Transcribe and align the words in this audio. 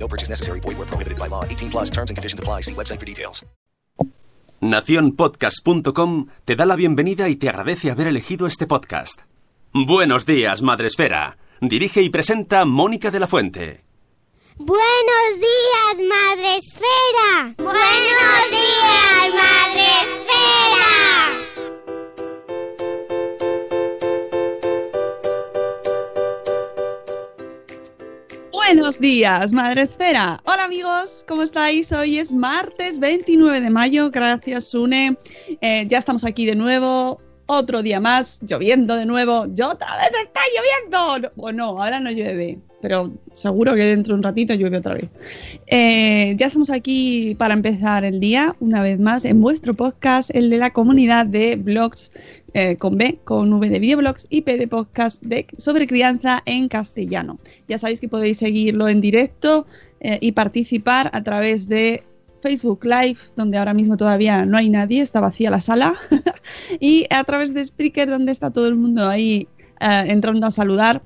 No 0.00 0.08
purchase 0.08 0.30
necessary. 0.30 0.60
Void 0.60 0.78
where 0.78 0.88
prohibited 0.88 1.18
by 1.18 1.28
law. 1.28 1.44
18 1.44 1.70
plus 1.70 1.90
terms 1.90 2.10
and 2.10 2.16
conditions 2.16 2.40
apply. 2.40 2.62
See 2.62 2.74
website 2.74 2.98
for 2.98 3.06
details. 3.06 3.44
Naciónpodcast.com 4.60 6.26
te 6.44 6.54
da 6.54 6.66
la 6.66 6.76
bienvenida 6.76 7.30
y 7.30 7.36
te 7.36 7.48
agradece 7.48 7.90
haber 7.90 8.08
elegido 8.08 8.46
este 8.46 8.66
podcast. 8.66 9.22
Buenos 9.72 10.26
días, 10.26 10.60
Madresfera. 10.60 11.38
Dirige 11.62 12.02
y 12.02 12.10
presenta 12.10 12.64
Mónica 12.66 13.10
de 13.10 13.20
la 13.20 13.26
Fuente. 13.26 13.84
Buenos 14.56 15.38
días, 15.38 16.08
Madre 16.08 16.58
Esfera. 16.58 17.54
Buenos 17.56 18.50
días, 18.50 19.34
Madre 19.34 19.60
Buenos 28.72 29.00
días, 29.00 29.52
Madre 29.52 29.82
Esfera. 29.82 30.38
Hola 30.44 30.62
amigos, 30.62 31.24
¿cómo 31.26 31.42
estáis? 31.42 31.90
Hoy 31.90 32.18
es 32.18 32.32
martes 32.32 33.00
29 33.00 33.60
de 33.60 33.68
mayo. 33.68 34.12
Gracias, 34.12 34.66
Sune. 34.66 35.16
Eh, 35.60 35.86
ya 35.88 35.98
estamos 35.98 36.22
aquí 36.22 36.46
de 36.46 36.54
nuevo. 36.54 37.20
Otro 37.52 37.82
día 37.82 37.98
más, 37.98 38.38
lloviendo 38.42 38.94
de 38.94 39.06
nuevo. 39.06 39.46
¡Yo 39.52 39.70
otra 39.70 39.88
vez 39.96 40.12
está 40.24 40.40
lloviendo! 40.54 41.18
No, 41.18 41.32
Bueno, 41.34 41.64
ahora 41.64 41.98
no 41.98 42.08
llueve, 42.12 42.60
pero 42.80 43.10
seguro 43.32 43.74
que 43.74 43.86
dentro 43.86 44.14
de 44.14 44.18
un 44.18 44.22
ratito 44.22 44.54
llueve 44.54 44.76
otra 44.76 44.94
vez. 44.94 45.08
Eh, 45.66 46.36
ya 46.38 46.46
estamos 46.46 46.70
aquí 46.70 47.34
para 47.36 47.54
empezar 47.54 48.04
el 48.04 48.20
día, 48.20 48.54
una 48.60 48.80
vez 48.82 49.00
más, 49.00 49.24
en 49.24 49.40
vuestro 49.40 49.74
podcast, 49.74 50.30
el 50.32 50.48
de 50.48 50.58
la 50.58 50.70
comunidad 50.70 51.26
de 51.26 51.56
blogs 51.56 52.12
eh, 52.54 52.76
con 52.76 52.96
B, 52.96 53.18
con 53.24 53.52
V 53.52 53.68
de 53.68 53.80
videoblogs 53.80 54.28
y 54.30 54.42
P 54.42 54.56
de 54.56 54.68
podcast 54.68 55.20
de, 55.24 55.48
sobre 55.58 55.88
crianza 55.88 56.44
en 56.46 56.68
castellano. 56.68 57.40
Ya 57.66 57.78
sabéis 57.78 58.00
que 58.00 58.08
podéis 58.08 58.38
seguirlo 58.38 58.88
en 58.88 59.00
directo 59.00 59.66
eh, 59.98 60.18
y 60.20 60.30
participar 60.30 61.10
a 61.12 61.24
través 61.24 61.68
de 61.68 62.04
Facebook 62.40 62.84
Live, 62.84 63.18
donde 63.36 63.58
ahora 63.58 63.74
mismo 63.74 63.96
todavía 63.96 64.44
no 64.46 64.56
hay 64.58 64.68
nadie, 64.68 65.02
está 65.02 65.20
vacía 65.20 65.50
la 65.50 65.60
sala, 65.60 65.94
y 66.80 67.06
a 67.10 67.22
través 67.24 67.52
de 67.54 67.64
Spreaker, 67.64 68.08
donde 68.10 68.32
está 68.32 68.50
todo 68.50 68.66
el 68.66 68.76
mundo 68.76 69.08
ahí 69.08 69.48
eh, 69.80 70.04
entrando 70.06 70.46
a 70.46 70.50
saludar. 70.50 71.02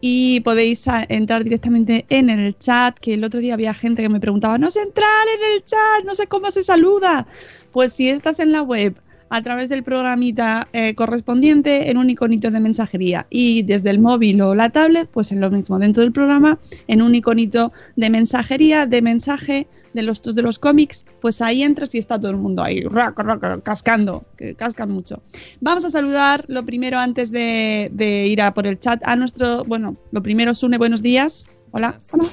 Y 0.00 0.40
podéis 0.42 0.86
a- 0.86 1.04
entrar 1.08 1.42
directamente 1.42 2.06
en 2.08 2.30
el 2.30 2.56
chat, 2.56 2.96
que 3.00 3.14
el 3.14 3.24
otro 3.24 3.40
día 3.40 3.54
había 3.54 3.74
gente 3.74 4.00
que 4.00 4.08
me 4.08 4.20
preguntaba, 4.20 4.56
no 4.56 4.70
sé 4.70 4.80
entrar 4.82 5.26
en 5.36 5.54
el 5.56 5.64
chat, 5.64 6.04
no 6.06 6.14
sé 6.14 6.28
cómo 6.28 6.52
se 6.52 6.62
saluda. 6.62 7.26
Pues 7.72 7.94
si 7.94 8.08
estás 8.08 8.38
en 8.38 8.52
la 8.52 8.62
web 8.62 8.94
a 9.30 9.42
través 9.42 9.68
del 9.68 9.82
programita 9.82 10.68
eh, 10.72 10.94
correspondiente 10.94 11.90
en 11.90 11.96
un 11.96 12.10
iconito 12.10 12.50
de 12.50 12.60
mensajería 12.60 13.26
y 13.30 13.62
desde 13.62 13.90
el 13.90 13.98
móvil 13.98 14.40
o 14.42 14.54
la 14.54 14.70
tablet, 14.70 15.08
pues 15.10 15.32
en 15.32 15.40
lo 15.40 15.50
mismo 15.50 15.78
dentro 15.78 16.02
del 16.02 16.12
programa, 16.12 16.58
en 16.86 17.02
un 17.02 17.14
iconito 17.14 17.72
de 17.96 18.10
mensajería, 18.10 18.86
de 18.86 19.02
mensaje 19.02 19.68
de 19.94 20.02
los 20.02 20.22
de 20.22 20.42
los 20.42 20.58
cómics, 20.58 21.04
pues 21.20 21.40
ahí 21.40 21.62
entras 21.62 21.94
y 21.94 21.98
está 21.98 22.18
todo 22.18 22.30
el 22.30 22.36
mundo 22.36 22.62
ahí 22.62 22.82
raca, 22.82 23.22
raca, 23.22 23.60
cascando, 23.60 24.24
que 24.36 24.54
cascan 24.54 24.90
mucho. 24.90 25.22
Vamos 25.60 25.84
a 25.84 25.90
saludar 25.90 26.44
lo 26.48 26.64
primero 26.64 26.98
antes 26.98 27.30
de, 27.30 27.90
de 27.92 28.26
ir 28.26 28.42
a 28.42 28.54
por 28.54 28.66
el 28.66 28.78
chat 28.78 29.00
a 29.04 29.16
nuestro, 29.16 29.64
bueno, 29.64 29.96
lo 30.10 30.22
primero 30.22 30.54
Sune, 30.54 30.78
buenos 30.78 31.02
días. 31.02 31.48
Hola, 31.70 31.98
hola. 32.12 32.28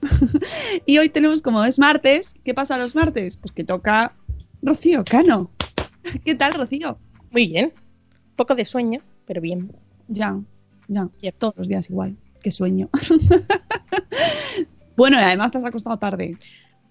y 0.86 0.98
hoy 0.98 1.08
tenemos 1.08 1.42
como 1.42 1.64
es 1.64 1.78
martes, 1.78 2.34
¿qué 2.44 2.54
pasa 2.54 2.78
los 2.78 2.94
martes? 2.94 3.36
Pues 3.36 3.52
que 3.52 3.64
toca 3.64 4.14
Rocío 4.62 5.04
Cano. 5.04 5.50
¿Qué 6.24 6.34
tal, 6.34 6.54
Rocío? 6.54 6.98
Muy 7.30 7.46
bien. 7.48 7.72
Poco 8.36 8.54
de 8.54 8.64
sueño, 8.64 9.02
pero 9.26 9.40
bien. 9.40 9.72
Ya, 10.08 10.38
ya, 10.88 11.08
Yep. 11.20 11.34
todos 11.38 11.56
los 11.56 11.68
días 11.68 11.88
igual. 11.90 12.16
Qué 12.42 12.50
sueño. 12.50 12.88
bueno, 14.96 15.18
y 15.18 15.22
además 15.22 15.50
te 15.50 15.58
has 15.58 15.64
acostado 15.64 15.98
tarde. 15.98 16.36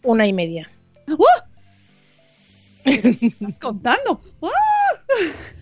Una 0.03 0.27
y 0.27 0.33
media. 0.33 0.69
¡Uh! 1.07 1.23
¿Qué 2.83 3.17
estás 3.21 3.59
contando? 3.59 4.21
¡Ah! 4.41 4.49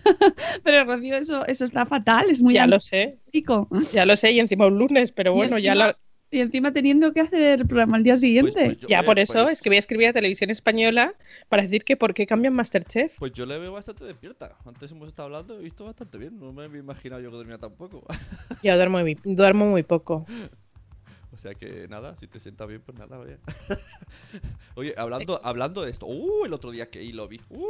Pero 0.64 0.84
Rocío, 0.84 1.16
eso, 1.16 1.46
eso 1.46 1.64
está 1.64 1.86
fatal, 1.86 2.26
es 2.30 2.42
muy 2.42 2.54
ya 2.54 2.66
lo 2.66 2.78
sé, 2.78 3.18
chico. 3.32 3.68
ya 3.92 4.04
lo 4.06 4.16
sé, 4.16 4.32
y 4.32 4.40
encima 4.40 4.66
un 4.66 4.78
lunes, 4.78 5.10
pero 5.12 5.32
bueno, 5.32 5.58
ya 5.58 5.74
lo- 5.74 5.92
Y 6.36 6.40
encima 6.40 6.72
teniendo 6.72 7.12
que 7.12 7.20
hacer 7.20 7.60
el 7.60 7.66
programa 7.66 7.96
al 7.96 8.02
día 8.02 8.16
siguiente. 8.16 8.52
Pues- 8.52 8.64
pues 8.66 8.78
yo- 8.80 8.88
ya 8.88 9.02
por 9.02 9.18
eso 9.18 9.42
pues- 9.44 9.54
es 9.54 9.62
que 9.62 9.70
voy 9.70 9.76
a 9.76 9.80
escribir 9.80 10.08
a 10.08 10.12
Televisión 10.12 10.50
Española 10.50 11.14
para 11.48 11.62
decir 11.62 11.82
que 11.84 11.96
por 11.96 12.12
qué 12.14 12.26
cambian 12.26 12.52
Masterchef. 12.54 13.18
Pues 13.18 13.32
yo 13.32 13.46
le 13.46 13.58
veo 13.58 13.72
bastante 13.72 14.04
despierta. 14.04 14.56
Antes 14.64 14.90
hemos 14.92 15.08
estado 15.08 15.26
hablando 15.26 15.54
y 15.56 15.60
he 15.60 15.62
visto 15.64 15.84
bastante 15.84 16.18
bien. 16.18 16.38
No 16.38 16.52
me 16.52 16.64
había 16.64 16.80
imaginado 16.80 17.22
yo 17.22 17.30
que 17.30 17.36
dormía 17.38 17.58
tampoco. 17.58 18.04
Yo 18.62 18.74
duermo 18.76 18.98
muy, 19.00 19.16
duermo 19.24 19.66
muy 19.66 19.82
poco. 19.82 20.26
o 21.32 21.38
sea 21.38 21.54
que 21.54 21.86
nada, 21.88 22.16
si 22.18 22.26
te 22.26 22.38
sienta 22.40 22.66
bien, 22.66 22.80
pues 22.84 22.98
nada, 22.98 23.16
vaya. 23.18 23.38
Oye, 24.74 24.94
hablando, 24.96 25.40
hablando 25.44 25.82
de 25.82 25.90
esto. 25.90 26.06
Uh, 26.06 26.44
el 26.44 26.52
otro 26.52 26.70
día 26.70 26.90
que 26.90 26.98
ahí 27.00 27.12
lo 27.12 27.28
vi. 27.28 27.40
Uh, 27.50 27.64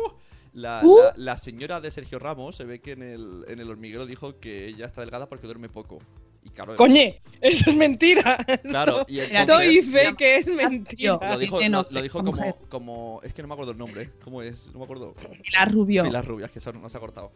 la, 0.52 0.80
Uh. 0.84 0.98
la- 0.98 1.12
la 1.16 1.38
señora 1.38 1.80
de 1.80 1.90
Sergio 1.90 2.18
Ramos 2.18 2.56
se 2.56 2.64
ve 2.64 2.80
que 2.80 2.92
en 2.92 3.02
el, 3.02 3.44
en 3.48 3.60
el 3.60 3.70
hormiguero 3.70 4.06
dijo 4.06 4.38
que 4.40 4.66
ella 4.66 4.86
está 4.86 5.00
delgada 5.02 5.28
porque 5.28 5.46
duerme 5.46 5.68
poco. 5.68 5.98
Y 6.46 6.50
claro, 6.50 6.76
Coñe, 6.76 7.20
eso 7.40 7.64
es 7.70 7.74
mentira. 7.76 8.38
Claro, 8.62 9.04
y 9.08 9.14
Mira, 9.14 9.40
entonces- 9.42 9.46
Doy 9.46 9.82
fe 9.82 10.14
que 10.16 10.36
es 10.36 10.46
mentira. 10.46 11.18
lo 11.32 11.38
dijo, 11.38 11.60
lo, 11.60 11.86
lo 11.90 12.08
como, 12.10 12.32
como. 12.68 13.20
Es 13.24 13.34
que 13.34 13.42
no 13.42 13.48
me 13.48 13.54
acuerdo 13.54 13.72
el 13.72 13.78
nombre. 13.78 14.10
¿Cómo 14.22 14.42
es? 14.42 14.66
No 14.72 14.78
me 14.78 14.84
acuerdo. 14.84 15.14
Pilar 15.42 15.72
Rubio. 15.72 16.04
Pilar 16.04 16.24
Rubias, 16.24 16.50
que 16.52 16.60
eso 16.60 16.72
no 16.72 16.88
se 16.88 16.96
ha 16.96 17.00
cortado. 17.00 17.32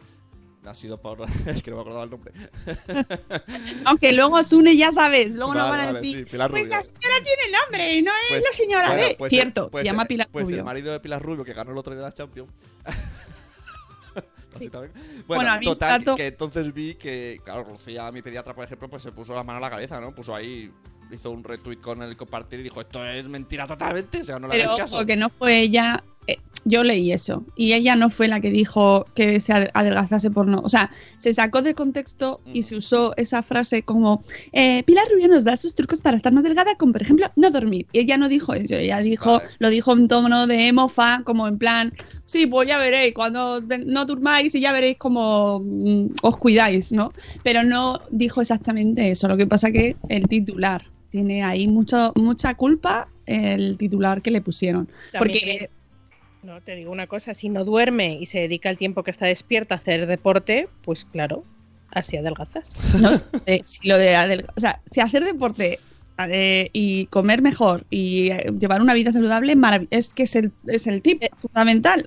Ha 0.65 0.75
sido 0.75 1.00
por. 1.00 1.22
es 1.47 1.62
que 1.62 1.71
no 1.71 1.76
me 1.78 1.82
acordaba 1.82 2.04
el 2.04 2.10
nombre. 2.10 2.32
Aunque 3.84 4.12
luego 4.12 4.43
Sune, 4.44 4.76
ya 4.76 4.93
sabes, 4.93 5.34
luego 5.34 5.54
Vale, 5.54 5.71
van 5.71 5.81
a 5.81 5.87
vale, 5.87 6.00
decir. 6.00 6.25
sí, 6.27 6.31
Pilar 6.31 6.50
pues 6.50 6.69
la 6.69 6.77
Rubio. 6.78 6.91
señora 6.94 7.15
tiene 7.25 7.59
nombre 7.59 7.94
y 7.94 8.03
no 8.03 8.10
es 8.12 8.28
Pues- 8.28 8.44
la 8.44 8.56
señora 8.56 8.87
bueno, 8.88 9.03
de. 9.03 9.15
pues 9.16 9.32
el- 9.32 9.38
Cierto, 9.41 9.71
pues 9.71 9.82
se 9.82 9.87
llama 9.87 10.04
Pilar 10.04 10.28
Pues 10.31 10.44
Rubio. 10.44 10.59
el 10.59 10.65
marido 10.65 10.92
de 10.92 11.00
Pilar 11.00 11.21
Rubio, 11.22 11.44
que 11.44 11.53
ganó 11.53 11.72
el 11.72 11.78
otro 11.78 11.94
día 11.94 12.03
la 12.03 12.12
Champions. 12.12 12.50
Básicamente. 14.53 14.99
Bueno, 15.27 15.44
Bueno, 15.44 15.61
total, 15.62 15.99
dato- 16.00 16.16
que 16.16 16.27
entonces 16.28 16.72
vi 16.72 16.94
que, 16.94 17.41
claro, 17.44 17.66
Lucía, 17.71 18.11
mi 18.12 18.22
pediatra, 18.22 18.55
por 18.55 18.65
ejemplo, 18.65 18.88
pues 18.88 19.03
se 19.03 19.12
puso 19.12 19.34
la 19.34 19.43
mano 19.44 19.59
a 19.59 19.61
la 19.61 19.71
cabeza, 19.71 20.00
¿no? 20.00 20.15
Puso 20.15 20.34
ahí, 20.34 20.71
hizo 21.11 21.31
un 21.31 21.43
retweet 21.44 21.78
con 21.81 22.03
el 22.03 22.16
compartir 22.16 22.60
y 22.60 22.62
dijo, 22.65 22.81
esto 22.81 23.05
es 23.05 23.25
mentira 23.27 23.66
totalmente, 23.66 24.21
o 24.21 24.25
sea, 24.25 24.39
no 24.39 24.49
le 24.49 24.56
Pero 24.56 24.77
caso. 24.77 24.97
ojo, 24.97 25.06
que 25.06 25.16
no 25.16 25.28
fue 25.28 25.60
ella. 25.60 26.03
Yo 26.65 26.84
leí 26.84 27.10
eso. 27.12 27.45
Y 27.57 27.72
ella 27.72 27.97
no 27.97 28.10
fue 28.10 28.28
la 28.28 28.41
que 28.41 28.51
dijo 28.51 29.07
que 29.15 29.41
se 29.41 29.53
ade- 29.53 29.71
adelgazase 29.74 30.30
por 30.30 30.47
no. 30.47 30.59
O 30.60 30.68
sea, 30.68 30.91
se 31.18 31.33
sacó 31.33 31.62
de 31.62 31.74
contexto 31.74 32.41
y 32.53 32.60
Mm. 32.60 32.62
se 32.62 32.77
usó 32.77 33.15
esa 33.16 33.42
frase 33.42 33.83
como: 33.83 34.22
eh, 34.53 34.83
Pilar 34.84 35.04
Rubio 35.12 35.28
nos 35.28 35.45
da 35.45 35.57
sus 35.57 35.74
trucos 35.74 36.01
para 36.03 36.16
estar 36.16 36.33
más 36.33 36.45
delgada, 36.45 36.74
como 36.77 36.92
por 36.92 37.03
ejemplo 37.03 37.30
no 37.36 37.51
dormir. 37.51 37.86
Y 37.92 38.01
ella 38.01 38.16
no 38.18 38.28
dijo 38.28 38.53
eso. 38.54 38.74
Ella 38.74 38.98
dijo, 38.98 39.39
Vale. 39.39 39.48
lo 39.59 39.71
dijo 39.71 39.92
en 39.97 40.09
tono 40.09 40.47
de 40.47 40.72
mofa, 40.72 41.22
como 41.24 41.48
en 41.48 41.59
plan: 41.59 41.92
Sí, 42.24 42.47
pues 42.47 42.68
ya 42.68 42.78
veréis, 42.78 43.15
cuando 43.15 43.60
no 43.86 44.04
durmáis 44.04 44.54
y 44.54 44.60
ya 44.60 44.72
veréis 44.72 44.97
cómo 44.98 45.60
mm, 45.65 46.07
os 46.22 46.36
cuidáis, 46.36 46.92
¿no? 46.92 47.12
Pero 47.42 47.62
no 47.65 48.01
dijo 48.10 48.41
exactamente 48.41 49.10
eso. 49.10 49.28
Lo 49.28 49.36
que 49.36 49.47
pasa 49.47 49.72
que 49.72 49.97
el 50.09 50.28
titular 50.28 50.84
tiene 51.10 51.42
ahí 51.42 51.66
mucho, 51.66 52.12
mucha 52.16 52.54
culpa 52.54 53.09
el 53.27 53.77
titular 53.78 54.22
que 54.22 54.30
le 54.30 54.41
pusieron. 54.41 54.86
También 55.12 55.18
Porque 55.18 55.71
No, 56.42 56.60
te 56.63 56.75
digo 56.75 56.91
una 56.91 57.07
cosa, 57.07 57.34
si 57.34 57.48
no 57.51 57.65
duerme 57.65 58.15
y 58.21 58.27
se 58.27 58.41
dedica 58.41 58.71
el 58.71 58.78
tiempo 58.78 59.03
que 59.03 59.10
está 59.10 59.27
despierta 59.27 59.75
a 59.75 59.78
hacer 59.78 60.07
deporte, 60.07 60.69
pues 60.83 61.04
claro, 61.04 61.45
así 61.91 62.16
adelgazas. 62.16 62.72
no 63.01 63.10
si 63.65 63.89
lo 63.89 63.98
de 63.98 64.16
adelga- 64.16 64.53
o 64.57 64.60
sea, 64.60 64.81
si 64.91 65.01
hacer 65.01 65.25
deporte 65.25 65.78
eh, 66.28 66.71
y 66.72 67.07
comer 67.07 67.42
mejor 67.42 67.84
y 67.91 68.31
eh, 68.31 68.53
llevar 68.59 68.81
una 68.81 68.95
vida 68.95 69.13
saludable 69.13 69.54
es 69.91 70.10
que 70.15 70.22
es 70.22 70.34
el, 70.37 70.53
es 70.66 70.87
el 70.87 71.03
tip 71.03 71.22
fundamental. 71.39 72.07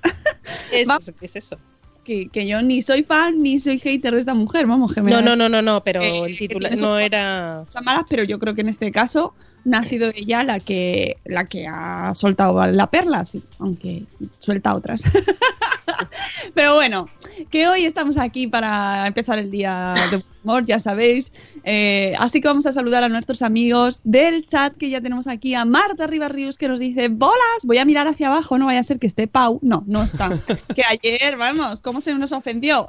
Es, 0.71 0.87
Vamos. 0.87 1.11
¿Qué 1.19 1.25
es 1.27 1.35
eso? 1.35 1.57
Que, 2.03 2.29
que 2.29 2.45
yo 2.47 2.61
ni 2.61 2.81
soy 2.81 3.03
fan 3.03 3.41
ni 3.41 3.59
soy 3.59 3.79
hater 3.79 4.13
de 4.13 4.19
esta 4.19 4.33
mujer, 4.33 4.67
vamos, 4.67 4.93
que 4.93 5.01
me 5.01 5.11
No, 5.11 5.21
no, 5.21 5.35
no, 5.35 5.49
no, 5.49 5.61
no, 5.61 5.83
pero 5.83 6.01
Eh, 6.01 6.25
el 6.25 6.37
titular 6.37 6.77
no 6.77 6.99
era. 6.99 7.63
cosas 7.65 7.83
malas, 7.83 8.03
pero 8.09 8.23
yo 8.23 8.39
creo 8.39 8.53
que 8.55 8.61
en 8.61 8.69
este 8.69 8.91
caso 8.91 9.33
no 9.65 9.77
ha 9.77 9.85
sido 9.85 10.11
ella 10.13 10.43
la 10.43 10.59
que 10.59 11.17
la 11.25 11.45
que 11.45 11.65
ha 11.67 12.13
soltado 12.15 12.65
la 12.67 12.87
perla, 12.87 13.23
sí, 13.25 13.41
aunque 13.59 14.03
suelta 14.39 14.75
otras. 14.75 15.03
pero 16.53 16.75
bueno, 16.75 17.07
que 17.49 17.67
hoy 17.67 17.85
estamos 17.85 18.17
aquí 18.17 18.47
para 18.47 19.07
empezar 19.07 19.39
el 19.39 19.51
día 19.51 19.93
de 20.11 20.23
humor, 20.43 20.65
ya 20.65 20.79
sabéis. 20.79 21.31
Eh, 21.63 22.13
así 22.19 22.41
que 22.41 22.47
vamos 22.47 22.65
a 22.65 22.71
saludar 22.71 23.03
a 23.03 23.09
nuestros 23.09 23.41
amigos 23.41 24.01
del 24.03 24.45
chat 24.45 24.75
que 24.75 24.89
ya 24.89 25.01
tenemos 25.01 25.27
aquí 25.27 25.55
a 25.55 25.65
Marta 25.65 26.07
Ribarrius 26.07 26.57
que 26.57 26.67
nos 26.67 26.79
dice 26.79 27.09
bolas. 27.09 27.37
Voy 27.63 27.77
a 27.77 27.85
mirar 27.85 28.07
hacia 28.07 28.27
abajo, 28.27 28.57
no 28.57 28.65
vaya 28.65 28.79
a 28.79 28.83
ser 28.83 28.99
que 28.99 29.07
esté 29.07 29.27
Pau. 29.27 29.59
No, 29.61 29.83
no 29.87 30.03
está. 30.03 30.29
que 30.75 30.83
ayer, 30.83 31.37
vamos, 31.37 31.81
cómo 31.81 32.01
se 32.01 32.13
nos 32.13 32.31
ofendió. 32.31 32.87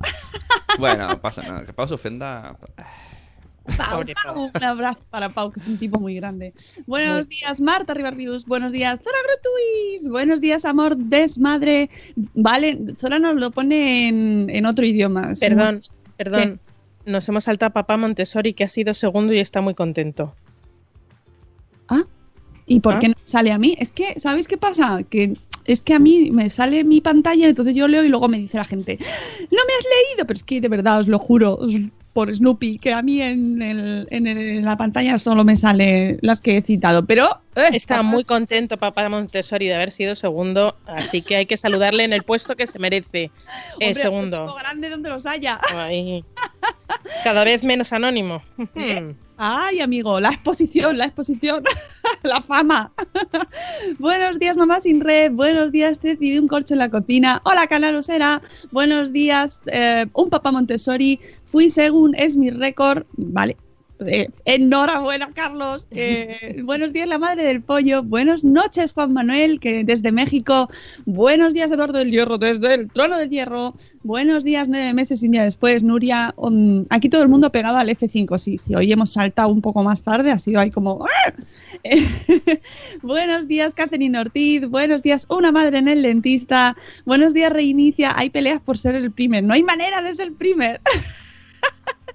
Bueno, 0.79 1.09
no 1.09 1.21
pasa 1.21 1.43
nada. 1.43 1.65
Que 1.65 1.73
Pau 1.73 1.87
se 1.87 1.95
ofenda. 1.95 2.57
Pau, 3.77 4.03
Pau. 4.25 4.51
Un 4.55 4.65
abrazo 4.65 5.01
para 5.11 5.29
Pau, 5.31 5.51
que 5.51 5.59
es 5.61 5.67
un 5.67 5.79
tipo 5.79 5.99
muy 5.99 6.15
grande. 6.15 6.53
Buenos 6.87 7.29
días, 7.29 7.61
Marta 7.61 7.95
Ribarrius. 7.95 8.45
Buenos 8.45 8.73
días, 8.73 9.01
Zora 9.03 9.17
Gratuis. 9.27 10.09
Buenos 10.09 10.41
días, 10.41 10.65
amor 10.65 10.97
desmadre. 10.97 11.89
Vale, 12.35 12.79
Zora 12.99 13.19
nos 13.19 13.37
lo 13.41 13.51
pone 13.51 14.09
en, 14.09 14.51
en 14.51 14.67
otro 14.67 14.85
idioma. 14.85 15.33
Perdón, 15.41 15.83
perdón. 16.17 16.61
Nos 17.07 17.29
hemos 17.29 17.45
saltado 17.45 17.71
a 17.71 17.73
papá 17.73 17.97
Montessori, 17.97 18.53
que 18.55 18.65
ha 18.65 18.69
sido 18.69 18.93
segundo 18.95 19.33
y 19.33 19.39
está 19.39 19.61
muy 19.61 19.75
contento. 19.75 20.35
muy- 21.89 22.05
¿Y 22.67 22.81
por 22.81 22.95
¿Ah? 22.95 22.99
qué 22.99 23.09
no 23.09 23.15
sale 23.25 23.53
a 23.53 23.59
mí? 23.59 23.77
Es 23.79 23.93
que, 23.93 24.19
¿sabéis 24.19 24.49
qué 24.49 24.57
pasa? 24.57 25.03
Que 25.03 25.37
es 25.67 25.83
que 25.83 25.93
a 25.93 25.99
mí 25.99 26.31
me 26.31 26.49
sale 26.49 26.83
mi 26.85 27.03
pantalla, 27.03 27.47
entonces 27.47 27.75
yo 27.75 27.89
leo 27.89 28.03
y 28.05 28.09
luego 28.09 28.27
me 28.29 28.39
dice 28.39 28.57
la 28.57 28.65
gente, 28.65 28.97
no 29.01 29.59
me 29.67 29.75
has 29.75 29.85
leído, 29.85 30.27
pero 30.27 30.35
es 30.37 30.43
que 30.45 30.61
de 30.63 30.69
verdad 30.69 31.01
os 31.01 31.09
lo 31.09 31.19
juro, 31.19 31.57
os- 31.57 31.75
por 32.15 32.35
Snoopy, 32.35 32.79
que 32.79 32.93
a 32.95 33.03
mí 33.03 33.21
en, 33.21 33.61
el- 33.61 34.07
en 34.11 34.27
el- 34.27 34.39
en 34.39 34.65
la 34.65 34.77
pantalla 34.79 35.19
solo 35.19 35.45
me 35.45 35.57
sale 35.57 36.17
las 36.23 36.41
que 36.41 36.57
he 36.57 36.63
citado, 36.63 37.05
pero... 37.05 37.41
eh, 37.57 37.69
Está 37.73 38.03
muy 38.03 38.25
contento 38.25 38.79
papá 38.79 39.07
Montessori 39.11 39.67
de 39.67 39.75
haber 39.75 39.93
sido 39.93 40.15
segundo, 40.17 40.77
así 40.87 41.21
que 41.23 41.37
hay 41.37 41.47
que 41.47 41.57
saludarle 41.59 42.05
en 42.05 42.13
el 42.13 42.23
puesto 42.23 42.55
que 42.57 42.67
se 42.67 42.79
merece. 42.79 43.31
Hombre, 43.75 43.89
un 43.89 43.95
segundo. 43.97 44.45
tipo 44.47 44.55
grande 44.55 44.89
donde 44.89 45.11
los 45.11 45.27
haya. 45.27 45.61
Ay. 45.75 46.25
Cada 47.25 47.45
vez 47.45 47.63
menos 47.65 47.93
anónimo. 47.93 48.43
¿Eh? 48.77 49.15
Ay, 49.37 49.81
amigo, 49.81 50.21
la 50.21 50.29
exposición, 50.29 50.97
la 50.97 51.07
exposición, 51.07 51.65
la 52.23 52.41
fama. 52.43 52.93
Buenos 53.99 54.39
días, 54.39 54.57
mamá 54.57 54.81
sin 54.81 55.01
red. 55.01 55.33
Buenos 55.33 55.73
días, 55.73 55.99
Ceci 56.01 56.31
de 56.31 56.41
un 56.41 56.47
corcho 56.47 56.75
en 56.75 56.79
la 56.79 56.89
cocina. 56.89 57.43
Hola, 57.45 57.67
canalosera. 57.67 58.41
Buenos 58.71 59.13
días, 59.13 59.63
eh, 59.67 60.07
un 60.15 60.31
papá 60.31 60.53
Montessori. 60.53 61.19
Fui 61.45 61.69
según 61.69 62.15
es 62.15 62.37
mi 62.37 62.51
récord. 62.51 63.07
Vale. 63.17 63.57
Eh, 64.01 64.29
enhorabuena, 64.45 65.31
Carlos. 65.35 65.87
Eh, 65.97 66.61
buenos 66.65 66.93
días, 66.93 67.07
la 67.07 67.19
madre 67.19 67.45
del 67.45 67.63
pollo. 67.63 68.03
Buenas 68.03 68.45
noches, 68.45 68.93
Juan 68.93 69.13
Manuel, 69.13 69.61
que 69.61 69.85
desde 69.85 70.13
México. 70.13 70.69
Buenos 71.07 71.55
días, 71.55 71.71
Eduardo 71.71 71.99
del 71.99 72.11
Hierro, 72.11 72.37
desde 72.37 72.75
el 72.75 72.91
trono 72.91 73.17
del 73.17 73.31
hierro. 73.31 73.75
Buenos 74.03 74.45
días, 74.45 74.69
nueve 74.69 74.93
meses 74.93 75.23
y 75.23 75.27
un 75.27 75.33
día 75.33 75.45
después, 75.45 75.83
Nuria. 75.83 76.35
Um, 76.37 76.85
aquí 76.91 77.09
todo 77.09 77.23
el 77.23 77.29
mundo 77.29 77.51
pegado 77.51 77.79
al 77.79 77.89
F5. 77.89 78.39
Sí, 78.39 78.59
sí, 78.59 78.75
hoy 78.75 78.93
hemos 78.93 79.13
saltado 79.13 79.49
un 79.49 79.63
poco 79.63 79.83
más 79.83 80.03
tarde, 80.03 80.31
ha 80.31 80.39
sido 80.39 80.61
ahí 80.61 80.71
como. 80.71 81.05
¡ah! 81.05 81.33
Eh, 81.85 82.61
buenos 83.03 83.47
días, 83.47 83.75
Catherine 83.75 84.19
Ortiz. 84.19 84.69
Buenos 84.69 85.03
días, 85.03 85.27
una 85.31 85.53
madre 85.53 85.79
en 85.79 85.89
el 85.89 86.03
dentista. 86.03 86.77
Buenos 87.05 87.35
días, 87.35 87.53
Reinicia. 87.53 88.13
Hay 88.17 88.31
peleas 88.31 88.61
por 88.61 88.77
ser 88.77 88.95
el 88.97 89.13
primer. 89.13 89.45
No 89.45 89.55
hay 89.55 89.63
manera 89.63 90.03
de 90.03 90.15
ser 90.15 90.33
primer. 90.33 90.81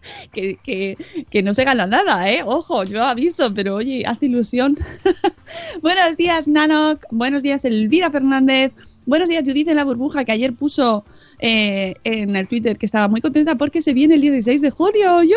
Que, 0.31 0.59
que- 0.61 0.97
que 1.29 1.43
no 1.43 1.53
se 1.53 1.63
gana 1.65 1.85
nada, 1.85 2.29
¿eh? 2.31 2.41
Ojo, 2.45 2.83
yo 2.83 3.03
aviso, 3.03 3.53
pero 3.53 3.75
oye, 3.75 4.03
hace 4.05 4.25
ilusión. 4.27 4.75
Buenos 5.81 6.17
días, 6.17 6.47
Nanok. 6.47 7.05
Buenos 7.11 7.43
días, 7.43 7.65
Elvira 7.65 8.11
Fernández. 8.11 8.73
Buenos 9.05 9.29
días, 9.29 9.43
Judith 9.45 9.67
en 9.69 9.75
la 9.77 9.83
burbuja, 9.83 10.23
que 10.25 10.31
ayer 10.31 10.55
puso 10.55 11.05
eh, 11.39 11.95
en 12.03 12.35
el 12.35 12.47
Twitter 12.47 12.77
que 12.77 12.85
estaba 12.85 13.07
muy 13.07 13.21
contenta 13.21 13.55
porque 13.55 13.81
se 13.81 13.93
viene 13.93 14.15
el 14.15 14.21
16 14.21 14.61
de 14.61 14.69
junio. 14.71 15.23
¡Yu! 15.23 15.35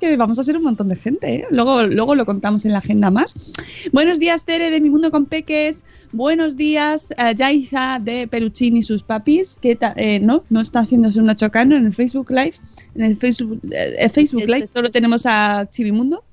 Que 0.00 0.16
vamos 0.16 0.38
a 0.38 0.44
ser 0.44 0.56
un 0.56 0.64
montón 0.64 0.88
de 0.88 0.96
gente, 0.96 1.34
¿eh? 1.34 1.46
Luego, 1.50 1.84
luego 1.84 2.14
lo 2.14 2.26
contamos 2.26 2.64
en 2.64 2.72
la 2.72 2.78
agenda 2.78 3.10
más. 3.10 3.34
Buenos 3.92 4.18
días, 4.18 4.44
Tere 4.44 4.70
de 4.70 4.80
Mi 4.80 4.90
Mundo 4.90 5.10
con 5.10 5.26
Peques. 5.26 5.84
Buenos 6.12 6.56
días, 6.56 7.08
Yaiza 7.36 8.00
de 8.02 8.26
Peruchín 8.26 8.76
y 8.76 8.82
sus 8.82 9.02
papis, 9.02 9.58
que 9.60 9.78
eh, 9.96 10.20
no, 10.20 10.44
no 10.50 10.60
está 10.60 10.80
haciéndose 10.80 11.20
una 11.20 11.36
chocano 11.36 11.76
en 11.76 11.86
el 11.86 11.92
Facebook 11.92 12.30
Live. 12.30 12.54
En 12.94 13.04
el 13.04 13.16
Facebook, 13.16 13.60
eh, 13.70 13.96
el 13.98 14.10
Facebook 14.10 14.46
Live 14.46 14.68
solo 14.72 14.90
tenemos 14.90 15.24
a 15.26 15.68
Chivimundo. 15.70 16.24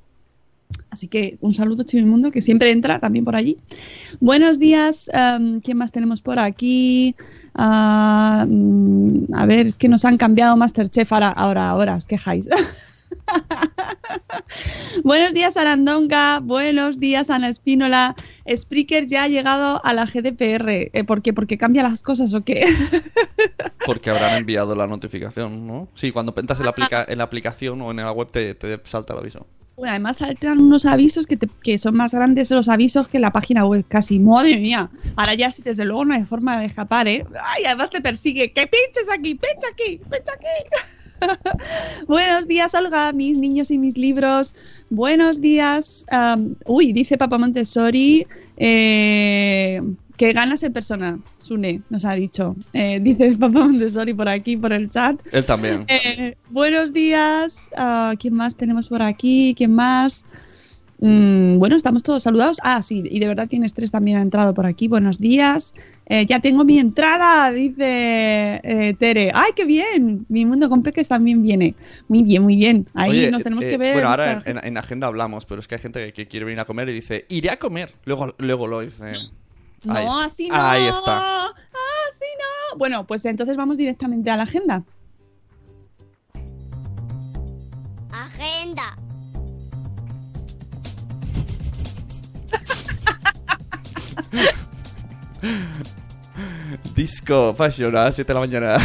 Así 0.93 1.07
que 1.07 1.37
un 1.41 1.55
saludo, 1.55 1.81
Chivimundo, 1.81 2.29
que 2.29 2.39
siempre 2.43 2.69
entra 2.69 2.99
también 2.99 3.25
por 3.25 3.35
allí. 3.35 3.57
Buenos 4.19 4.59
días, 4.59 5.09
em, 5.11 5.59
¿quién 5.59 5.75
más 5.79 5.91
tenemos 5.91 6.21
por 6.21 6.37
aquí? 6.37 7.15
Ah, 7.55 8.45
mm, 8.47 9.33
a 9.33 9.47
ver, 9.47 9.65
es 9.65 9.75
que 9.75 9.89
nos 9.89 10.05
han 10.05 10.17
cambiado 10.17 10.55
Masterchef 10.55 11.11
ahora, 11.11 11.29
ahora, 11.29 11.67
ahora, 11.69 11.95
os 11.95 12.05
quejáis. 12.05 12.47
Buenos 15.03 15.33
días, 15.33 15.57
Arandonga. 15.57 16.39
Buenos 16.41 16.99
días, 16.99 17.31
Ana 17.31 17.49
Espínola. 17.49 18.15
Spreaker 18.55 19.07
ya 19.07 19.23
ha 19.23 19.27
llegado 19.27 19.83
a 19.83 19.93
la 19.95 20.05
GDPR. 20.05 20.91
Eh, 20.93 21.03
¿Por 21.07 21.23
qué? 21.23 21.33
¿Porque 21.33 21.57
cambia 21.57 21.81
las 21.81 22.03
cosas 22.03 22.35
o 22.35 22.43
qué? 22.43 22.65
Porque 23.87 24.11
habrán 24.11 24.37
enviado 24.37 24.75
la 24.75 24.85
notificación, 24.85 25.65
¿no? 25.65 25.87
Sí, 25.95 26.11
cuando 26.11 26.33
entras 26.37 26.59
en 26.59 26.65
la, 26.65 26.71
aplica- 26.71 27.05
en 27.07 27.17
la 27.17 27.23
aplicación 27.23 27.81
o 27.81 27.89
en 27.91 27.97
la 27.97 28.11
web 28.11 28.29
te, 28.31 28.53
te 28.53 28.79
salta 28.83 29.13
el 29.13 29.19
aviso. 29.19 29.47
Bueno, 29.75 29.89
además 29.91 30.17
saltan 30.17 30.59
unos 30.61 30.85
avisos 30.85 31.25
que, 31.25 31.35
te- 31.35 31.49
que 31.63 31.77
son 31.79 31.95
más 31.95 32.13
grandes 32.13 32.51
los 32.51 32.69
avisos 32.69 33.07
que 33.07 33.19
la 33.19 33.31
página 33.31 33.65
web, 33.65 33.83
casi. 33.87 34.19
Madre 34.19 34.57
mía. 34.57 34.89
Ahora 35.15 35.33
ya, 35.33 35.51
desde 35.63 35.83
luego, 35.85 36.05
no 36.05 36.13
hay 36.13 36.23
forma 36.25 36.59
de 36.59 36.67
escapar, 36.67 37.07
¿eh? 37.07 37.25
Ay, 37.43 37.63
además 37.65 37.89
te 37.89 37.99
persigue. 38.01 38.51
¡Que 38.53 38.67
pinches 38.67 39.09
aquí! 39.11 39.33
¡Pincha 39.33 39.67
aquí! 39.71 39.97
¡Pincha 39.97 40.33
aquí! 40.33 40.69
Buenos 42.07 42.47
días, 42.47 42.75
Olga, 42.75 43.11
mis 43.13 43.37
niños 43.37 43.71
y 43.71 43.77
mis 43.77 43.97
libros. 43.97 44.53
Buenos 44.89 45.39
días. 45.41 46.05
am, 46.11 46.55
uy, 46.65 46.93
dice 46.93 47.17
Papa 47.17 47.37
Montessori 47.37 48.27
eh, 48.57 49.81
que 50.17 50.33
ganas 50.33 50.63
en 50.63 50.73
persona. 50.73 51.19
Sune 51.39 51.81
nos 51.89 52.05
ha 52.05 52.13
dicho. 52.13 52.55
Eh, 52.73 52.99
dice 53.01 53.35
Papa 53.37 53.59
Montessori 53.65 54.13
por 54.13 54.29
aquí, 54.29 54.57
por 54.57 54.73
el 54.73 54.89
chat. 54.89 55.19
Él 55.31 55.45
también. 55.45 55.85
Eh, 55.87 56.37
buenos 56.49 56.93
días. 56.93 57.69
Ah, 57.75 58.13
¿Quién 58.19 58.33
más 58.35 58.55
tenemos 58.55 58.87
por 58.87 59.01
aquí? 59.01 59.53
¿Quién 59.57 59.73
más? 59.73 60.25
Mm, 61.05 61.59
bueno, 61.59 61.75
estamos 61.75 62.01
todos 62.01 62.23
saludados. 62.23 62.59
Ah, 62.63 62.81
sí, 62.81 63.03
y 63.05 63.19
de 63.19 63.27
verdad 63.27 63.49
tienes 63.49 63.73
tres 63.73 63.91
también 63.91 64.17
ha 64.17 64.21
entrado 64.21 64.53
por 64.53 64.65
aquí. 64.65 64.87
Buenos 64.87 65.19
días. 65.19 65.73
Eh, 66.05 66.25
ya 66.25 66.39
tengo 66.39 66.63
mi 66.63 66.79
entrada, 66.79 67.51
dice 67.51 68.61
eh, 68.63 68.95
Tere. 68.97 69.29
¡Ay, 69.33 69.51
qué 69.53 69.65
bien! 69.65 70.25
Mi 70.29 70.45
mundo 70.45 70.69
con 70.69 70.81
peques 70.81 71.09
también 71.09 71.43
viene. 71.43 71.75
Muy 72.07 72.23
bien, 72.23 72.43
muy 72.43 72.55
bien. 72.55 72.87
Ahí 72.93 73.11
Oye, 73.11 73.31
nos 73.31 73.43
tenemos 73.43 73.65
eh, 73.65 73.71
que 73.71 73.77
ver. 73.77 73.93
Bueno, 73.95 74.09
ahora 74.09 74.41
en 74.45 74.77
agenda 74.77 75.07
hablamos, 75.07 75.45
pero 75.45 75.59
es 75.59 75.67
que 75.67 75.75
hay 75.75 75.81
gente 75.81 76.05
que, 76.05 76.13
que 76.13 76.27
quiere 76.29 76.45
venir 76.45 76.61
a 76.61 76.65
comer 76.65 76.87
y 76.87 76.93
dice, 76.93 77.25
iré 77.27 77.49
a 77.49 77.59
comer. 77.59 77.93
Luego, 78.05 78.33
luego 78.37 78.67
lo 78.67 78.79
dice. 78.79 79.11
No, 79.83 79.95
Ahí 79.95 80.07
así 80.25 80.49
no. 80.49 80.55
Ahí 80.55 80.85
está. 80.85 81.47
Así 81.47 82.29
no. 82.71 82.77
Bueno, 82.77 83.05
pues 83.05 83.25
entonces 83.25 83.57
vamos 83.57 83.77
directamente 83.77 84.31
a 84.31 84.37
la 84.37 84.43
agenda. 84.43 84.83
Agenda. 88.11 88.95
Disco 96.95 97.53
Fashion 97.53 97.95
a 97.97 98.05
las 98.05 98.15
7 98.15 98.27
de 98.27 98.33
la 98.33 98.39
mañana. 98.39 98.77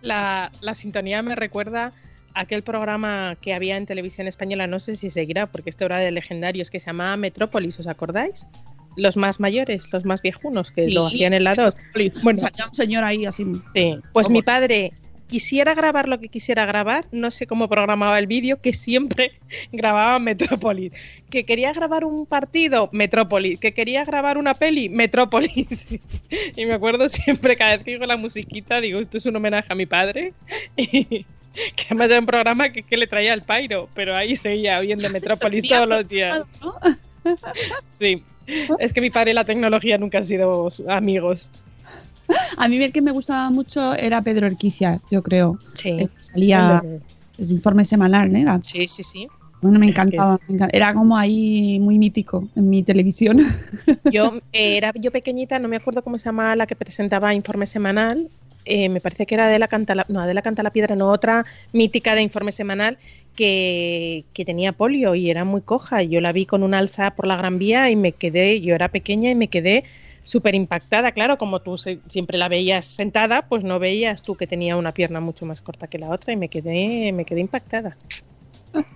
La, 0.00 0.50
la 0.60 0.74
sintonía 0.74 1.22
me 1.22 1.34
recuerda 1.36 1.92
aquel 2.34 2.62
programa 2.62 3.36
que 3.40 3.54
había 3.54 3.76
en 3.76 3.86
televisión 3.86 4.26
española, 4.26 4.66
no 4.66 4.80
sé 4.80 4.96
si 4.96 5.10
seguirá, 5.10 5.46
porque 5.46 5.70
este 5.70 5.84
era 5.84 5.98
de 5.98 6.10
legendarios, 6.10 6.70
que 6.70 6.80
se 6.80 6.86
llamaba 6.86 7.16
Metrópolis, 7.16 7.78
¿os 7.78 7.86
acordáis? 7.86 8.46
Los 8.96 9.16
más 9.16 9.40
mayores, 9.40 9.88
los 9.92 10.04
más 10.04 10.20
viejunos, 10.22 10.70
que 10.70 10.90
lo 10.90 11.08
Sí. 11.08 11.16
hacían 11.16 11.32
en 11.34 11.44
la 11.44 11.54
2. 11.54 11.74
Bueno, 12.22 12.40
Salía 12.40 12.66
un 12.66 12.74
señor 12.74 13.04
ahí 13.04 13.24
así. 13.26 13.44
Sí, 13.44 13.96
pues 14.12 14.26
Vamos. 14.26 14.30
mi 14.30 14.42
padre 14.42 14.92
quisiera 15.28 15.74
grabar 15.74 16.08
lo 16.08 16.20
que 16.20 16.28
quisiera 16.28 16.66
grabar, 16.66 17.06
no 17.10 17.30
sé 17.30 17.46
cómo 17.46 17.66
programaba 17.66 18.18
el 18.18 18.26
vídeo, 18.26 18.60
que 18.60 18.74
siempre 18.74 19.32
grababa 19.72 20.18
Metrópolis. 20.18 20.92
Que 21.30 21.44
quería 21.44 21.72
grabar 21.72 22.04
un 22.04 22.26
partido, 22.26 22.90
Metrópolis. 22.92 23.58
Que 23.58 23.72
quería 23.72 24.04
grabar 24.04 24.36
una 24.36 24.52
peli, 24.52 24.90
Metrópolis. 24.90 25.88
y 26.56 26.66
me 26.66 26.74
acuerdo 26.74 27.08
siempre, 27.08 27.56
cada 27.56 27.76
vez 27.76 27.84
que 27.84 27.92
digo 27.92 28.04
la 28.04 28.18
musiquita, 28.18 28.82
digo, 28.82 29.00
esto 29.00 29.16
es 29.16 29.24
un 29.24 29.36
homenaje 29.36 29.68
a 29.70 29.74
mi 29.74 29.86
padre. 29.86 30.34
Que 31.76 31.84
además 31.90 32.10
era 32.10 32.20
un 32.20 32.26
programa 32.26 32.70
que, 32.70 32.82
que 32.82 32.96
le 32.96 33.06
traía 33.06 33.32
al 33.32 33.42
Pairo, 33.42 33.88
pero 33.94 34.14
ahí 34.16 34.36
seguía 34.36 34.80
viendo 34.80 35.08
Metrópolis 35.10 35.68
todos 35.68 35.88
los 35.88 36.08
días. 36.08 36.44
Sí, 37.92 38.24
es 38.80 38.92
que 38.92 39.00
mi 39.00 39.10
padre 39.10 39.30
y 39.30 39.34
la 39.34 39.44
tecnología 39.44 39.96
nunca 39.96 40.18
han 40.18 40.24
sido 40.24 40.68
amigos. 40.88 41.50
A 42.56 42.66
mí 42.66 42.82
el 42.82 42.90
que 42.92 43.00
me 43.00 43.12
gustaba 43.12 43.48
mucho 43.50 43.94
era 43.94 44.20
Pedro 44.22 44.46
Erquicia, 44.48 45.00
yo 45.10 45.22
creo. 45.22 45.58
Sí. 45.76 45.90
El 45.90 46.08
que 46.10 46.22
salía 46.22 46.82
el 47.38 47.50
informe 47.52 47.84
semanal, 47.84 48.32
¿no? 48.32 48.38
Era, 48.38 48.60
Sí, 48.64 48.88
sí, 48.88 49.04
sí. 49.04 49.28
bueno, 49.60 49.78
me 49.78 49.86
que- 49.86 49.90
encantaba, 49.92 50.40
me 50.48 50.68
Era 50.72 50.92
como 50.94 51.16
ahí 51.16 51.78
muy 51.80 51.98
mítico 51.98 52.48
en 52.56 52.68
mi 52.70 52.82
televisión. 52.82 53.38
Yo 54.10 54.40
eh, 54.52 54.76
era 54.78 54.92
yo 54.96 55.12
pequeñita, 55.12 55.60
no 55.60 55.68
me 55.68 55.76
acuerdo 55.76 56.02
cómo 56.02 56.18
se 56.18 56.24
llamaba 56.24 56.56
la 56.56 56.66
que 56.66 56.74
presentaba 56.74 57.32
informe 57.34 57.66
semanal. 57.66 58.28
Eh, 58.64 58.88
me 58.88 59.00
parece 59.00 59.26
que 59.26 59.34
era 59.34 59.48
de 59.48 59.58
la 59.58 59.68
canta 59.68 59.94
la, 59.94 60.06
no, 60.08 60.26
de 60.26 60.34
la 60.34 60.42
canta 60.42 60.62
la 60.62 60.72
piedra, 60.72 60.96
no 60.96 61.10
otra 61.10 61.44
mítica 61.72 62.14
de 62.14 62.22
informe 62.22 62.52
semanal 62.52 62.98
que, 63.34 64.26
que 64.32 64.44
tenía 64.44 64.72
polio 64.72 65.14
y 65.14 65.30
era 65.30 65.44
muy 65.44 65.62
coja. 65.62 66.02
Yo 66.02 66.20
la 66.20 66.32
vi 66.32 66.46
con 66.46 66.62
un 66.62 66.74
alza 66.74 67.12
por 67.16 67.26
la 67.26 67.36
Gran 67.36 67.58
Vía 67.58 67.90
y 67.90 67.96
me 67.96 68.14
quedé, 68.16 68.60
yo 68.60 68.74
era 68.74 68.88
pequeña 68.90 69.30
y 69.30 69.34
me 69.34 69.48
quedé 69.50 69.84
súper 70.24 70.54
impactada. 70.54 71.12
Claro, 71.12 71.38
como 71.38 71.60
tú 71.62 71.78
se- 71.78 72.02
siempre 72.08 72.38
la 72.38 72.48
veías 72.48 72.86
sentada, 72.86 73.48
pues 73.48 73.64
no 73.64 73.78
veías 73.78 74.22
tú 74.22 74.36
que 74.36 74.46
tenía 74.46 74.76
una 74.76 74.92
pierna 74.94 75.20
mucho 75.20 75.46
más 75.46 75.62
corta 75.62 75.88
que 75.88 75.98
la 75.98 76.10
otra 76.10 76.32
y 76.32 76.36
me 76.36 76.48
quedé, 76.48 77.12
me 77.12 77.24
quedé 77.24 77.40
impactada. 77.40 77.98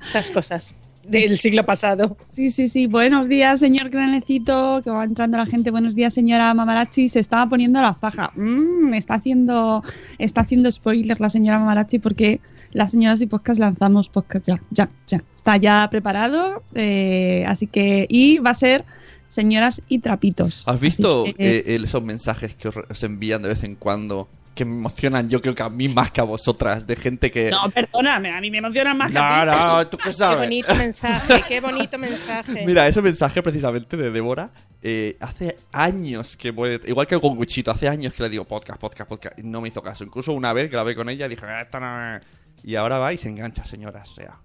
Estas 0.06 0.30
cosas 0.30 0.74
del 1.08 1.38
siglo 1.38 1.64
pasado. 1.64 2.16
Sí, 2.30 2.50
sí, 2.50 2.68
sí. 2.68 2.86
Buenos 2.86 3.28
días, 3.28 3.60
señor 3.60 3.90
Granecito, 3.90 4.80
que 4.82 4.90
va 4.90 5.04
entrando 5.04 5.38
la 5.38 5.46
gente. 5.46 5.70
Buenos 5.70 5.94
días, 5.94 6.14
señora 6.14 6.52
Mamarachi. 6.54 7.08
Se 7.08 7.20
estaba 7.20 7.48
poniendo 7.48 7.80
la 7.80 7.94
faja. 7.94 8.32
Mm, 8.34 8.94
está 8.94 9.14
haciendo, 9.14 9.82
está 10.18 10.42
haciendo 10.42 10.70
spoiler 10.70 11.20
la 11.20 11.30
señora 11.30 11.58
Mamarachi 11.58 11.98
porque 11.98 12.40
las 12.72 12.90
señoras 12.90 13.20
y 13.20 13.26
podcast 13.26 13.58
lanzamos 13.58 14.08
podcast 14.08 14.46
ya, 14.46 14.60
ya, 14.70 14.88
ya. 15.06 15.22
Está 15.34 15.56
ya 15.56 15.88
preparado, 15.90 16.62
eh, 16.74 17.44
así 17.46 17.66
que 17.66 18.06
y 18.08 18.38
va 18.38 18.50
a 18.50 18.54
ser 18.54 18.84
señoras 19.28 19.82
y 19.88 20.00
trapitos. 20.00 20.66
¿Has 20.66 20.80
visto 20.80 21.24
que, 21.24 21.64
eh, 21.66 21.80
esos 21.82 22.02
mensajes 22.02 22.54
que 22.54 22.68
os 22.68 23.02
envían 23.04 23.42
de 23.42 23.48
vez 23.48 23.62
en 23.64 23.76
cuando? 23.76 24.28
Que 24.56 24.64
me 24.64 24.72
emocionan, 24.74 25.28
yo 25.28 25.40
creo 25.40 25.54
que 25.54 25.62
a 25.62 25.68
mí 25.68 25.86
más 25.86 26.10
que 26.10 26.20
a 26.20 26.24
vosotras, 26.24 26.86
de 26.86 26.96
gente 26.96 27.30
que... 27.30 27.50
No, 27.50 27.70
perdóname, 27.70 28.30
a 28.30 28.40
mí 28.40 28.50
me 28.50 28.58
emociona 28.58 28.94
más 28.94 29.08
que 29.08 29.14
no, 29.18 29.20
a 29.22 29.44
ti. 29.44 29.56
no, 29.58 29.86
tú 29.88 29.96
qué 29.98 30.04
Qué 30.04 30.12
sabes. 30.14 30.38
bonito 30.38 30.74
mensaje, 30.74 31.42
qué 31.46 31.60
bonito 31.60 31.98
mensaje. 31.98 32.64
Mira, 32.66 32.88
ese 32.88 33.02
mensaje 33.02 33.42
precisamente 33.42 33.96
de 33.98 34.10
Débora, 34.10 34.50
eh, 34.82 35.16
hace 35.20 35.56
años 35.72 36.36
que 36.38 36.50
voy, 36.52 36.80
igual 36.86 37.06
que 37.06 37.20
con 37.20 37.36
Wichito, 37.38 37.70
hace 37.70 37.86
años 37.86 38.14
que 38.14 38.22
le 38.22 38.30
digo 38.30 38.44
podcast, 38.44 38.80
podcast, 38.80 39.08
podcast, 39.08 39.38
y 39.38 39.42
no 39.42 39.60
me 39.60 39.68
hizo 39.68 39.82
caso. 39.82 40.02
Incluso 40.04 40.32
una 40.32 40.52
vez 40.54 40.70
grabé 40.70 40.94
con 40.96 41.08
ella 41.10 41.26
y 41.26 41.28
dije, 41.28 41.44
"Ah, 41.46 41.60
esta 41.60 41.78
no 41.78 42.16
es". 42.16 42.22
Y 42.64 42.74
ahora 42.76 42.98
va 42.98 43.12
y 43.12 43.18
se 43.18 43.28
engancha, 43.28 43.66
señora, 43.66 44.02
o 44.10 44.14
sea. 44.14 44.38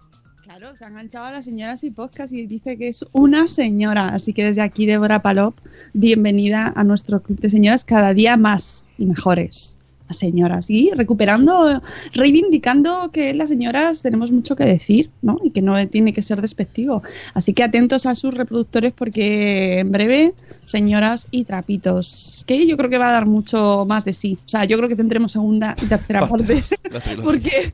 Claro, 0.44 0.75
se 0.75 0.84
ha 0.84 0.89
enganchado 0.89 1.25
a 1.27 1.32
las 1.32 1.46
señoras 1.46 1.86
y 1.86 1.91
podcast 1.91 2.34
y 2.34 2.46
dice 2.48 2.77
que 2.77 2.89
es 2.89 3.06
una 3.13 3.48
señora. 3.48 4.10
Así 4.10 4.34
que 4.34 4.44
desde 4.44 4.62
aquí, 4.62 4.86
Débora 4.86 5.22
Palop, 5.22 5.56
bienvenida 5.94 6.74
a 6.75 6.84
nuestro 6.84 7.22
club 7.22 7.39
de 7.39 7.50
señoras 7.50 7.86
cada 7.86 8.13
día 8.13 8.36
más 8.36 8.84
y 8.98 9.06
mejores. 9.06 9.77
Las 10.12 10.18
señoras. 10.18 10.70
Y 10.70 10.91
recuperando, 10.94 11.82
reivindicando 12.12 13.12
que 13.13 13.34
las 13.34 13.48
señoras 13.48 14.01
tenemos 14.01 14.30
mucho 14.30 14.58
que 14.58 14.65
decir, 14.65 15.10
¿no? 15.22 15.38
Y 15.41 15.51
que 15.51 15.62
no 15.62 15.88
tiene 15.88 16.12
que 16.12 16.22
ser 16.22 16.41
despectivo. 16.41 17.01
Así 17.34 17.53
que 17.53 17.63
atentos 17.63 18.06
a 18.06 18.13
sus 18.13 18.34
reproductores 18.34 18.91
porque 18.91 19.80
en 19.80 19.89
breve, 19.89 20.34
señoras 20.65 21.30
y 21.32 21.46
trapitos. 21.46 22.44
Que 22.46 22.68
yo 22.68 22.75
creo 22.75 22.89
que 22.89 22.98
va 22.98 23.08
a 23.08 23.13
dar 23.13 23.25
mucho 23.25 23.86
más 23.88 24.03
de 24.03 24.12
sí. 24.12 24.38
O 24.46 24.50
sea, 24.50 24.65
yo 24.65 24.75
creo 24.75 24.89
que 24.89 24.98
tendremos 24.98 25.32
segunda 25.32 25.77
y 25.82 25.86
tercera 25.86 26.27
parte. 26.27 26.62
Porque 27.24 27.72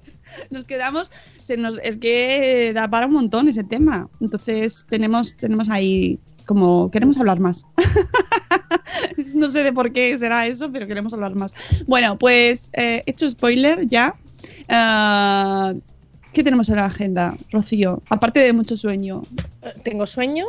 nos 0.52 0.66
quedamos 0.66 1.12
se 1.42 1.58
nos 1.58 1.80
es 1.84 1.98
que 1.98 2.72
da 2.76 2.88
para 2.88 3.08
un 3.08 3.14
montón 3.14 3.48
ese 3.48 3.64
tema 3.64 4.08
entonces 4.22 4.86
tenemos 4.88 5.36
tenemos 5.36 5.68
ahí 5.70 6.20
como 6.48 6.90
queremos 6.90 7.20
hablar 7.20 7.40
más 7.40 7.66
no 9.36 9.52
sé 9.52 9.64
de 9.64 9.72
por 9.74 9.92
qué 9.92 10.18
será 10.18 10.48
eso 10.48 10.72
pero 10.72 10.88
queremos 10.88 11.14
hablar 11.14 11.36
más 11.36 11.54
bueno 11.86 12.18
pues 12.18 12.72
eh, 12.74 13.04
hecho 13.06 13.30
spoiler 13.30 13.86
ya 13.88 14.16
Ah, 14.70 15.74
¿qué 16.34 16.44
tenemos 16.44 16.70
en 16.70 16.76
la 16.76 16.86
agenda 16.86 17.36
Rocío 17.52 18.02
aparte 18.10 18.40
de 18.40 18.54
mucho 18.54 18.76
sueño 18.76 19.24
Tengo 19.84 20.06
sueño, 20.06 20.46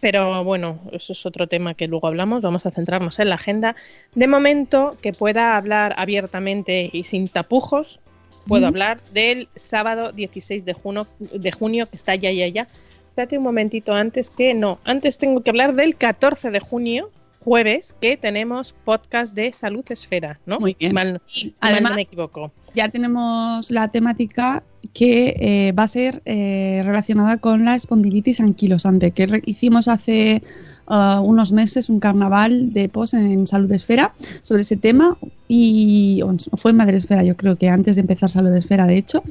pero 0.00 0.44
bueno, 0.44 0.80
eso 0.92 1.12
es 1.12 1.24
otro 1.24 1.46
tema 1.46 1.74
que 1.74 1.88
luego 1.88 2.08
hablamos. 2.08 2.42
Vamos 2.42 2.66
a 2.66 2.70
centrarnos 2.70 3.18
en 3.20 3.30
la 3.30 3.36
agenda. 3.36 3.74
De 4.14 4.26
momento, 4.26 4.98
que 5.00 5.14
pueda 5.14 5.56
hablar 5.56 5.94
abiertamente 5.96 6.90
y 6.92 7.04
sin 7.04 7.28
tapujos, 7.28 8.00
puedo 8.46 8.66
hablar 8.66 9.00
del 9.14 9.48
sábado 9.56 10.12
16 10.12 10.66
de 10.66 10.74
junio, 10.74 11.06
de 11.18 11.52
junio, 11.52 11.88
que 11.88 11.96
está 11.96 12.14
ya, 12.16 12.30
ya, 12.30 12.48
ya. 12.48 12.68
Espérate 13.14 13.38
un 13.38 13.44
momentito 13.44 13.92
antes 13.92 14.28
que 14.28 14.54
no. 14.54 14.80
Antes 14.82 15.18
tengo 15.18 15.40
que 15.40 15.50
hablar 15.50 15.76
del 15.76 15.94
14 15.94 16.50
de 16.50 16.58
junio, 16.58 17.12
jueves, 17.44 17.94
que 18.00 18.16
tenemos 18.16 18.72
podcast 18.72 19.36
de 19.36 19.52
Salud 19.52 19.84
Esfera, 19.88 20.40
¿no? 20.46 20.58
Muy 20.58 20.74
bien. 20.76 20.92
Mal, 20.92 21.20
y 21.28 21.30
si 21.30 21.46
mal 21.46 21.74
además 21.74 21.92
no 21.92 21.96
me 21.96 22.02
equivoco. 22.02 22.52
ya 22.74 22.88
tenemos 22.88 23.70
la 23.70 23.86
temática 23.86 24.64
que 24.94 25.36
eh, 25.38 25.72
va 25.78 25.84
a 25.84 25.88
ser 25.88 26.22
eh, 26.24 26.82
relacionada 26.84 27.36
con 27.36 27.64
la 27.64 27.76
espondilitis 27.76 28.40
anquilosante, 28.40 29.12
que 29.12 29.42
hicimos 29.46 29.86
hace 29.86 30.42
uh, 30.88 31.20
unos 31.20 31.52
meses 31.52 31.88
un 31.88 32.00
carnaval 32.00 32.72
de 32.72 32.88
pos 32.88 33.14
en 33.14 33.46
Salud 33.46 33.70
Esfera 33.70 34.12
sobre 34.42 34.62
ese 34.62 34.76
tema 34.76 35.18
y 35.46 36.22
o 36.22 36.36
fue 36.56 36.70
en 36.70 36.78
Madre 36.78 36.96
Esfera, 36.96 37.22
yo 37.22 37.36
creo 37.36 37.56
que 37.56 37.68
antes 37.68 37.96
de 37.96 38.00
empezar 38.00 38.30
Salud 38.30 38.54
Esfera, 38.54 38.86
de 38.86 38.96
hecho, 38.96 39.22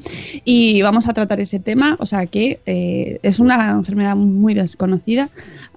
y 0.43 0.81
vamos 0.81 1.07
a 1.07 1.13
tratar 1.13 1.39
ese 1.39 1.59
tema, 1.59 1.95
o 1.99 2.05
sea 2.05 2.25
que 2.27 2.59
eh, 2.65 3.19
es 3.23 3.39
una 3.39 3.71
enfermedad 3.71 4.15
muy 4.15 4.53
desconocida, 4.53 5.29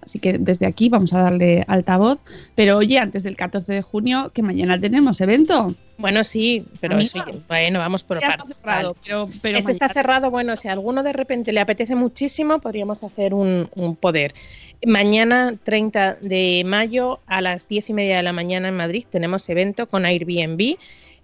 así 0.03 0.19
que 0.19 0.35
desde 0.39 0.67
aquí 0.67 0.89
vamos 0.89 1.13
a 1.15 1.23
darle 1.23 1.65
altavoz, 1.69 2.23
pero 2.55 2.77
oye, 2.77 2.99
antes 2.99 3.23
del 3.23 3.37
14 3.37 3.73
de 3.73 3.83
junio, 3.83 4.31
que 4.35 4.43
mañana 4.43 4.79
tenemos 4.79 5.21
evento. 5.21 5.75
Bueno, 5.99 6.25
sí, 6.25 6.67
pero 6.81 7.01
sí, 7.01 7.19
bueno, 7.49 7.79
vamos 7.79 8.05
por 8.05 8.19
cerrado, 8.19 8.45
Vale. 8.63 8.89
pero, 9.03 9.29
pero 9.41 9.57
este 9.57 9.73
está 9.73 9.89
cerrado, 9.89 10.31
bueno, 10.31 10.55
si 10.57 10.69
a 10.69 10.73
alguno 10.73 11.03
de 11.03 11.15
repente 11.15 11.53
le 11.53 11.61
apetece 11.61 11.95
muchísimo, 11.95 12.61
podríamos 12.61 13.03
hacer 13.03 13.33
un, 13.33 13.71
un 13.75 13.97
poder. 13.97 14.35
Mañana, 14.85 15.57
30 15.65 16.17
de 16.17 16.63
mayo, 16.67 17.21
a 17.27 17.41
las 17.41 17.67
10 17.67 17.91
y 17.91 17.93
media 17.95 18.19
de 18.19 18.23
la 18.23 18.35
mañana 18.35 18.69
en 18.69 18.77
Madrid, 18.77 19.07
tenemos 19.11 19.49
evento 19.49 19.89
con 19.89 20.05
Airbnb. 20.05 20.36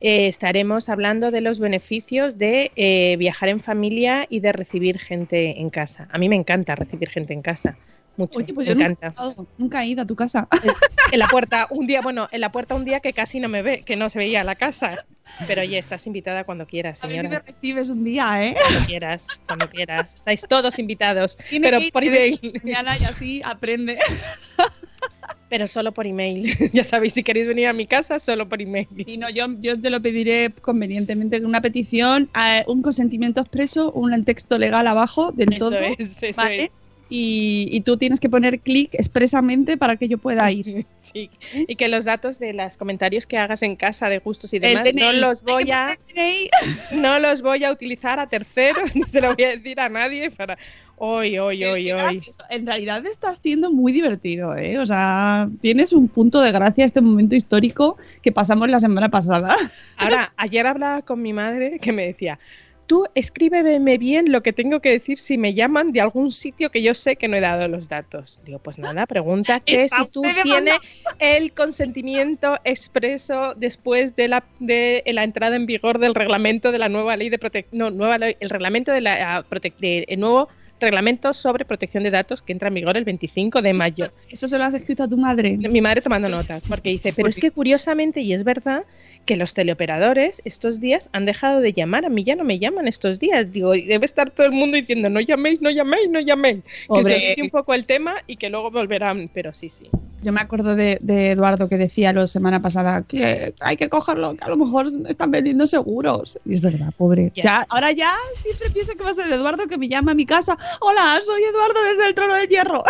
Eh, 0.04 0.26
estaremos 0.26 0.88
hablando 0.88 1.30
de 1.30 1.40
los 1.40 1.60
beneficios 1.60 2.36
de 2.36 2.72
eh, 2.74 3.14
viajar 3.18 3.48
en 3.48 3.60
familia 3.60 4.26
y 4.28 4.40
de 4.40 4.50
recibir 4.52 4.98
gente 4.98 5.60
en 5.60 5.70
casa. 5.70 6.08
A 6.10 6.18
mí 6.18 6.28
me 6.28 6.34
encanta 6.36 6.74
recibir 6.74 7.08
gente 7.08 7.32
en 7.32 7.42
casa. 7.42 7.76
Mucho, 8.16 8.40
Oye, 8.40 8.52
pues 8.52 8.68
me 8.68 8.74
yo 8.74 8.74
nunca 8.74 8.88
he, 8.88 8.90
encanta. 8.92 9.06
estado, 9.08 9.46
nunca 9.58 9.82
he 9.82 9.86
ido 9.86 10.02
a 10.02 10.06
tu 10.06 10.16
casa. 10.16 10.48
En 11.12 11.18
la 11.18 11.28
puerta, 11.28 11.66
un 11.70 11.86
día, 11.86 12.00
bueno, 12.02 12.26
en 12.32 12.40
la 12.40 12.50
puerta 12.50 12.74
un 12.74 12.84
día 12.86 12.98
que 13.00 13.12
casi 13.12 13.38
no 13.38 13.48
me 13.50 13.60
ve, 13.62 13.82
que 13.84 13.96
no 13.96 14.08
se 14.10 14.18
veía 14.18 14.42
la 14.44 14.54
casa. 14.54 15.04
Pero 15.46 15.60
oye, 15.62 15.78
estás 15.78 16.06
invitada 16.06 16.44
cuando 16.44 16.66
quieras, 16.66 17.04
A 17.04 17.06
ver 17.06 17.16
si 17.16 17.22
me 17.22 17.28
señora. 17.28 17.44
recibes 17.46 17.88
un 17.90 18.02
día, 18.02 18.44
¿eh? 18.46 18.56
Cuando 18.58 18.86
quieras, 18.86 19.26
cuando 19.46 19.68
quieras. 19.70 20.14
Estáis 20.16 20.46
todos 20.48 20.78
invitados, 20.78 21.36
Tiene 21.50 21.66
pero 21.68 21.78
que 21.80 21.86
ir 21.86 21.92
por 21.92 22.02
email. 22.04 22.60
mañana 22.64 22.96
y 22.98 23.04
así 23.04 23.42
aprende. 23.44 23.98
Pero 25.52 25.66
solo 25.66 25.92
por 25.92 26.06
email. 26.06 26.50
Ya 26.72 26.82
sabéis, 26.82 27.12
si 27.12 27.22
queréis 27.22 27.46
venir 27.46 27.66
a 27.66 27.74
mi 27.74 27.86
casa, 27.86 28.18
solo 28.18 28.48
por 28.48 28.62
email. 28.62 28.88
Y 28.96 29.18
no, 29.18 29.28
yo, 29.28 29.44
yo 29.60 29.78
te 29.78 29.90
lo 29.90 30.00
pediré 30.00 30.50
convenientemente, 30.62 31.44
una 31.44 31.60
petición, 31.60 32.30
eh, 32.34 32.64
un 32.66 32.80
consentimiento 32.80 33.42
expreso, 33.42 33.92
un 33.92 34.24
texto 34.24 34.56
legal 34.56 34.86
abajo 34.86 35.30
del 35.30 35.52
Eso 35.52 35.68
todo. 35.68 35.78
es, 35.78 36.22
eso 36.22 36.40
¿vale? 36.40 36.64
es. 36.64 36.70
Y, 37.14 37.68
y 37.70 37.82
tú 37.82 37.98
tienes 37.98 38.20
que 38.20 38.30
poner 38.30 38.60
clic 38.60 38.94
expresamente 38.94 39.76
para 39.76 39.98
que 39.98 40.08
yo 40.08 40.16
pueda 40.16 40.50
ir. 40.50 40.86
Sí. 41.02 41.28
Y 41.54 41.74
que 41.74 41.88
los 41.88 42.04
datos 42.04 42.38
de 42.38 42.52
los 42.52 42.76
comentarios 42.76 43.26
que 43.26 43.36
hagas 43.36 43.62
en 43.62 43.74
casa 43.74 44.08
de 44.08 44.20
gustos 44.20 44.54
y 44.54 44.60
demás, 44.60 44.88
no 44.94 45.12
los 45.12 45.42
voy 45.42 45.70
a, 45.72 45.96
no 46.92 47.18
los 47.18 47.42
voy 47.42 47.64
a 47.64 47.72
utilizar 47.72 48.20
a 48.20 48.28
terceros, 48.28 48.94
ni 48.96 49.02
se 49.02 49.20
lo 49.20 49.34
voy 49.34 49.44
a 49.44 49.48
decir 49.48 49.80
a 49.80 49.88
nadie 49.88 50.30
para 50.30 50.56
hoy, 50.96 51.38
hoy, 51.38 51.64
hoy, 51.64 51.90
hoy. 51.90 52.22
En 52.48 52.64
realidad 52.64 53.04
estás 53.04 53.40
siendo 53.42 53.72
muy 53.72 53.92
divertido, 53.92 54.56
¿eh? 54.56 54.78
O 54.78 54.86
sea, 54.86 55.50
tienes 55.60 55.92
un 55.92 56.08
punto 56.08 56.40
de 56.40 56.52
gracia 56.52 56.84
este 56.84 57.00
momento 57.00 57.34
histórico 57.34 57.98
que 58.22 58.30
pasamos 58.30 58.70
la 58.70 58.78
semana 58.78 59.08
pasada. 59.08 59.56
Ahora, 59.98 60.32
ayer 60.36 60.66
hablaba 60.66 61.02
con 61.02 61.20
mi 61.20 61.32
madre 61.32 61.78
que 61.80 61.92
me 61.92 62.06
decía, 62.06 62.38
tú 62.86 63.06
escríbeme 63.14 63.98
bien 63.98 64.30
lo 64.30 64.42
que 64.42 64.52
tengo 64.52 64.80
que 64.80 64.90
decir 64.90 65.18
si 65.18 65.38
me 65.38 65.54
llaman 65.54 65.92
de 65.92 66.00
algún 66.00 66.30
sitio 66.30 66.70
que 66.70 66.82
yo 66.82 66.94
sé 66.94 67.16
que 67.16 67.28
no 67.28 67.36
he 67.36 67.40
dado 67.40 67.68
los 67.68 67.88
datos. 67.88 68.40
Digo, 68.44 68.58
pues 68.58 68.78
nada, 68.78 69.06
pregunta 69.06 69.60
que 69.60 69.88
si 69.88 70.10
tú 70.10 70.22
tienes 70.42 70.74
el 71.18 71.52
consentimiento 71.52 72.58
expreso 72.64 73.54
después 73.56 74.16
de 74.16 74.28
la, 74.28 74.44
de 74.58 75.02
la 75.06 75.24
entrada 75.24 75.56
en 75.56 75.66
vigor 75.66 75.98
del 75.98 76.14
reglamento 76.14 76.72
de 76.72 76.78
la 76.78 76.88
nueva 76.88 77.16
ley 77.16 77.30
de 77.30 77.38
protección, 77.38 77.78
no, 77.78 77.90
nueva 77.90 78.18
ley, 78.18 78.36
el 78.40 78.50
reglamento 78.50 78.92
de 78.92 79.00
la 79.00 79.38
ah, 79.38 79.44
de- 79.78 80.04
el 80.08 80.20
nuevo 80.20 80.48
reglamento 80.82 81.32
sobre 81.32 81.64
protección 81.64 82.02
de 82.02 82.10
datos 82.10 82.42
que 82.42 82.52
entra 82.52 82.68
en 82.68 82.74
vigor 82.74 82.96
el 82.96 83.04
25 83.04 83.62
de 83.62 83.72
mayo. 83.72 84.04
Eso 84.30 84.48
se 84.48 84.58
lo 84.58 84.64
has 84.64 84.74
escrito 84.74 85.04
a 85.04 85.08
tu 85.08 85.16
madre. 85.16 85.56
Mi 85.56 85.80
madre 85.80 86.02
tomando 86.02 86.28
notas, 86.28 86.62
porque 86.68 86.90
dice, 86.90 87.12
pero 87.14 87.28
es 87.28 87.38
que 87.38 87.50
curiosamente, 87.50 88.20
y 88.20 88.34
es 88.34 88.44
verdad, 88.44 88.84
que 89.24 89.36
los 89.36 89.54
teleoperadores 89.54 90.42
estos 90.44 90.80
días 90.80 91.08
han 91.12 91.24
dejado 91.24 91.60
de 91.60 91.72
llamar. 91.72 92.04
A 92.04 92.08
mí 92.08 92.24
ya 92.24 92.36
no 92.36 92.44
me 92.44 92.58
llaman 92.58 92.88
estos 92.88 93.18
días. 93.18 93.52
Digo, 93.52 93.70
debe 93.70 94.04
estar 94.04 94.30
todo 94.30 94.46
el 94.46 94.52
mundo 94.52 94.76
diciendo, 94.76 95.08
no 95.08 95.20
llaméis, 95.20 95.60
no 95.60 95.70
llaméis, 95.70 96.10
no 96.10 96.20
llaméis. 96.20 96.62
Que 96.92 97.04
se 97.04 97.36
un 97.40 97.48
poco 97.48 97.72
el 97.74 97.86
tema 97.86 98.16
y 98.26 98.36
que 98.36 98.50
luego 98.50 98.70
volverán, 98.70 99.30
pero 99.32 99.54
sí, 99.54 99.68
sí. 99.68 99.88
Yo 100.22 100.32
me 100.32 100.40
acuerdo 100.40 100.76
de, 100.76 100.98
de 101.00 101.32
Eduardo 101.32 101.68
que 101.68 101.76
decía 101.76 102.12
la 102.12 102.26
semana 102.28 102.62
pasada 102.62 103.02
que 103.02 103.54
hay 103.60 103.76
que 103.76 103.88
cogerlo, 103.88 104.36
que 104.36 104.44
a 104.44 104.48
lo 104.48 104.56
mejor 104.56 104.86
están 105.08 105.32
vendiendo 105.32 105.66
seguros. 105.66 106.38
Y 106.44 106.54
es 106.54 106.60
verdad, 106.60 106.92
pobre. 106.96 107.32
Ya. 107.34 107.42
Ya, 107.42 107.66
ahora 107.70 107.90
ya 107.90 108.14
siempre 108.36 108.70
pienso 108.70 108.94
que 108.94 109.02
va 109.02 109.10
a 109.10 109.14
ser 109.14 109.26
Eduardo 109.32 109.66
que 109.66 109.78
me 109.78 109.88
llama 109.88 110.12
a 110.12 110.14
mi 110.14 110.24
casa. 110.24 110.56
Hola, 110.80 111.18
soy 111.26 111.42
Eduardo 111.42 111.82
desde 111.90 112.08
el 112.08 112.14
trono 112.14 112.34
del 112.34 112.48
hierro. 112.48 112.84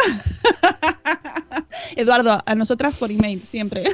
Eduardo, 1.97 2.39
a 2.45 2.55
nosotras 2.55 2.97
por 2.97 3.11
email, 3.11 3.41
siempre. 3.41 3.85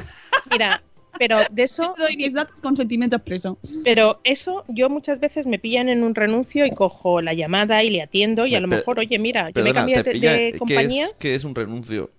Mira, 0.51 0.81
pero 1.17 1.37
de 1.51 1.63
eso, 1.63 1.95
doy 1.97 2.17
mis 2.17 2.33
datos 2.33 2.55
con 2.61 2.75
sentimiento 2.75 3.15
expreso. 3.15 3.57
pero 3.83 4.19
eso 4.23 4.65
yo 4.67 4.89
muchas 4.89 5.19
veces 5.19 5.45
me 5.45 5.59
pillan 5.59 5.87
en 5.87 6.03
un 6.03 6.13
renuncio 6.13 6.65
y 6.65 6.71
cojo 6.71 7.21
la 7.21 7.33
llamada 7.33 7.83
y 7.83 7.89
le 7.89 8.01
atiendo 8.01 8.45
y 8.45 8.55
a 8.55 8.59
lo 8.59 8.67
mejor, 8.67 8.99
oye, 8.99 9.17
mira, 9.17 9.49
yo 9.51 9.63
me 9.63 9.73
cambié 9.73 10.03
de, 10.03 10.13
de 10.13 10.19
¿qué 10.19 10.55
compañía. 10.57 11.05
es, 11.05 11.13
qué 11.13 11.35
es 11.35 11.43
un 11.43 11.55
renuncio? 11.55 12.09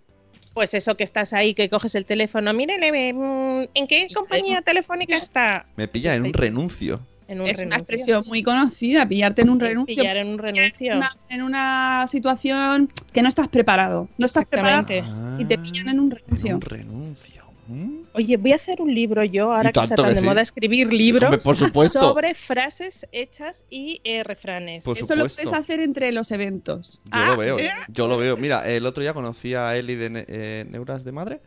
Pues 0.54 0.75
eso 0.75 0.97
que 0.97 1.04
estás 1.04 1.33
ahí, 1.33 1.54
que 1.54 1.69
coges 1.71 1.95
el 1.95 2.04
teléfono, 2.04 2.52
mírele, 2.52 3.12
mm, 3.12 3.69
¿en 3.75 3.87
qué 3.87 4.09
compañía 4.14 4.62
telefónica 4.62 5.16
está? 5.16 5.66
Me 5.76 5.87
pilla 5.88 6.14
en 6.14 6.25
un 6.26 6.33
renuncio. 6.33 7.00
En 7.28 7.40
un 7.40 7.47
Es 7.47 7.59
una 7.59 7.76
renuncio. 7.76 7.78
expresión 7.80 8.25
muy 8.26 8.42
conocida, 8.42 9.07
pillarte 9.07 9.42
en 9.42 9.50
un 9.50 9.61
renuncio. 9.61 9.95
Pillar 9.97 10.16
en 10.16 10.26
un 10.28 10.38
renuncio. 10.38 10.90
En 10.92 10.97
una, 10.99 11.11
en 11.28 11.42
una 11.42 12.07
situación 12.09 12.92
que 13.12 13.23
no 13.23 13.28
estás 13.28 13.47
preparado. 13.47 14.09
No 14.19 14.26
estás 14.26 14.45
preparado 14.47 14.80
Exactamente. 14.88 15.42
y 15.42 15.47
te 15.47 15.57
pillan 15.57 15.88
en 15.90 16.00
un 16.00 16.11
En 16.11 16.19
renuncio. 16.19 16.54
un 16.57 16.61
renuncio. 16.62 17.45
¿Mm? 17.69 18.00
Oye, 18.12 18.37
voy 18.37 18.52
a 18.52 18.57
hacer 18.57 18.81
un 18.83 18.93
libro 18.95 19.23
yo, 19.23 19.52
ahora 19.52 19.71
que 19.71 19.81
está 19.81 19.95
tan 19.95 20.07
que 20.07 20.14
de 20.14 20.21
sí. 20.21 20.26
moda 20.26 20.40
escribir 20.40 20.93
libros 20.93 21.23
Hombre, 21.25 21.38
por 21.38 21.55
supuesto. 21.57 22.00
sobre 22.00 22.35
frases 22.35 23.07
hechas 23.12 23.64
y 23.71 24.00
eh, 24.02 24.25
refranes. 24.25 24.83
Por 24.85 24.99
Eso 24.99 25.14
lo 25.14 25.26
puedes 25.29 25.52
hacer 25.52 25.79
entre 25.81 26.11
los 26.11 26.33
eventos. 26.33 27.00
Yo 27.05 27.11
Ah, 27.12 27.29
lo 27.31 27.37
veo, 27.37 27.59
¿eh? 27.61 27.71
yo 27.88 28.09
lo 28.09 28.19
veo. 28.19 28.37
Mira, 28.37 28.69
el 28.69 28.85
otro 28.85 29.00
día 29.02 29.14
conocí 29.14 29.55
a 29.55 29.76
Eli 29.76 29.95
de 29.95 30.11
Ne- 30.11 30.25
eh, 30.26 30.64
Neuras 30.69 31.05
de 31.05 31.12
Madre 31.12 31.40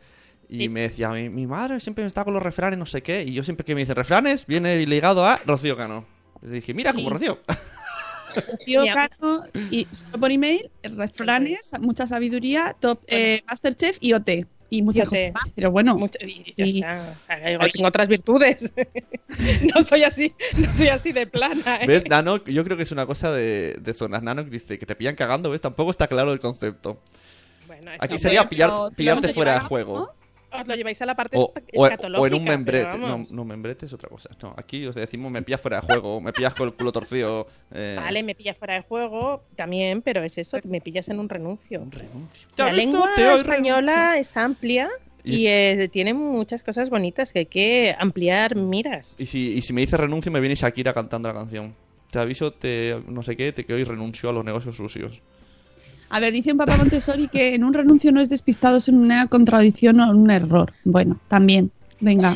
y 0.48 0.60
Sí. 0.60 0.70
me 0.70 0.82
decía, 0.82 1.10
mi, 1.10 1.28
mi 1.30 1.48
madre 1.48 1.80
siempre 1.82 2.04
me 2.04 2.08
está 2.08 2.24
con 2.24 2.34
los 2.34 2.42
refranes, 2.44 2.80
no 2.80 2.86
sé 2.86 3.02
qué, 3.04 3.24
y 3.24 3.34
yo 3.34 3.44
siempre 3.44 3.66
que 3.66 3.76
me 3.76 3.82
dice 3.82 3.94
refranes, 3.94 4.46
viene 4.46 4.86
ligado 4.86 5.26
a 5.26 5.40
Rocío 5.46 5.76
Cano. 5.76 6.06
Le 6.42 6.56
dije, 6.56 6.74
mira, 6.74 6.94
como 6.94 7.06
Sí. 7.08 7.10
Rocío. 7.14 7.40
Tío 8.66 8.82
Mira. 8.82 9.10
Cano, 9.10 9.46
y 9.70 9.88
solo 9.92 10.18
por 10.20 10.32
email, 10.32 10.72
refranes, 10.82 11.72
mucha 11.80 12.08
sabiduría, 12.08 12.76
top 12.80 13.00
eh, 13.08 13.44
Masterchef 13.48 13.98
y 14.00 14.14
OT. 14.14 14.48
Y 14.74 14.82
muchas 14.82 15.08
cosas 15.08 15.34
más. 15.34 15.44
Pero 15.56 15.72
bueno, 15.72 15.96
Mucho- 15.96 16.18
y 16.26 16.52
ya 16.56 16.66
está. 16.66 17.68
Tengo 17.72 17.88
otras 17.88 18.08
virtudes. 18.08 18.74
no 19.76 19.84
soy 19.84 20.04
así, 20.04 20.34
no 20.58 20.74
soy 20.74 20.88
así 20.88 21.12
de 21.12 21.28
plana. 21.28 21.78
¿eh? 21.82 21.88
¿Ves, 21.88 22.06
Nano? 22.08 22.44
Yo 22.46 22.64
creo 22.64 22.76
que 22.78 22.84
es 22.84 22.92
una 22.92 23.06
cosa 23.06 23.32
de, 23.32 23.78
de 23.80 23.94
zonas. 23.94 24.24
Nano 24.24 24.44
que 24.44 24.50
dice 24.52 24.80
que 24.80 24.86
te 24.86 24.96
pillan 24.96 25.16
cagando, 25.16 25.50
¿ves? 25.50 25.62
Tampoco 25.62 25.92
está 25.92 26.08
claro 26.08 26.34
el 26.34 26.40
concepto. 26.40 27.00
Bueno, 27.68 27.92
Aquí 28.00 28.18
sería 28.18 28.44
pillar- 28.50 28.74
pillarte 28.96 29.30
a 29.30 29.34
fuera 29.34 29.54
de 29.54 29.60
juego. 29.62 30.00
¿no? 30.00 30.23
Os 30.62 30.68
lo 30.68 30.76
lleváis 30.76 31.02
a 31.02 31.06
la 31.06 31.16
parte 31.16 31.38
O, 31.38 31.54
escatológica. 31.68 32.22
o 32.22 32.28
en 32.28 32.34
un 32.34 32.44
membrete. 32.44 32.98
No, 32.98 33.26
no, 33.30 33.46
membrete 33.46 33.86
es 33.86 33.94
otra 33.94 34.10
cosa. 34.10 34.30
No, 34.42 34.54
aquí 34.58 34.86
os 34.86 34.96
decimos 34.96 35.32
me 35.32 35.42
pillas 35.42 35.62
fuera 35.62 35.82
de 35.82 35.88
juego, 35.88 36.22
me 36.22 36.32
pillas 36.34 36.54
con 36.54 36.68
el 36.68 36.74
culo 36.74 36.92
torcido. 36.92 37.48
eh, 37.72 37.96
Vale, 38.00 38.24
me 38.24 38.36
pillas 38.36 38.58
fuera 38.58 38.76
de 38.76 38.82
juego 38.82 39.44
también, 39.56 40.02
pero 40.02 40.24
es 40.24 40.38
eso, 40.38 40.58
me 40.66 40.82
pillas 40.82 41.10
en 41.10 41.20
un 41.20 41.30
renuncio. 41.30 41.82
Un 41.82 41.92
renuncio. 41.92 42.48
¿Ya 42.56 42.66
La 42.68 42.74
lengua 42.74 43.10
española 43.36 44.18
es 44.18 44.36
amplia 44.38 44.90
Y- 45.26 45.36
y, 45.36 45.48
eh, 45.48 45.90
tiene 45.92 46.14
muchas 46.14 46.64
cosas 46.64 46.90
bonitas 46.90 47.32
que 47.32 47.40
hay 47.40 47.46
que 47.46 47.96
ampliar 47.98 48.56
miras. 48.58 49.16
Y 49.18 49.26
si, 49.26 49.54
y 49.54 49.62
si 49.62 49.72
me 49.72 49.80
dice 49.82 49.96
renuncio, 49.96 50.32
me 50.32 50.40
viene 50.42 50.56
Shakira 50.56 50.94
cantando 50.94 51.30
la 51.30 51.34
canción. 51.34 51.74
Te 52.12 52.20
aviso, 52.20 52.52
te 52.52 53.02
no 53.08 53.24
sé 53.24 53.36
qué, 53.38 53.54
te 53.54 53.66
que 53.66 53.74
hoy 53.74 53.86
renuncio 53.86 54.30
a 54.30 54.34
los 54.34 54.44
negocios 54.44 54.76
sucios. 54.76 55.22
A 56.16 56.20
ver, 56.20 56.32
dice 56.32 56.52
un 56.52 56.60
papá 56.60 56.78
Montessori 56.78 57.28
que 57.28 57.56
en 57.56 57.64
un 57.64 57.74
renuncio 57.74 58.12
no 58.12 58.22
es 58.22 58.30
despistado, 58.30 58.78
es 58.78 58.88
una 58.88 59.26
contradicción 59.28 60.00
o 60.00 60.12
un 60.12 60.30
error. 60.30 60.72
Bueno, 60.84 61.20
también. 61.28 61.72
Venga, 62.00 62.36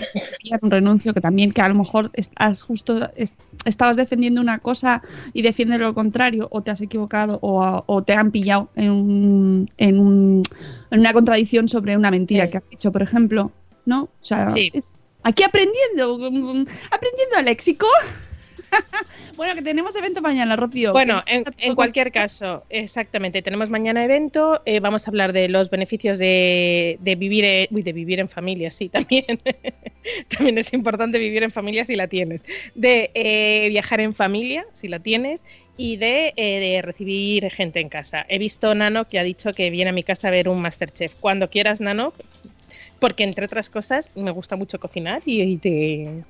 un 0.62 0.72
renuncio 0.72 1.14
que 1.14 1.20
también 1.22 1.52
que 1.52 1.62
a 1.62 1.68
lo 1.68 1.76
mejor 1.76 2.10
estás 2.14 2.62
justo 2.64 3.10
est- 3.18 3.36
estabas 3.66 3.98
defendiendo 3.98 4.40
una 4.40 4.60
cosa 4.60 5.02
y 5.34 5.42
defiendes 5.42 5.80
lo 5.80 5.94
contrario 5.94 6.48
o 6.52 6.62
te 6.62 6.72
has 6.72 6.80
equivocado 6.80 7.38
o, 7.42 7.62
a- 7.64 7.84
o 7.86 8.02
te 8.02 8.14
han 8.14 8.32
pillado 8.32 8.70
en, 8.76 8.92
un, 8.92 9.70
en, 9.78 10.00
un- 10.00 10.44
en 10.90 11.00
una 11.02 11.12
contradicción 11.12 11.68
sobre 11.68 11.98
una 11.98 12.10
mentira 12.12 12.46
Sí. 12.46 12.52
que 12.52 12.58
has 12.60 12.70
dicho, 12.72 12.92
por 12.94 13.02
ejemplo, 13.04 13.52
¿no? 13.86 14.04
O 14.04 14.10
sea, 14.22 14.52
Sí. 14.52 14.72
es- 14.74 14.92
aquí 15.24 15.44
aprendiendo, 15.44 16.18
mm, 16.32 16.66
aprendiendo 16.90 17.42
léxico. 17.44 17.88
bueno, 19.36 19.56
que 19.56 19.62
tenemos 19.62 19.96
evento 19.96 20.22
mañana, 20.22 20.56
Rocío. 20.56 20.92
Bueno, 20.92 21.22
en, 21.26 21.44
en 21.58 21.76
cualquier 21.76 22.12
caso, 22.12 22.64
exactamente, 22.70 23.42
tenemos 23.42 23.70
mañana 23.70 24.04
evento, 24.04 24.62
eh, 24.66 24.80
vamos 24.80 25.08
a 25.08 25.12
hablar 25.12 25.34
de 25.34 25.50
los 25.50 25.70
beneficios 25.70 26.18
de, 26.18 26.98
de 27.02 27.16
vivir, 27.16 27.46
en, 27.46 27.68
uy, 27.72 27.84
de 27.84 27.94
vivir 27.94 28.20
en 28.20 28.30
familia, 28.30 28.72
sí, 28.72 28.90
también. 28.90 29.26
también 30.30 30.58
es 30.58 30.74
importante 30.74 31.20
vivir 31.20 31.44
en 31.44 31.52
familia 31.52 31.86
si 31.86 31.96
la 31.96 32.08
tienes. 32.08 32.44
De 32.76 33.12
eh, 33.14 33.68
viajar 33.70 34.02
en 34.02 34.14
familia, 34.14 34.66
si 34.74 34.88
la 34.88 35.00
tienes, 35.00 35.44
y 35.78 35.98
de, 35.98 36.34
eh, 36.36 36.60
de 36.60 36.82
recibir 36.82 37.50
gente 37.52 37.80
en 37.80 37.90
casa. 37.90 38.26
He 38.30 38.40
visto 38.40 38.74
Nano 38.74 39.08
que 39.08 39.20
ha 39.20 39.24
dicho 39.24 39.54
que 39.54 39.70
viene 39.70 39.92
a 39.92 39.94
mi 39.94 40.04
casa 40.04 40.28
a 40.28 40.32
ver 40.32 40.50
un 40.50 40.62
Masterchef. 40.62 41.14
Cuando 41.20 41.50
quieras, 41.50 41.80
Nano, 41.82 42.14
porque 43.00 43.24
entre 43.24 43.46
otras 43.46 43.70
cosas 43.70 44.12
me 44.16 44.32
gusta 44.32 44.56
mucho 44.56 44.80
cocinar 44.80 45.22
y, 45.26 45.42
y 45.42 45.58
te... 45.58 46.24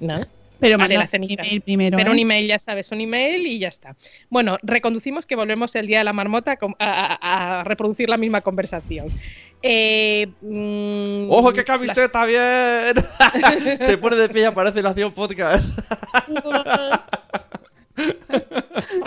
Nada. 0.00 0.28
Pero 0.60 0.76
la 0.76 1.06
cenita. 1.06 1.42
email 1.42 1.60
primero. 1.60 1.96
Pero 1.96 2.10
¿eh? 2.10 2.12
un 2.14 2.18
email, 2.18 2.46
ya 2.48 2.58
sabes, 2.58 2.90
un 2.90 3.00
email 3.00 3.46
y 3.46 3.58
ya 3.58 3.68
está. 3.68 3.94
Bueno, 4.28 4.58
reconducimos 4.62 5.24
que 5.26 5.36
volvemos 5.36 5.74
el 5.76 5.86
día 5.86 5.98
de 5.98 6.04
la 6.04 6.12
marmota 6.12 6.58
a, 6.78 7.18
a- 7.20 7.60
a 7.60 7.64
reproducir 7.64 8.08
la 8.08 8.16
misma 8.16 8.40
conversación. 8.40 9.06
Eh, 9.62 10.28
mm, 10.40 11.30
¡Ojo, 11.30 11.52
qué 11.52 11.58
la- 11.58 11.64
camiseta! 11.64 12.24
¡Bien! 12.26 12.94
Se 13.80 13.98
pone 13.98 14.16
de 14.16 14.28
pie 14.28 14.42
y 14.42 14.44
aparece 14.46 14.82
la 14.82 14.90
acción 14.90 15.12
podcast. 15.12 15.64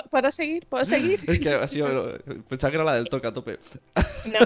¿Puedo 0.09 0.31
seguir? 0.31 0.65
¿Puedo 0.67 0.83
seguir? 0.85 1.19
es 1.25 1.39
que 1.39 1.49
ha 1.49 1.67
sido. 1.67 2.17
Pensaba 2.49 2.71
que 2.71 2.75
era 2.75 2.83
la 2.83 2.95
del 2.95 3.07
toque 3.09 3.27
a 3.27 3.33
tope. 3.33 3.57
No, 4.25 4.39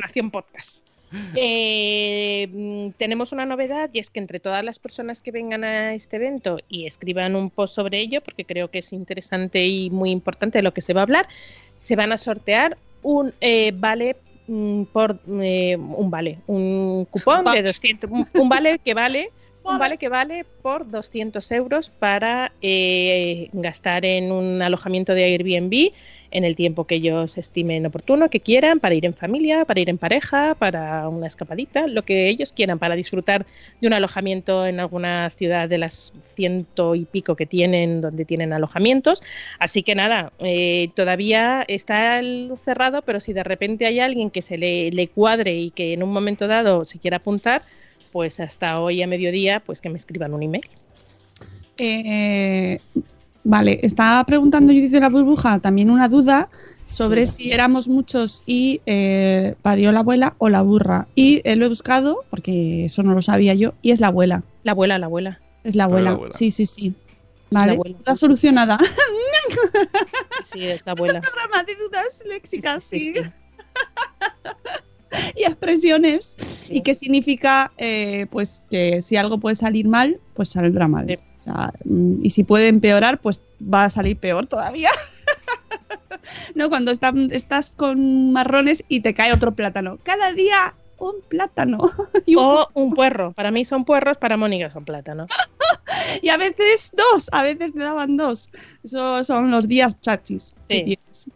Nación 0.00 0.30
Podcast. 0.30 0.84
Eh, 1.34 2.48
mm, 2.52 2.90
tenemos 2.96 3.32
una 3.32 3.46
novedad 3.46 3.90
y 3.92 3.98
es 3.98 4.10
que 4.10 4.20
entre 4.20 4.40
todas 4.40 4.64
las 4.64 4.78
personas 4.78 5.20
que 5.20 5.30
vengan 5.30 5.64
a 5.64 5.94
este 5.94 6.16
evento 6.16 6.58
y 6.68 6.86
escriban 6.86 7.36
un 7.36 7.50
post 7.50 7.74
sobre 7.74 8.00
ello, 8.00 8.20
porque 8.22 8.44
creo 8.44 8.70
que 8.70 8.78
es 8.78 8.92
interesante 8.92 9.66
y 9.66 9.90
muy 9.90 10.10
importante 10.10 10.58
de 10.58 10.62
lo 10.62 10.74
que 10.74 10.80
se 10.80 10.92
va 10.92 11.00
a 11.00 11.04
hablar, 11.04 11.28
se 11.78 11.96
van 11.96 12.12
a 12.12 12.18
sortear 12.18 12.76
un 13.02 13.32
eh, 13.40 13.72
vale 13.74 14.16
mm, 14.48 14.84
por 14.84 15.20
eh, 15.40 15.76
un 15.76 16.10
vale, 16.10 16.38
un 16.46 17.06
cupón 17.10 17.44
de 17.44 17.62
200, 17.62 18.10
un, 18.10 18.26
un 18.34 18.48
vale 18.48 18.78
que 18.78 18.94
vale 18.94 19.30
un 19.66 19.78
vale 19.78 19.98
que 19.98 20.08
vale 20.08 20.44
por 20.62 20.88
200 20.88 21.50
euros 21.52 21.90
para 21.90 22.52
eh, 22.62 23.48
gastar 23.52 24.04
en 24.04 24.30
un 24.30 24.62
alojamiento 24.62 25.14
de 25.14 25.24
Airbnb 25.24 25.92
en 26.36 26.44
el 26.44 26.54
tiempo 26.54 26.84
que 26.84 26.96
ellos 26.96 27.38
estimen 27.38 27.86
oportuno, 27.86 28.28
que 28.28 28.40
quieran, 28.40 28.78
para 28.78 28.94
ir 28.94 29.06
en 29.06 29.14
familia, 29.14 29.64
para 29.64 29.80
ir 29.80 29.88
en 29.88 29.96
pareja, 29.96 30.54
para 30.54 31.08
una 31.08 31.26
escapadita, 31.26 31.86
lo 31.86 32.02
que 32.02 32.28
ellos 32.28 32.52
quieran, 32.52 32.78
para 32.78 32.94
disfrutar 32.94 33.46
de 33.80 33.86
un 33.86 33.94
alojamiento 33.94 34.66
en 34.66 34.78
alguna 34.78 35.30
ciudad 35.30 35.66
de 35.66 35.78
las 35.78 36.12
ciento 36.34 36.94
y 36.94 37.06
pico 37.06 37.36
que 37.36 37.46
tienen, 37.46 38.02
donde 38.02 38.26
tienen 38.26 38.52
alojamientos. 38.52 39.22
Así 39.58 39.82
que 39.82 39.94
nada, 39.94 40.30
eh, 40.38 40.90
todavía 40.94 41.64
está 41.68 42.18
el 42.18 42.52
cerrado, 42.62 43.00
pero 43.00 43.18
si 43.20 43.32
de 43.32 43.42
repente 43.42 43.86
hay 43.86 44.00
alguien 44.00 44.28
que 44.28 44.42
se 44.42 44.58
le, 44.58 45.08
cuadre 45.14 45.54
y 45.56 45.70
que 45.70 45.94
en 45.94 46.02
un 46.02 46.12
momento 46.12 46.46
dado 46.46 46.84
se 46.84 46.98
quiera 46.98 47.16
apuntar, 47.16 47.62
pues 48.12 48.40
hasta 48.40 48.78
hoy 48.78 49.00
a 49.00 49.06
mediodía, 49.06 49.60
pues 49.60 49.80
que 49.80 49.88
me 49.88 49.96
escriban 49.96 50.34
un 50.34 50.42
email. 50.42 50.68
Eh, 51.78 52.78
vale, 53.46 53.80
estaba 53.82 54.22
preguntando 54.24 54.72
Judith 54.72 54.90
de 54.90 55.00
la 55.00 55.08
burbuja 55.08 55.58
también 55.60 55.90
una 55.90 56.08
duda 56.08 56.48
sobre 56.86 57.26
si 57.26 57.52
éramos 57.52 57.88
muchos 57.88 58.42
y 58.46 58.80
eh, 58.86 59.54
parió 59.62 59.90
la 59.92 60.00
abuela 60.00 60.34
o 60.38 60.48
la 60.48 60.62
burra. 60.62 61.08
Y 61.14 61.40
eh, 61.44 61.56
lo 61.56 61.64
he 61.64 61.68
buscado, 61.68 62.24
porque 62.30 62.84
eso 62.84 63.02
no 63.02 63.14
lo 63.14 63.22
sabía 63.22 63.54
yo, 63.54 63.74
y 63.82 63.90
es 63.90 64.00
la 64.00 64.08
abuela. 64.08 64.42
La 64.62 64.72
abuela, 64.72 64.98
la 64.98 65.06
abuela. 65.06 65.40
Es 65.64 65.74
la 65.74 65.84
abuela. 65.84 66.10
la 66.10 66.16
abuela. 66.16 66.34
Sí, 66.34 66.50
sí, 66.50 66.66
sí. 66.66 66.94
Vale, 67.50 67.72
abuela. 67.72 67.96
está 67.98 68.16
solucionada. 68.16 68.78
Sí, 70.44 70.64
es 70.64 70.82
la 70.84 70.92
abuela. 70.92 71.20
Programa 71.20 71.62
de 71.64 71.74
dudas 71.76 72.22
léxicas, 72.26 72.84
Sí, 72.84 73.00
sí. 73.00 73.12
sí. 73.14 73.20
y 75.36 75.44
expresiones. 75.44 76.36
¿Y 76.68 76.82
qué 76.82 76.94
significa? 76.94 77.72
eh, 77.78 78.26
pues 78.30 78.66
que 78.70 79.02
si 79.02 79.16
algo 79.16 79.38
puede 79.38 79.56
salir 79.56 79.88
mal, 79.88 80.20
pues 80.34 80.50
saldrá 80.50 80.88
mal. 80.88 81.18
Sea, 81.46 81.72
mm, 81.84 82.24
y 82.24 82.30
si 82.30 82.44
puede 82.44 82.68
empeorar, 82.68 83.18
pues 83.20 83.40
va 83.62 83.84
a 83.84 83.90
salir 83.90 84.16
peor 84.18 84.46
todavía. 84.46 84.90
no, 86.54 86.68
cuando 86.68 86.90
estás 86.92 87.74
con 87.76 88.32
marrones 88.32 88.84
y 88.88 89.00
te 89.00 89.14
cae 89.14 89.32
otro 89.32 89.52
plátano. 89.54 89.98
Cada 90.02 90.32
día 90.32 90.74
un 90.98 91.14
plátano. 91.28 91.78
y, 92.26 92.34
un- 92.36 92.44
O 92.44 92.68
un 92.74 92.92
puerro. 92.94 93.32
Para 93.32 93.50
mí 93.50 93.64
son 93.64 93.84
puerros, 93.84 94.16
para 94.18 94.36
Mónica 94.36 94.70
son 94.70 94.84
plátanos. 94.84 95.28
y 96.22 96.28
a 96.30 96.36
veces 96.36 96.92
dos, 96.96 97.28
a 97.32 97.42
veces 97.42 97.72
te 97.72 97.78
daban 97.80 98.16
dos. 98.16 98.50
Esos 98.82 99.26
son 99.26 99.50
los 99.50 99.68
días 99.68 100.00
chachis. 100.00 100.54
que 100.68 100.78
Sí. 100.78 100.82
tienes. 100.84 101.30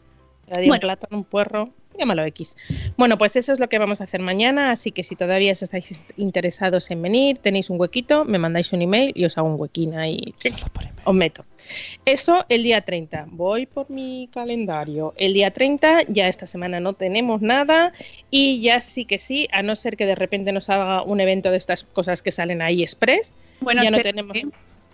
Cada 0.49 0.61
día 0.63 0.69
Bueno. 0.69 0.75
un 0.75 0.81
plátano, 0.81 1.17
un 1.19 1.25
puerro, 1.25 1.69
llámalo 1.99 2.25
X. 2.25 2.57
Bueno, 2.97 3.19
pues 3.19 3.37
eso 3.37 3.53
es 3.53 3.61
lo 3.61 3.69
que 3.69 3.79
vamos 3.79 4.01
a 4.01 4.05
hacer 4.05 4.21
mañana, 4.21 4.71
así 4.71 4.91
que 4.91 5.05
si 5.05 5.17
todavía 5.17 5.53
estáis 5.53 5.99
interesados 6.17 6.91
en 6.91 7.03
venir, 7.03 7.39
tenéis 7.39 7.71
un 7.71 7.81
huequito, 7.81 8.25
me 8.25 8.39
mandáis 8.39 8.73
un 8.73 8.83
email 8.83 9.13
y 9.15 9.25
os 9.25 9.37
hago 9.39 9.49
un 9.49 9.61
huequín 9.61 9.95
ahí. 9.95 10.35
Os 11.05 11.15
meto. 11.15 11.45
Eso 12.05 12.45
el 12.49 12.63
día 12.63 12.81
30. 12.81 13.27
Voy 13.31 13.67
por 13.67 13.91
mi 13.91 14.29
calendario. 14.33 15.15
El 15.17 15.35
día 15.35 15.51
30, 15.51 16.05
ya 16.09 16.29
esta 16.29 16.47
semana 16.47 16.81
no 16.81 16.95
tenemos 16.95 17.43
nada 17.43 17.93
y 18.31 18.61
ya 18.61 18.81
sí 18.81 19.05
que 19.05 19.19
sí, 19.19 19.49
a 19.53 19.63
no 19.63 19.77
ser 19.77 19.97
que 19.97 20.07
de 20.07 20.15
repente 20.15 20.53
nos 20.53 20.69
haga 20.71 21.03
un 21.03 21.21
evento 21.21 21.51
de 21.51 21.57
estas 21.57 21.85
cosas 21.85 22.23
que 22.23 22.33
salen 22.33 22.63
ahí 22.63 22.83
express. 22.83 23.35
Bueno, 23.61 23.83
ya 23.83 23.91
no 23.91 23.99
tenemos. 23.99 24.37
¿eh? 24.37 24.45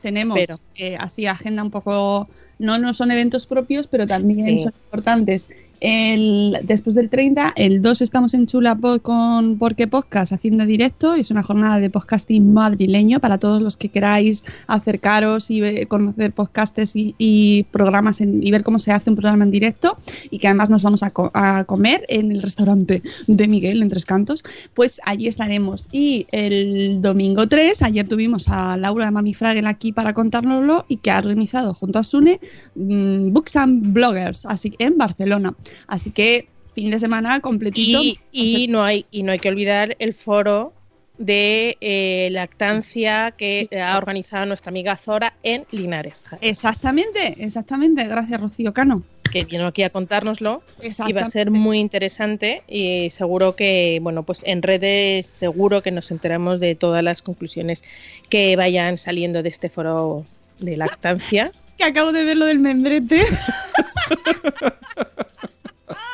tenemos 0.01 0.39
Pero. 0.39 0.57
eh, 0.77 0.97
así 1.01 1.27
agenda 1.27 1.63
un 1.63 1.71
poco, 1.71 2.29
no, 2.59 2.79
no 2.79 2.95
son 2.95 3.11
eventos 3.11 3.47
propios, 3.47 3.87
pero 3.87 4.07
también 4.07 4.47
Sí. 4.47 4.59
son 4.65 4.73
importantes. 4.85 5.49
El, 5.81 6.57
después 6.63 6.95
del 6.97 7.11
30, 7.11 7.53
el 7.55 7.83
2 7.83 8.01
estamos 8.01 8.33
en 8.33 8.47
Chula 8.47 8.79
con 9.03 9.59
Porque 9.59 9.87
Podcast 9.87 10.33
haciendo 10.33 10.65
directo. 10.65 11.15
Es 11.15 11.31
una 11.31 11.43
jornada 11.43 11.79
de 11.79 11.91
podcasting 11.91 12.55
madrileño 12.55 13.21
para 13.21 13.37
todos 13.37 13.61
los 13.61 13.77
que 13.77 13.91
queráis 13.91 14.43
acercaros 14.69 15.51
y 15.51 15.85
conocer 15.85 16.33
podcasters 16.33 16.97
y, 16.97 17.15
y 17.19 17.65
programas 17.65 18.23
en- 18.23 18.43
y 18.43 18.51
ver 18.51 18.63
cómo 18.63 18.79
se 18.79 18.91
hace 18.91 19.11
un 19.11 19.17
programa 19.17 19.45
en 19.45 19.51
directo. 19.51 19.99
Y 20.31 20.39
que 20.39 20.49
además 20.49 20.71
nos 20.71 20.83
vamos 20.83 21.03
a, 21.03 21.11
co- 21.11 21.31
a 21.35 21.65
comer 21.65 22.07
en 22.09 22.33
el 22.33 22.41
restaurante 22.43 23.03
de 23.27 23.47
Miguel 23.49 23.83
en 23.83 23.91
Tres 23.91 24.07
Cantos. 24.07 24.45
Pues 24.73 24.99
allí 25.05 25.29
estaremos. 25.29 25.89
Y 25.93 26.27
el 26.33 27.03
domingo 27.03 27.49
3, 27.49 27.83
ayer 27.83 28.09
tuvimos 28.09 28.49
a 28.49 28.79
Laura 28.79 29.05
de 29.05 29.11
Mami 29.11 29.35
Fragel 29.35 29.67
aquí 29.67 29.93
para 29.93 30.15
contárnoslo 30.15 30.87
y 30.89 30.97
que 30.97 31.11
ha 31.11 31.19
organizado 31.19 31.75
junto 31.75 31.99
a 31.99 32.03
Sune 32.03 32.41
mm, 32.75 33.33
Books 33.33 33.57
and 33.57 33.93
Bloggers 33.93 34.47
así 34.47 34.75
en 34.79 34.99
Barcelona. 34.99 35.55
Así 35.87 36.11
que 36.11 36.49
fin 36.73 36.91
de 36.91 36.99
semana 36.99 37.41
completito. 37.41 38.03
Y, 38.03 38.21
y 38.33 38.69
no 38.69 38.85
hay, 38.85 39.07
y 39.11 39.23
no 39.23 39.33
hay 39.33 39.39
que 39.39 39.49
olvidar 39.49 39.97
el 39.99 40.15
foro 40.15 40.73
de 41.19 41.79
eh, 41.81 42.29
lactancia 42.31 43.33
que 43.37 43.69
ha 43.83 43.97
organizado 43.97 44.47
nuestra 44.47 44.71
amiga 44.71 44.97
Zora 44.97 45.35
en 45.43 45.65
Linares, 45.71 46.25
Exactamente, 46.41 47.37
exactamente. 47.39 48.05
Gracias, 48.05 48.41
Rocío 48.41 48.73
Cano. 48.75 49.03
que 49.33 49.45
vino 49.45 49.67
aquí 49.67 49.83
a 49.83 49.91
contárnoslo 49.91 50.63
y 50.81 51.13
va 51.13 51.23
a 51.23 51.31
ser 51.31 51.51
muy 51.51 51.79
interesante 51.79 52.63
y 52.69 53.11
seguro 53.11 53.57
que, 53.57 53.99
bueno, 54.03 54.23
pues 54.23 54.43
en 54.47 54.63
redes 54.63 55.27
seguro 55.27 55.83
que 55.83 55.91
nos 55.91 56.11
enteramos 56.11 56.61
de 56.61 56.75
todas 56.75 57.03
las 57.03 57.23
conclusiones 57.23 57.83
que 58.29 58.55
vayan 58.57 58.99
saliendo 58.99 59.43
de 59.43 59.49
este 59.49 59.69
foro 59.69 60.25
de 60.59 60.77
lactancia. 60.77 61.53
Que 61.77 61.85
acabo 61.85 62.13
de 62.13 62.25
ver 62.25 62.37
lo 62.37 62.47
del 62.47 62.59
membrete. 62.59 63.27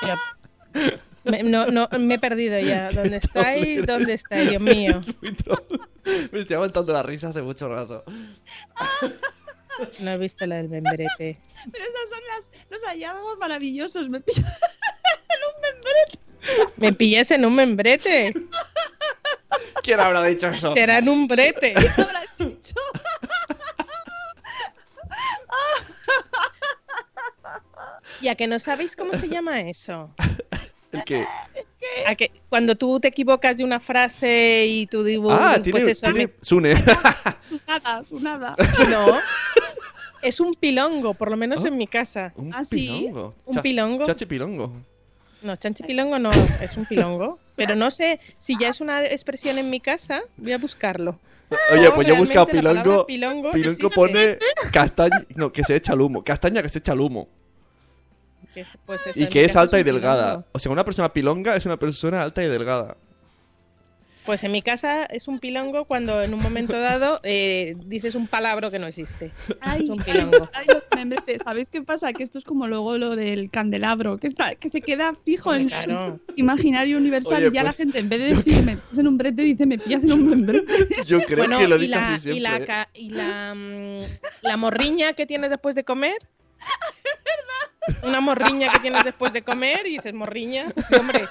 Ya. 0.02 0.18
Me, 1.24 1.42
no, 1.44 1.66
no, 1.66 1.88
me 1.98 2.14
he 2.14 2.18
perdido 2.18 2.58
ya. 2.58 2.90
¿Dónde 2.90 3.16
estáis? 3.22 3.86
¿Dónde 3.86 4.14
estáis? 4.14 4.50
Dios 4.50 4.62
mío. 4.62 5.00
Muy 5.22 5.32
troll. 5.32 5.80
Me 6.32 6.40
estoy 6.40 6.54
aguantando 6.54 6.92
la 6.92 7.02
risa 7.02 7.28
hace 7.28 7.42
mucho 7.42 7.68
rato. 7.68 8.04
No 10.00 10.10
he 10.10 10.18
visto 10.18 10.44
la 10.46 10.56
del 10.56 10.68
membrete. 10.68 11.38
Pero 11.70 11.84
esos 11.84 12.10
son 12.10 12.20
las, 12.28 12.50
los 12.70 12.82
hallazgos 12.84 13.38
maravillosos. 13.38 14.08
Me 14.08 14.20
pillo 14.20 14.42
en 14.44 15.40
un 15.46 15.62
membrete. 15.62 16.18
Me 16.76 16.92
pillas 16.92 17.30
en 17.30 17.44
un 17.44 17.54
membrete. 17.54 18.34
¿Quién 19.82 20.00
habrá 20.00 20.24
dicho 20.24 20.48
eso? 20.48 20.72
Será 20.72 20.98
en 20.98 21.08
un 21.08 21.28
brete. 21.28 21.74
Habrás 21.76 22.36
dicho. 22.38 22.74
¿Y 28.20 28.21
a 28.32 28.34
que 28.34 28.46
no 28.46 28.58
sabéis 28.58 28.96
cómo 28.96 29.14
se 29.14 29.28
llama 29.28 29.60
eso? 29.60 30.10
El 30.92 31.04
que... 31.04 31.24
A 32.06 32.14
que 32.14 32.30
cuando 32.48 32.76
tú 32.76 33.00
te 33.00 33.08
equivocas 33.08 33.56
de 33.56 33.64
una 33.64 33.80
frase 33.80 34.64
y 34.68 34.86
tú 34.86 35.02
dibujas, 35.02 35.40
Ah, 35.58 35.62
tiene, 35.62 35.80
pues 35.80 35.98
eso 35.98 36.06
tiene... 36.06 36.26
me- 36.28 36.32
Sune. 36.40 36.76
Su 37.48 37.60
nada, 37.66 38.04
su 38.04 38.20
nada. 38.20 38.56
No. 38.88 39.18
Es 40.22 40.38
un 40.40 40.54
pilongo, 40.54 41.14
por 41.14 41.28
lo 41.30 41.36
menos 41.36 41.64
¿Ah? 41.64 41.68
en 41.68 41.76
mi 41.76 41.86
casa. 41.88 42.32
Un 42.36 42.54
¿Ah, 42.54 42.64
sí? 42.64 42.76
pilongo. 43.08 43.34
Un 43.46 43.54
Cha- 43.54 43.62
pilongo. 43.62 44.04
Chachi 44.04 44.26
pilongo. 44.26 44.72
No, 45.42 45.56
chanchi 45.56 45.82
pilongo 45.82 46.18
no, 46.20 46.30
es 46.60 46.76
un 46.76 46.86
pilongo. 46.86 47.40
Pero 47.56 47.74
no 47.74 47.90
sé 47.90 48.20
si 48.38 48.56
ya 48.58 48.68
es 48.68 48.80
una 48.80 49.04
expresión 49.04 49.58
en 49.58 49.68
mi 49.68 49.80
casa, 49.80 50.22
voy 50.36 50.52
a 50.52 50.58
buscarlo. 50.58 51.18
Oye, 51.72 51.82
No, 51.88 51.94
pues 51.96 52.06
yo 52.06 52.14
he 52.14 52.18
buscado 52.18 52.46
pilongo. 52.46 53.04
pilongo 53.06 53.50
Pilongo 53.50 53.90
pone 53.90 54.38
castaña. 54.72 55.24
No, 55.34 55.52
que 55.52 55.64
se 55.64 55.74
echa 55.76 55.94
el 55.94 56.00
humo. 56.00 56.22
Castaña 56.22 56.62
que 56.62 56.68
se 56.68 56.78
echa 56.78 56.92
el 56.92 57.00
humo. 57.00 57.28
Que, 58.54 58.66
pues 58.86 59.06
eso, 59.06 59.18
Y 59.20 59.26
que 59.28 59.42
es 59.42 59.48
casa 59.48 59.60
alta 59.62 59.78
y 59.78 59.80
un 59.80 59.86
delgada. 59.86 60.28
pilongo. 60.32 60.46
O 60.52 60.58
sea, 60.58 60.72
una 60.72 60.84
persona 60.84 61.12
pilonga 61.12 61.56
es 61.56 61.64
una 61.66 61.78
persona 61.78 62.22
alta 62.22 62.42
y 62.44 62.48
delgada. 62.48 62.96
Pues 64.26 64.44
en 64.44 64.52
mi 64.52 64.62
casa 64.62 65.04
es 65.06 65.26
un 65.26 65.40
pilongo 65.40 65.84
cuando 65.84 66.22
en 66.22 66.32
un 66.32 66.40
momento 66.40 66.78
dado 66.78 67.18
eh, 67.24 67.74
dices 67.86 68.14
un 68.14 68.28
palabra 68.28 68.70
que 68.70 68.78
no 68.78 68.86
existe. 68.86 69.32
Ay, 69.60 69.82
Es 69.82 69.90
un 69.90 69.98
pilongo. 69.98 70.48
ay. 70.52 70.66
¿Sabéis 71.44 71.70
qué 71.70 71.82
pasa? 71.82 72.12
Que 72.12 72.22
esto 72.22 72.38
es 72.38 72.44
como 72.44 72.68
luego 72.68 72.96
lo 72.98 73.16
del 73.16 73.50
candelabro, 73.50 74.18
que 74.18 74.28
está, 74.28 74.54
que 74.54 74.68
se 74.68 74.80
queda 74.80 75.14
fijo 75.24 75.52
en 75.52 75.66
Claro. 75.66 76.20
el 76.28 76.34
imaginario 76.36 76.98
universal 76.98 77.38
Oye, 77.38 77.48
y 77.48 77.52
ya 77.52 77.64
la 77.64 77.70
pues- 77.70 77.78
gente 77.78 77.98
en 77.98 78.08
vez 78.08 78.20
de 78.20 78.34
decir 78.36 78.62
me 78.62 78.76
pillas 78.76 78.98
en 78.98 79.08
un 79.08 79.18
brete 79.18 79.42
dice 79.42 79.66
me 79.66 79.78
pillas 79.78 80.04
en 80.04 80.12
un 80.12 80.28
membrete. 80.28 80.86
Yo 81.04 81.20
creo 81.24 81.38
Bueno, 81.38 81.58
que 81.58 81.66
lo 81.66 81.74
he 81.74 81.78
y 81.78 81.80
dicho 81.88 81.98
la, 81.98 82.14
así 82.14 82.30
y 82.30 82.38
la, 82.40 82.50
siempre. 82.50 82.62
¿eh? 82.62 82.66
ca- 82.66 82.88
y 82.94 83.10
la, 83.10 83.54
mm, 83.56 83.98
la 84.42 84.56
morriña 84.56 85.14
que 85.14 85.26
tienes 85.26 85.50
después 85.50 85.74
de 85.74 85.82
comer. 85.82 86.14
Una 88.04 88.20
morriña 88.20 88.68
que 88.72 88.78
tienes 88.80 89.02
después 89.04 89.32
de 89.32 89.42
comer 89.42 89.86
y 89.86 89.96
dices 89.96 90.14
morriña. 90.14 90.72
Sí, 90.88 90.94
hombre, 90.94 91.22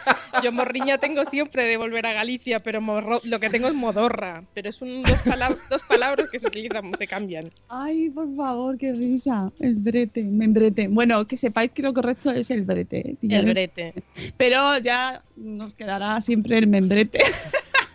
yo 0.44 0.52
morriña 0.52 0.98
tengo 0.98 1.24
siempre 1.26 1.66
de 1.66 1.78
volver 1.78 2.06
a 2.06 2.14
Galicia, 2.14 2.60
pero 2.60 2.82
morro- 2.82 3.22
lo 3.24 3.40
que 3.40 3.50
tengo 3.50 3.68
es 3.70 3.74
modorra. 3.74 4.44
Pero 4.54 4.70
es 4.70 4.82
un, 4.82 5.02
dos, 5.04 5.20
pala- 5.20 5.58
dos 5.70 5.82
palabras 5.84 6.30
que 6.30 6.40
se 6.40 6.48
utilizan, 6.48 6.92
se 6.98 7.08
cambian. 7.08 7.46
Ay, 7.70 8.10
por 8.10 8.36
favor, 8.36 8.78
qué 8.78 8.92
risa. 8.92 9.52
El 9.60 9.76
brete, 9.76 10.24
membrete. 10.24 10.88
Bueno, 10.90 11.26
que 11.26 11.38
sepáis 11.38 11.72
que 11.72 11.82
lo 11.84 11.94
correcto 11.94 12.32
es 12.32 12.50
el 12.52 12.64
brete. 12.64 13.16
El 13.22 13.46
brete. 13.46 13.94
Pero 14.38 14.78
ya 14.80 15.22
nos 15.38 15.74
quedará 15.74 16.20
siempre 16.22 16.58
el 16.58 16.68
membrete. 16.68 17.20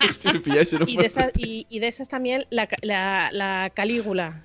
Es 0.01 0.19
que 0.19 0.29
Y 0.87 0.97
de, 0.97 1.07
esas, 1.07 1.31
y, 1.37 1.67
y 1.69 1.79
de 1.81 1.89
esas 1.89 2.09
también 2.09 2.47
la, 2.51 2.67
ca- 2.67 2.77
la, 2.83 3.31
la 3.33 3.71
calígula. 3.75 4.43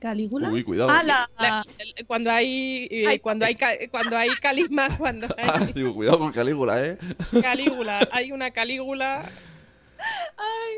¿Calígula? 0.00 0.50
Uy, 0.50 0.62
cuidado. 0.64 0.90
Ah, 0.90 1.02
la, 1.02 1.30
La- 1.38 1.64
cuando 2.06 2.30
hay 2.30 2.88
eh, 2.90 3.18
cuando 3.20 3.44
hay 3.46 3.54
ca- 3.54 3.76
cuando 3.90 4.16
hay 4.16 4.30
calisma, 4.40 4.96
cuando 4.96 5.26
Ah, 5.38 5.58
hay 5.66 5.72
digo, 5.72 5.94
cuidado 5.94 6.18
con 6.18 6.32
Calígula, 6.32 6.84
¿eh? 6.84 6.98
calígula, 7.42 8.08
hay 8.12 8.32
una 8.32 8.50
calígula 8.50 9.30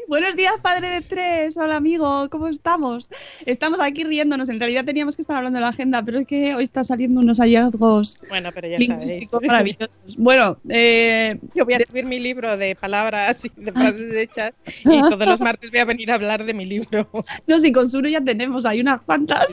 Buenos 0.08 0.36
días, 0.36 0.54
padre 0.62 0.88
de 0.88 1.00
tres. 1.00 1.56
Hola, 1.56 1.76
amigo. 1.76 2.28
¿Cómo 2.30 2.46
estamos? 2.46 3.08
Estamos 3.44 3.80
aquí 3.80 4.04
riéndonos. 4.04 4.48
En 4.48 4.60
realidad 4.60 4.84
teníamos 4.84 5.16
que 5.16 5.22
estar 5.22 5.36
hablando 5.36 5.56
de 5.56 5.62
la 5.62 5.70
agenda, 5.70 6.00
pero 6.02 6.20
es 6.20 6.26
que 6.28 6.54
hoy 6.54 6.62
están 6.62 6.84
saliendo 6.84 7.20
unos 7.20 7.38
hallazgos 7.40 8.16
Bueno, 8.28 8.50
pero 8.54 8.68
ya 8.68 8.74
sabéis. 8.74 8.88
lingüísticos 8.88 9.42
maravillosos. 9.42 10.16
Bueno, 10.16 10.58
eh, 10.68 11.40
Yo 11.56 11.64
voy 11.64 11.74
a 11.74 11.78
escribir 11.78 12.04
mi 12.04 12.20
libro 12.20 12.56
de 12.56 12.76
palabras 12.76 13.44
y 13.44 13.50
de 13.56 13.72
frases 13.72 14.14
hechas 14.14 14.54
y 14.84 15.00
todos 15.00 15.26
los 15.26 15.40
martes 15.40 15.70
voy 15.70 15.80
a 15.80 15.84
venir 15.84 16.12
a 16.12 16.14
hablar 16.14 16.44
de 16.44 16.54
mi 16.54 16.66
libro. 16.66 17.08
no, 17.48 17.58
si 17.58 17.72
con 17.72 17.90
Suro 17.90 18.08
ya 18.08 18.20
tenemos, 18.20 18.64
hay 18.64 18.80
unas 18.80 19.00
cuantas. 19.00 19.48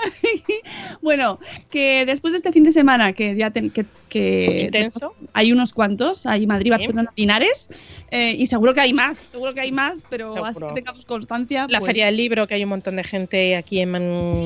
bueno, 1.02 1.38
que 1.70 2.04
después 2.06 2.32
de 2.32 2.38
este 2.38 2.52
fin 2.52 2.64
de 2.64 2.72
semana, 2.72 3.12
que 3.12 3.34
ya 3.36 3.50
ten- 3.50 3.70
que, 3.70 3.84
que 4.08 4.62
Intenso. 4.66 5.14
hay 5.32 5.52
unos 5.52 5.72
cuantos, 5.72 6.26
hay 6.26 6.46
Madrid, 6.46 6.66
Sí. 6.66 6.70
Barcelona, 6.70 7.12
Linares, 7.16 7.68
eh, 8.10 8.34
y 8.36 8.46
seguro 8.46 8.74
que 8.74 8.80
hay 8.80 8.92
más, 8.92 9.18
seguro 9.18 9.54
que 9.54 9.60
hay 9.60 9.72
más, 9.72 10.04
pero 10.10 10.44
así 10.44 10.54
Seguro. 10.54 10.74
que 10.74 10.80
tengamos 10.82 11.06
constancia. 11.06 11.66
La 11.68 11.78
pues- 11.78 11.86
feria 11.88 12.06
del 12.06 12.16
libro, 12.16 12.46
que 12.46 12.54
hay 12.54 12.62
un 12.64 12.70
montón 12.70 12.96
de 12.96 13.04
gente 13.04 13.56
aquí 13.56 13.80
en 13.80 13.94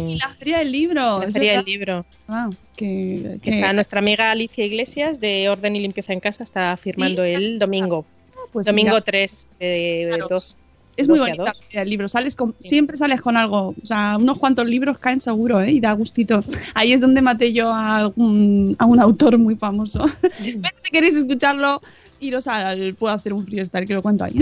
Y 0.08 0.18
la 0.18 0.28
feria 0.30 0.58
del 0.58 0.72
libro. 0.72 1.20
la 1.20 1.30
feria 1.30 1.56
del 1.56 1.64
libro. 1.64 2.04
Ah, 2.28 2.50
que, 2.76 3.38
está 3.44 3.72
nuestra 3.72 4.00
amiga 4.00 4.30
Alicia 4.30 4.64
Iglesias 4.64 5.20
de 5.20 5.48
Orden 5.48 5.76
y 5.76 5.80
Limpieza 5.80 6.12
en 6.12 6.20
Casa, 6.20 6.42
está 6.44 6.76
firmando 6.76 7.22
Sí, 7.22 7.28
está- 7.28 7.38
el 7.40 7.58
domingo. 7.58 8.04
pues 8.52 8.66
domingo 8.66 8.90
mira, 8.90 9.00
3 9.02 9.46
de 9.58 10.06
Claro. 10.10 10.26
2. 10.30 10.56
Es 10.96 11.09
muy 11.09 11.18
12 11.18 11.30
a 11.30 11.35
bonita 11.35 11.44
la 11.44 11.50
2. 11.52 11.61
feria 11.66 11.80
del 11.80 11.90
libro. 11.90 12.09
Sales 12.09 12.37
con, 12.37 12.54
Sí. 12.59 12.68
Siempre 12.68 12.96
sales 12.96 13.20
con 13.20 13.37
algo. 13.37 13.74
O 13.83 13.87
sea, 13.87 14.16
unos 14.20 14.38
cuantos 14.38 14.66
libros 14.66 14.98
caen 14.98 15.20
seguro, 15.20 15.61
¿eh? 15.61 15.72
Y 15.72 15.80
da 15.80 15.92
gustito. 15.92 16.42
Ahí 16.74 16.92
es 16.92 17.00
donde 17.00 17.22
maté 17.22 17.52
yo 17.52 17.72
a, 17.72 17.96
algún, 17.96 18.74
a 18.78 18.87
un 18.87 19.00
autor 19.00 19.38
muy 19.38 19.57
famoso. 19.57 20.04
Pero 20.22 20.76
si 20.83 20.90
queréis 20.92 21.16
escucharlo, 21.16 21.80
iros 22.20 22.46
al 22.46 22.94
Puedo 22.94 23.14
hacer 23.14 23.33
un 23.33 23.44
freestyle, 23.46 23.87
que 23.87 23.94
lo 23.94 24.02
cuento 24.02 24.24
ahí. 24.24 24.35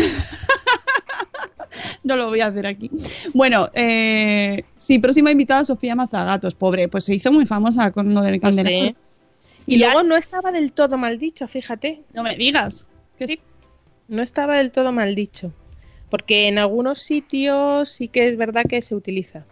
no 2.05 2.17
lo 2.17 2.29
voy 2.29 2.41
a 2.41 2.49
hacer 2.49 2.67
aquí. 2.67 2.91
Bueno, 3.33 3.69
eh, 3.75 4.65
sí, 4.77 4.99
próxima 4.99 5.31
invitada 5.31 5.65
Sofía 5.65 5.95
Mazagatos, 5.95 6.55
pobre, 6.55 6.89
pues 6.89 7.05
se 7.05 7.15
hizo 7.15 7.33
muy 7.33 7.47
famosa 7.47 7.91
con 7.93 8.13
lo 8.13 8.21
del 8.23 8.41
No 8.41 8.51
sé. 8.53 8.57
candelero. 8.57 8.97
Y 9.65 9.79
luego 9.79 10.03
no 10.03 10.17
estaba 10.17 10.51
del 10.51 10.73
todo 10.73 10.99
mal 10.99 11.19
dicho, 11.19 11.47
fíjate. 11.47 12.03
No 12.15 12.25
me 12.25 12.35
digas. 12.35 12.87
Que 13.17 13.27
Sí, 13.29 13.41
no 14.09 14.23
estaba 14.23 14.57
del 14.57 14.73
todo 14.73 14.91
mal 14.91 15.15
dicho. 15.15 15.53
Porque 16.13 16.47
en 16.47 16.59
algunos 16.59 16.99
sitios 16.99 17.89
sí 17.89 18.07
que 18.07 18.29
es 18.29 18.37
verdad 18.37 18.67
que 18.69 18.83
se 18.83 18.95
utiliza. 18.95 19.47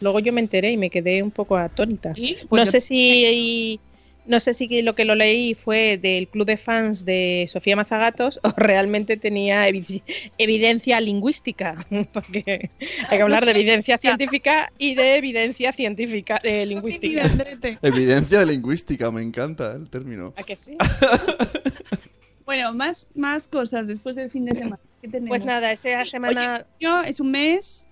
Luego 0.00 0.18
yo 0.18 0.32
me 0.32 0.40
enteré 0.40 0.72
y 0.72 0.76
me 0.76 0.90
quedé 0.90 1.22
un 1.22 1.30
poco 1.30 1.56
atónita. 1.56 2.16
Sí, 2.16 2.36
pues 2.48 2.58
no 2.60 2.64
yo- 2.64 2.72
sé 2.72 2.80
si 2.80 3.78
no 4.26 4.38
sé 4.40 4.54
si 4.54 4.82
lo 4.82 4.94
que 4.96 5.04
lo 5.04 5.14
leí 5.14 5.54
fue 5.54 5.98
del 5.98 6.26
club 6.26 6.46
de 6.46 6.56
fans 6.56 7.04
de 7.04 7.46
Sofía 7.48 7.76
Mazagatos 7.76 8.40
o 8.42 8.50
realmente 8.56 9.16
tenía 9.16 9.68
evi- 9.68 10.02
evidencia 10.36 11.00
lingüística, 11.00 11.76
porque 12.12 12.68
hay 13.08 13.16
que 13.16 13.22
hablar 13.22 13.44
de 13.44 13.52
evidencia 13.52 13.98
científica 13.98 14.72
y 14.78 14.96
de 14.96 15.14
evidencia 15.14 15.72
científica 15.72 16.40
de 16.42 16.66
lingüística. 16.66 17.30
Evidencia 17.82 18.44
lingüística, 18.44 19.10
me 19.12 19.22
encanta 19.22 19.72
el 19.76 19.88
término. 19.88 20.34
¿A 20.36 20.42
que 20.42 20.56
sí? 20.56 20.76
Bueno, 22.44 22.72
más, 22.74 23.08
más 23.14 23.46
cosas 23.46 23.86
después 23.86 24.16
del 24.16 24.28
fin 24.28 24.44
de 24.44 24.56
semana. 24.56 24.80
¿Qué 25.02 25.08
tenemos? 25.08 25.28
Pues 25.28 25.44
nada, 25.44 25.72
esa 25.72 26.04
semana 26.06 26.64
Yo, 26.80 27.02
es 27.02 27.20
un 27.20 27.30
mes. 27.32 27.86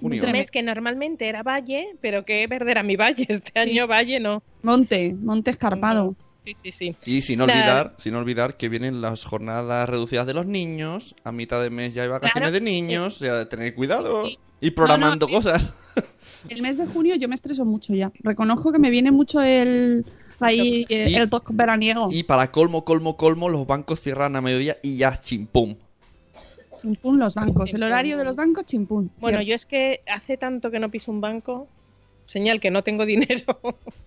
Junio. 0.00 0.24
un 0.24 0.32
mes 0.32 0.50
que 0.50 0.62
normalmente 0.62 1.28
era 1.28 1.42
valle, 1.42 1.96
pero 2.00 2.24
que 2.24 2.46
perderá 2.48 2.82
mi 2.82 2.96
valle. 2.96 3.26
Este 3.28 3.58
año 3.58 3.86
valle 3.86 4.18
no. 4.20 4.42
Monte, 4.62 5.14
monte 5.14 5.50
escarpado. 5.50 6.16
Sí, 6.44 6.52
sí, 6.62 6.70
sí. 6.72 6.96
Y 7.06 7.22
sin 7.22 7.40
olvidar, 7.40 7.94
sin 7.98 8.14
olvidar 8.14 8.56
que 8.56 8.68
vienen 8.68 9.00
las 9.00 9.24
jornadas 9.24 9.88
reducidas 9.88 10.26
de 10.26 10.34
los 10.34 10.46
niños, 10.46 11.14
a 11.24 11.32
mitad 11.32 11.62
de 11.62 11.70
mes 11.70 11.94
ya 11.94 12.02
hay 12.02 12.08
vacaciones 12.08 12.50
Claro. 12.50 12.52
de 12.52 12.60
niños, 12.60 13.16
o 13.16 13.18
sea, 13.24 13.48
tener 13.48 13.74
cuidado. 13.74 14.26
Sí. 14.26 14.38
Y 14.60 14.70
programando 14.72 15.26
No, 15.26 15.32
no, 15.32 15.38
cosas. 15.38 15.72
El 16.48 16.60
mes 16.60 16.76
de 16.76 16.86
junio 16.86 17.14
yo 17.16 17.28
me 17.28 17.34
estreso 17.34 17.64
mucho 17.64 17.94
ya. 17.94 18.12
Reconozco 18.22 18.72
que 18.72 18.78
me 18.78 18.90
viene 18.90 19.10
mucho 19.10 19.40
el 19.40 20.04
ahí 20.40 20.84
el, 20.90 21.08
Y- 21.12 21.14
el 21.14 21.30
toque 21.30 21.52
veraniego. 21.54 22.08
Y 22.12 22.24
para 22.24 22.50
colmo, 22.50 22.84
colmo, 22.84 23.16
colmo, 23.16 23.48
los 23.48 23.66
bancos 23.66 24.00
cierran 24.00 24.36
a 24.36 24.40
mediodía 24.42 24.76
y 24.82 24.98
ya 24.98 25.18
chimpum. 25.18 25.76
Chimpún 26.84 27.18
los 27.18 27.34
bancos. 27.34 27.72
El 27.72 27.82
horario 27.82 28.18
de 28.18 28.24
los 28.24 28.36
bancos, 28.36 28.66
chimpún. 28.66 29.10
Bueno, 29.18 29.38
Cierto. 29.38 29.48
yo 29.48 29.54
es 29.54 29.64
que 29.64 30.02
hace 30.06 30.36
tanto 30.36 30.70
que 30.70 30.78
no 30.78 30.90
piso 30.90 31.10
un 31.10 31.22
banco, 31.22 31.66
señal 32.26 32.60
que 32.60 32.70
no 32.70 32.82
tengo 32.82 33.06
dinero. 33.06 33.58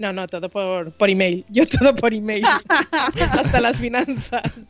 No, 0.00 0.12
no, 0.12 0.26
todo 0.26 0.48
por, 0.48 0.90
por 0.90 1.10
email. 1.10 1.44
Yo 1.48 1.64
todo 1.64 1.94
por 1.94 2.12
email. 2.12 2.44
Hasta 3.30 3.60
las 3.60 3.76
finanzas. 3.76 4.68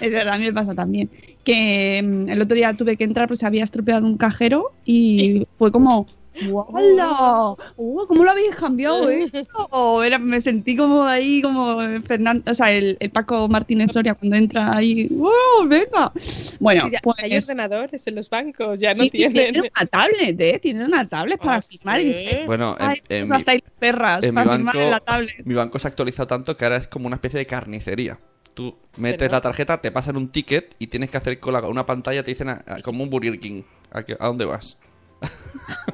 Es 0.00 0.12
verdad, 0.12 0.34
a 0.34 0.38
mí 0.38 0.44
me 0.44 0.52
pasa 0.52 0.72
también. 0.72 1.10
Que 1.42 2.00
mm, 2.00 2.28
el 2.28 2.40
otro 2.40 2.54
día 2.54 2.72
tuve 2.74 2.96
que 2.96 3.02
entrar 3.02 3.26
porque 3.26 3.40
se 3.40 3.46
había 3.46 3.64
estropeado 3.64 4.06
un 4.06 4.16
cajero 4.16 4.70
y 4.84 5.48
fue 5.56 5.72
como. 5.72 6.06
¡Wala! 6.48 7.54
¡Uh, 7.76 8.06
¿Cómo 8.06 8.24
lo 8.24 8.30
habéis 8.30 8.54
cambiado, 8.56 9.08
eh? 9.10 9.30
Oh, 9.70 10.02
era- 10.02 10.18
me 10.18 10.40
sentí 10.40 10.76
como 10.76 11.04
ahí, 11.04 11.42
como 11.42 11.78
Fernando, 12.06 12.50
o 12.50 12.54
sea, 12.54 12.72
el, 12.72 12.96
el 13.00 13.10
Paco 13.10 13.48
Martínez 13.48 13.92
Soria 13.92 14.14
cuando 14.14 14.36
entra 14.36 14.76
ahí. 14.76 15.08
¡Oh, 15.18 15.64
venga! 15.66 16.12
Bueno, 16.60 16.88
Ya- 16.90 17.00
pues. 17.02 17.16
hay 17.22 17.36
ordenadores 17.36 18.06
en 18.06 18.14
los 18.16 18.28
bancos, 18.28 18.80
ya 18.80 18.92
no 18.94 19.08
tienen. 19.08 19.32
tienen 19.32 19.60
una 19.62 19.86
tablet, 19.86 20.40
¿eh? 20.40 20.58
Tienen 20.60 20.86
una 20.86 21.06
tablet 21.06 21.38
para 21.40 21.56
Ah, 21.58 21.62
firmar. 21.62 22.00
Y 22.00 22.04
dije, 22.04 22.42
Bueno, 22.46 22.76
en, 22.80 23.24
en 23.24 23.32
hasta 23.32 23.54
mi, 23.54 23.60
perras 23.78 24.22
en 24.24 24.30
mi 24.30 24.34
para 24.42 24.56
firmar 24.56 24.76
en 24.76 24.82
la 24.82 24.90
banco, 24.98 25.04
tablet. 25.04 25.46
mi 25.46 25.54
banco 25.54 25.78
se 25.78 25.86
ha 25.86 25.90
actualizado 25.90 26.26
tanto 26.26 26.56
que 26.56 26.64
ahora 26.64 26.76
es 26.78 26.86
como 26.86 27.06
una 27.06 27.16
especie 27.16 27.38
de 27.38 27.46
carnicería. 27.46 28.18
Tú 28.54 28.76
metes 28.96 29.18
¿Verdad? 29.20 29.36
la 29.38 29.40
tarjeta, 29.40 29.80
te 29.80 29.90
pasan 29.90 30.16
un 30.16 30.28
ticket 30.28 30.76
y 30.78 30.86
tienes 30.86 31.10
que 31.10 31.16
hacer 31.16 31.40
cola 31.40 31.60
con 31.60 31.70
una 31.70 31.86
pantalla, 31.86 32.22
te 32.22 32.30
dicen 32.30 32.48
a- 32.50 32.62
a- 32.66 32.80
como 32.82 33.02
un 33.02 33.10
Burger 33.10 33.38
King. 33.40 33.62
¿A, 33.90 34.02
qué- 34.04 34.16
a 34.18 34.26
dónde 34.26 34.44
vas? 34.44 34.76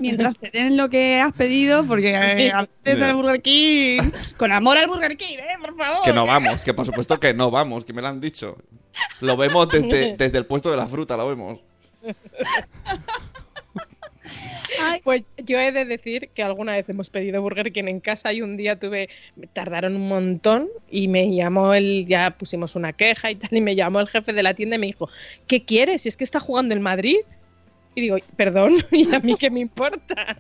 Mientras 0.01 0.37
te 0.38 0.51
den 0.51 0.77
lo 0.77 0.88
que 0.88 1.21
has 1.21 1.33
pedido, 1.33 1.85
porque 1.85 2.11
eh, 2.11 2.51
a 2.53 2.69
veces 2.85 3.03
el 3.03 3.14
Burger 3.14 3.40
King. 3.40 4.11
Con 4.37 4.53
amor 4.53 4.79
al 4.79 4.88
Burger 4.88 5.16
King, 5.16 5.38
¿eh? 5.38 5.57
Por 5.61 5.77
favor. 5.77 6.05
Que 6.05 6.12
no 6.12 6.27
vamos, 6.27 6.64
que 6.64 6.75
por 6.75 6.87
supuesto 6.87 7.21
que 7.21 7.35
no 7.35 7.51
vamos, 7.51 7.85
que 7.85 7.93
me 7.93 8.03
lo 8.03 8.09
han 8.09 8.21
dicho. 8.21 8.57
Lo 9.21 9.37
vemos 9.37 9.69
desde, 9.69 10.16
desde 10.16 10.38
el 10.38 10.47
puesto 10.47 10.71
de 10.71 10.77
la 10.77 10.87
fruta, 10.87 11.16
lo 11.16 11.29
vemos. 11.29 11.61
Ay, 14.81 15.01
Pues 15.03 15.23
yo 15.38 15.59
he 15.59 15.73
de 15.73 15.85
decir 15.85 16.31
que 16.35 16.43
alguna 16.43 16.73
vez 16.73 16.88
hemos 16.88 17.11
pedido 17.11 17.43
Burger 17.43 17.73
King 17.73 17.85
en 17.88 18.01
casa 18.01 18.33
y 18.33 18.43
un 18.43 18.57
día 18.57 18.79
tuve, 18.79 19.09
tardaron 19.53 19.97
un 19.97 20.09
montón 20.09 20.69
y 20.90 21.09
me 21.09 21.35
llamó 21.35 21.75
el, 21.75 22.07
ya 22.07 22.31
pusimos 22.31 22.77
una 22.77 22.93
queja 22.93 23.31
y 23.31 23.37
tal, 23.37 23.51
y 23.53 23.61
me 23.61 23.77
llamó 23.77 24.01
el 24.01 24.09
jefe 24.09 24.33
de 24.33 24.43
la 24.43 24.55
tienda 24.55 24.77
y 24.77 24.79
me 24.79 24.87
dijo, 24.87 25.09
¿qué 25.47 25.64
quieres? 25.64 26.03
Si 26.03 26.09
es 26.09 26.16
que 26.16 26.25
está 26.25 26.40
jugando 26.40 26.75
el 26.75 26.81
Madrid. 26.81 27.19
Y 27.94 28.03
digo, 28.03 28.16
perdón, 28.37 28.76
¿y 28.90 29.14
a 29.14 29.20
mí 29.20 29.37
qué 29.37 29.50
me 29.50 29.61
importa? 29.61 30.38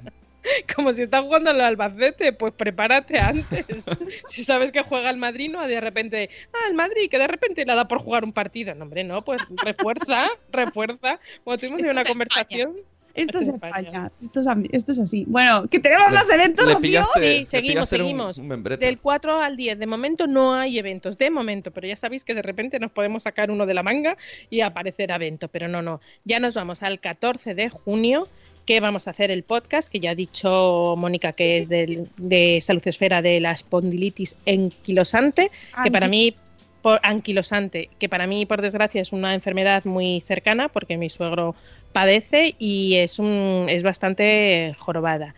Como 0.74 0.92
si 0.94 1.02
está 1.02 1.20
jugando 1.20 1.50
el 1.50 1.60
Albacete, 1.60 2.32
pues 2.32 2.54
prepárate 2.54 3.18
antes. 3.18 3.84
Si 4.26 4.44
sabes 4.44 4.72
que 4.72 4.82
juega 4.82 5.10
el 5.10 5.16
Madrid, 5.16 5.50
no 5.50 5.66
de 5.66 5.80
repente, 5.80 6.30
ah, 6.52 6.68
el 6.68 6.74
Madrid, 6.74 7.10
que 7.10 7.18
de 7.18 7.26
repente 7.26 7.64
le 7.66 7.74
da 7.74 7.86
por 7.86 7.98
jugar 7.98 8.24
un 8.24 8.32
partido. 8.32 8.74
No, 8.74 8.84
hombre, 8.84 9.04
no, 9.04 9.20
pues 9.20 9.42
refuerza, 9.64 10.28
refuerza. 10.50 11.20
Cuando 11.44 11.60
tuvimos 11.60 11.82
una 11.82 12.02
España. 12.02 12.68
Esto 13.14 13.38
es 13.40 13.48
España. 13.48 14.10
Esto 14.20 14.40
es, 14.40 14.46
esto 14.72 14.92
es 14.92 14.98
así. 14.98 15.24
Bueno, 15.26 15.64
que 15.70 15.78
tenemos 15.80 16.10
más 16.12 16.30
eventos, 16.30 16.64
le 16.66 16.74
Rocío. 16.74 16.82
pillaste, 16.82 17.38
Sí, 17.40 17.46
seguimos, 17.46 17.82
un- 17.92 17.98
seguimos. 17.98 18.38
un. 18.38 18.62
Del 18.64 18.98
4 18.98 19.40
al 19.42 19.56
10. 19.56 19.78
De 19.78 19.86
momento 19.86 20.26
no 20.26 20.54
hay 20.54 20.78
eventos, 20.78 21.18
de 21.18 21.30
momento, 21.30 21.70
pero 21.70 21.86
ya 21.88 21.96
sabéis 21.96 22.24
que 22.24 22.34
de 22.34 22.42
repente 22.42 22.78
nos 22.78 22.90
podemos 22.90 23.22
sacar 23.24 23.50
uno 23.50 23.66
de 23.66 23.74
la 23.74 23.82
manga 23.82 24.16
y 24.50 24.60
aparecer 24.60 25.10
evento, 25.10 25.48
pero 25.48 25.68
no, 25.68 25.82
no. 25.82 26.00
Ya 26.24 26.40
nos 26.40 26.54
vamos 26.54 26.82
al 26.82 27.00
14 27.00 27.54
de 27.54 27.68
junio, 27.70 28.28
que 28.66 28.78
vamos 28.80 29.08
a 29.08 29.10
hacer 29.10 29.30
el 29.30 29.42
podcast, 29.42 29.88
que 29.90 29.98
ya 30.00 30.10
ha 30.10 30.14
dicho 30.14 30.94
Mónica 30.96 31.32
que 31.32 31.58
es 31.58 31.68
del, 31.68 32.08
de 32.18 32.60
Salud 32.60 32.82
Esfera 32.86 33.20
de 33.22 33.40
la 33.40 33.52
espondilitis 33.52 34.36
enquilosante, 34.46 35.50
que 35.82 35.90
para 35.90 36.08
mí 36.08 36.34
por 36.82 37.00
anquilosante, 37.02 37.90
que 37.98 38.08
para 38.08 38.26
mí 38.26 38.46
por 38.46 38.62
desgracia 38.62 39.02
es 39.02 39.12
una 39.12 39.34
enfermedad 39.34 39.84
muy 39.84 40.20
cercana 40.20 40.68
porque 40.68 40.96
mi 40.96 41.10
suegro 41.10 41.54
padece 41.92 42.54
y 42.58 42.96
es 42.96 43.18
un 43.18 43.66
es 43.68 43.82
bastante 43.82 44.74
jorobada. 44.78 45.34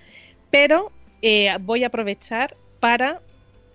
Pero 0.51 0.93
eh, 1.23 1.51
voy 1.61 1.85
a 1.85 1.89
aprovechar 1.89 2.57
para 2.81 3.21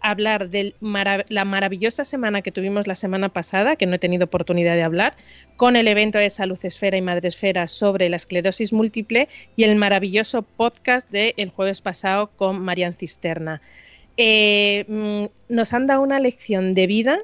hablar 0.01 0.49
de 0.49 0.75
la 0.79 1.45
maravillosa 1.45 2.05
semana 2.05 2.41
que 2.41 2.51
tuvimos 2.51 2.87
la 2.87 2.95
semana 2.95 3.29
pasada, 3.29 3.75
que 3.75 3.85
no 3.85 3.95
he 3.95 3.99
tenido 3.99 4.25
oportunidad 4.25 4.75
de 4.75 4.83
hablar, 4.83 5.15
con 5.55 5.75
el 5.75 5.87
evento 5.87 6.17
de 6.17 6.29
Salud 6.29 6.59
Esfera 6.63 6.97
y 6.97 7.01
Madre 7.01 7.29
Esfera 7.29 7.67
sobre 7.67 8.09
la 8.09 8.17
esclerosis 8.17 8.73
múltiple 8.73 9.27
y 9.55 9.63
el 9.63 9.75
maravilloso 9.75 10.41
podcast 10.43 11.07
el 11.11 11.49
jueves 11.49 11.81
pasado 11.81 12.27
con 12.35 12.59
Marian 12.59 12.93
Cisterna. 12.93 13.61
Eh, 14.17 14.85
mm, 14.87 15.53
nos 15.53 15.73
han 15.73 15.87
dado 15.87 16.01
una 16.01 16.19
lección 16.19 16.73
de 16.73 16.87
vida 16.87 17.19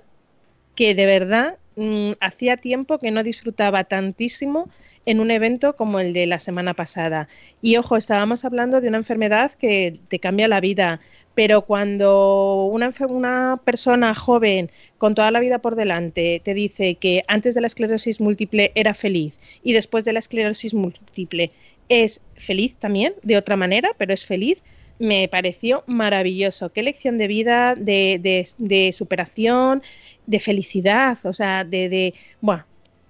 que 0.75 0.95
de 0.95 1.05
verdad 1.05 1.57
mm, 1.75 2.13
hacía 2.19 2.57
tiempo 2.57 2.99
que 2.99 3.12
no 3.12 3.23
disfrutaba 3.23 3.83
tantísimo 3.83 4.69
en 5.05 5.19
un 5.19 5.31
evento 5.31 5.75
como 5.75 5.99
el 5.99 6.13
de 6.13 6.25
la 6.27 6.39
semana 6.39 6.73
pasada. 6.73 7.27
Y 7.62 7.77
ojo, 7.77 7.97
estábamos 7.97 8.45
hablando 8.45 8.81
de 8.81 8.88
una 8.88 8.97
enfermedad 8.97 9.51
que 9.51 9.93
te 10.07 10.19
cambia 10.19 10.47
la 10.47 10.62
vida, 10.62 11.01
pero 11.36 11.63
cuando 11.63 12.65
una, 12.65 12.93
una 13.09 13.59
persona 13.63 14.15
joven 14.15 14.71
con 14.97 15.15
toda 15.15 15.31
la 15.31 15.39
vida 15.39 15.59
por 15.59 15.75
delante 15.75 16.41
te 16.43 16.53
dice 16.53 16.95
que 16.95 17.23
antes 17.27 17.55
de 17.55 17.62
la 17.62 17.67
esclerosis 17.67 18.21
múltiple 18.21 18.71
era 18.75 18.93
feliz 18.93 19.39
y 19.63 19.73
después 19.73 20.05
de 20.05 20.13
la 20.13 20.19
esclerosis 20.19 20.73
múltiple 20.73 21.51
es 21.89 22.21
feliz 22.36 22.75
también, 22.75 23.13
de 23.23 23.38
otra 23.38 23.57
manera, 23.57 23.91
pero 23.97 24.13
es 24.13 24.25
feliz, 24.25 24.63
me 24.99 25.27
pareció 25.27 25.84
maravilloso. 25.88 26.71
Qué 26.71 26.84
lección 26.84 27.17
de 27.17 27.27
vida, 27.27 27.75
de, 27.75 28.19
de- 28.21 28.47
de 28.58 28.93
superación, 28.93 29.84
de 30.25 30.39
felicidad, 30.39 31.17
o 31.23 31.34
sea, 31.34 31.63
de, 31.63 31.89
de 31.89 32.13
bueno, 32.41 32.65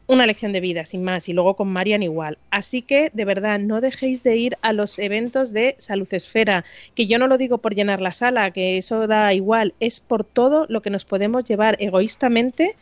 una 0.08 0.26
lección 0.26 0.52
de 0.52 0.60
vida, 0.60 0.86
sin 0.86 1.04
más, 1.04 1.30
y 1.30 1.34
luego 1.34 1.56
con 1.56 1.72
Marian 1.72 2.04
igual. 2.04 2.38
Así 2.52 2.82
que, 2.82 3.10
de 3.14 3.26
verdad, 3.26 3.60
no 3.60 3.80
dejéis 3.82 4.24
de 4.24 4.36
ir 4.36 4.58
a 4.62 4.74
los 4.74 5.00
eventos 5.00 5.54
de 5.54 5.76
Salud 5.78 6.08
Esfera, 6.14 6.66
que 6.96 7.08
yo 7.08 7.18
no 7.20 7.28
lo 7.28 7.38
digo 7.38 7.60
por 7.60 7.74
llenar 7.76 8.02
la 8.02 8.12
sala, 8.12 8.52
que 8.52 8.78
eso 8.78 9.08
da 9.08 9.34
igual, 9.34 9.74
es 9.80 10.00
por 10.02 10.24
todo 10.26 10.66
lo 10.70 10.82
que 10.82 10.90
nos 10.90 11.06
podemos 11.06 11.46
llevar 11.46 11.78
egoístamente 11.80 12.76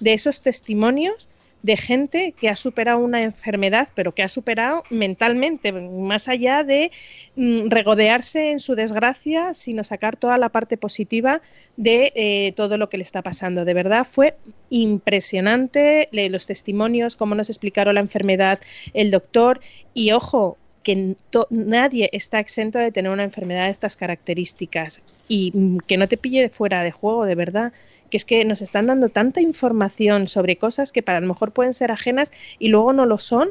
de 0.00 0.12
esos 0.12 0.40
testimonios 0.42 1.28
de 1.62 1.76
gente 1.76 2.34
que 2.38 2.48
ha 2.48 2.56
superado 2.56 2.98
una 2.98 3.22
enfermedad, 3.22 3.88
pero 3.94 4.12
que 4.12 4.22
ha 4.22 4.28
superado 4.28 4.84
mentalmente, 4.90 5.72
más 5.72 6.28
allá 6.28 6.62
de 6.62 6.92
mm, 7.36 7.68
regodearse 7.68 8.50
en 8.50 8.60
su 8.60 8.74
desgracia, 8.74 9.54
sino 9.54 9.82
sacar 9.84 10.16
toda 10.16 10.38
la 10.38 10.50
parte 10.50 10.76
positiva 10.76 11.42
de 11.76 12.12
eh, 12.14 12.52
todo 12.56 12.78
lo 12.78 12.88
que 12.88 12.98
le 12.98 13.02
está 13.02 13.22
pasando. 13.22 13.64
De 13.64 13.74
verdad 13.74 14.06
fue 14.08 14.36
impresionante 14.70 16.08
los 16.12 16.46
testimonios, 16.46 17.16
cómo 17.16 17.34
nos 17.34 17.48
explicaron 17.48 17.94
la 17.94 18.00
enfermedad 18.00 18.60
el 18.94 19.10
doctor 19.10 19.60
y 19.94 20.12
ojo, 20.12 20.56
que 20.82 21.16
nadie 21.50 22.08
está 22.12 22.38
exento 22.38 22.78
de 22.78 22.92
tener 22.92 23.10
una 23.10 23.24
enfermedad 23.24 23.66
de 23.66 23.72
estas 23.72 23.96
características 23.96 25.02
y 25.26 25.52
mm, 25.52 25.78
que 25.86 25.96
no 25.96 26.08
te 26.08 26.16
pille 26.16 26.48
fuera 26.48 26.82
de 26.82 26.92
juego, 26.92 27.24
de 27.24 27.34
verdad 27.34 27.72
que 28.10 28.16
es 28.16 28.24
que 28.24 28.44
nos 28.44 28.62
están 28.62 28.86
dando 28.86 29.08
tanta 29.08 29.40
información 29.40 30.28
sobre 30.28 30.56
cosas 30.56 30.92
que 30.92 31.02
para 31.02 31.20
lo 31.20 31.26
mejor 31.26 31.52
pueden 31.52 31.74
ser 31.74 31.90
ajenas 31.92 32.30
y 32.58 32.68
luego 32.68 32.92
no 32.92 33.06
lo 33.06 33.18
son, 33.18 33.50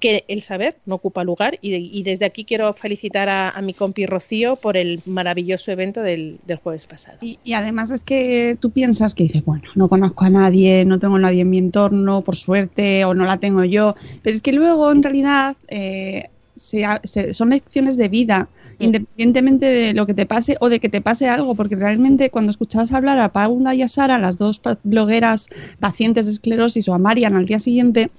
que 0.00 0.24
el 0.28 0.42
saber 0.42 0.76
no 0.86 0.96
ocupa 0.96 1.24
lugar 1.24 1.58
y, 1.60 2.02
desde 2.02 2.26
aquí 2.26 2.44
quiero 2.44 2.72
felicitar 2.74 3.28
a, 3.28 3.60
mi 3.62 3.74
compi 3.74 4.06
Rocío 4.06 4.56
por 4.56 4.76
el 4.76 5.00
maravilloso 5.06 5.72
evento 5.72 6.02
del, 6.02 6.38
jueves 6.62 6.86
pasado. 6.86 7.18
Y, 7.20 7.38
además 7.54 7.90
es 7.90 8.02
que 8.02 8.56
tú 8.60 8.70
piensas 8.70 9.14
que 9.14 9.24
dices, 9.24 9.44
bueno, 9.44 9.64
no 9.74 9.88
conozco 9.88 10.24
a 10.24 10.30
nadie, 10.30 10.84
no 10.84 10.98
tengo 10.98 11.16
a 11.16 11.20
nadie 11.20 11.42
en 11.42 11.50
mi 11.50 11.58
entorno, 11.58 12.22
por 12.22 12.36
suerte, 12.36 13.04
o 13.04 13.14
no 13.14 13.24
la 13.24 13.38
tengo 13.38 13.64
yo, 13.64 13.94
pero 14.22 14.34
es 14.34 14.42
que 14.42 14.52
luego 14.52 14.90
en 14.92 15.02
realidad 15.02 15.56
eh, 15.68 16.30
son 16.56 17.50
lecciones 17.50 17.96
de 17.96 18.08
vida, 18.08 18.48
mm. 18.78 18.82
independientemente 18.84 19.66
de 19.66 19.94
lo 19.94 20.06
que 20.06 20.14
te 20.14 20.26
pase 20.26 20.56
o 20.60 20.68
de 20.68 20.80
que 20.80 20.88
te 20.88 21.00
pase 21.00 21.28
algo, 21.28 21.54
porque 21.54 21.76
realmente 21.76 22.30
cuando 22.30 22.50
escuchabas 22.50 22.92
hablar 22.92 23.18
a 23.20 23.32
Paula 23.32 23.74
y 23.74 23.82
a 23.82 23.88
Sara, 23.88 24.18
las 24.18 24.38
dos 24.38 24.60
blogueras 24.82 25.48
pacientes 25.80 26.26
de 26.26 26.32
esclerosis, 26.32 26.88
o 26.88 26.94
a 26.94 26.98
Marian 26.98 27.36
al 27.36 27.46
día 27.46 27.58
siguiente, 27.58 28.10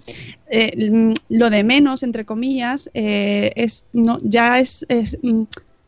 eh, 0.49 1.13
lo 1.29 1.49
de 1.49 1.63
menos, 1.63 2.03
entre 2.03 2.25
comillas, 2.25 2.89
eh, 2.93 3.51
es, 3.55 3.85
no, 3.93 4.19
ya 4.23 4.59
es, 4.59 4.85
mm, 5.21 5.43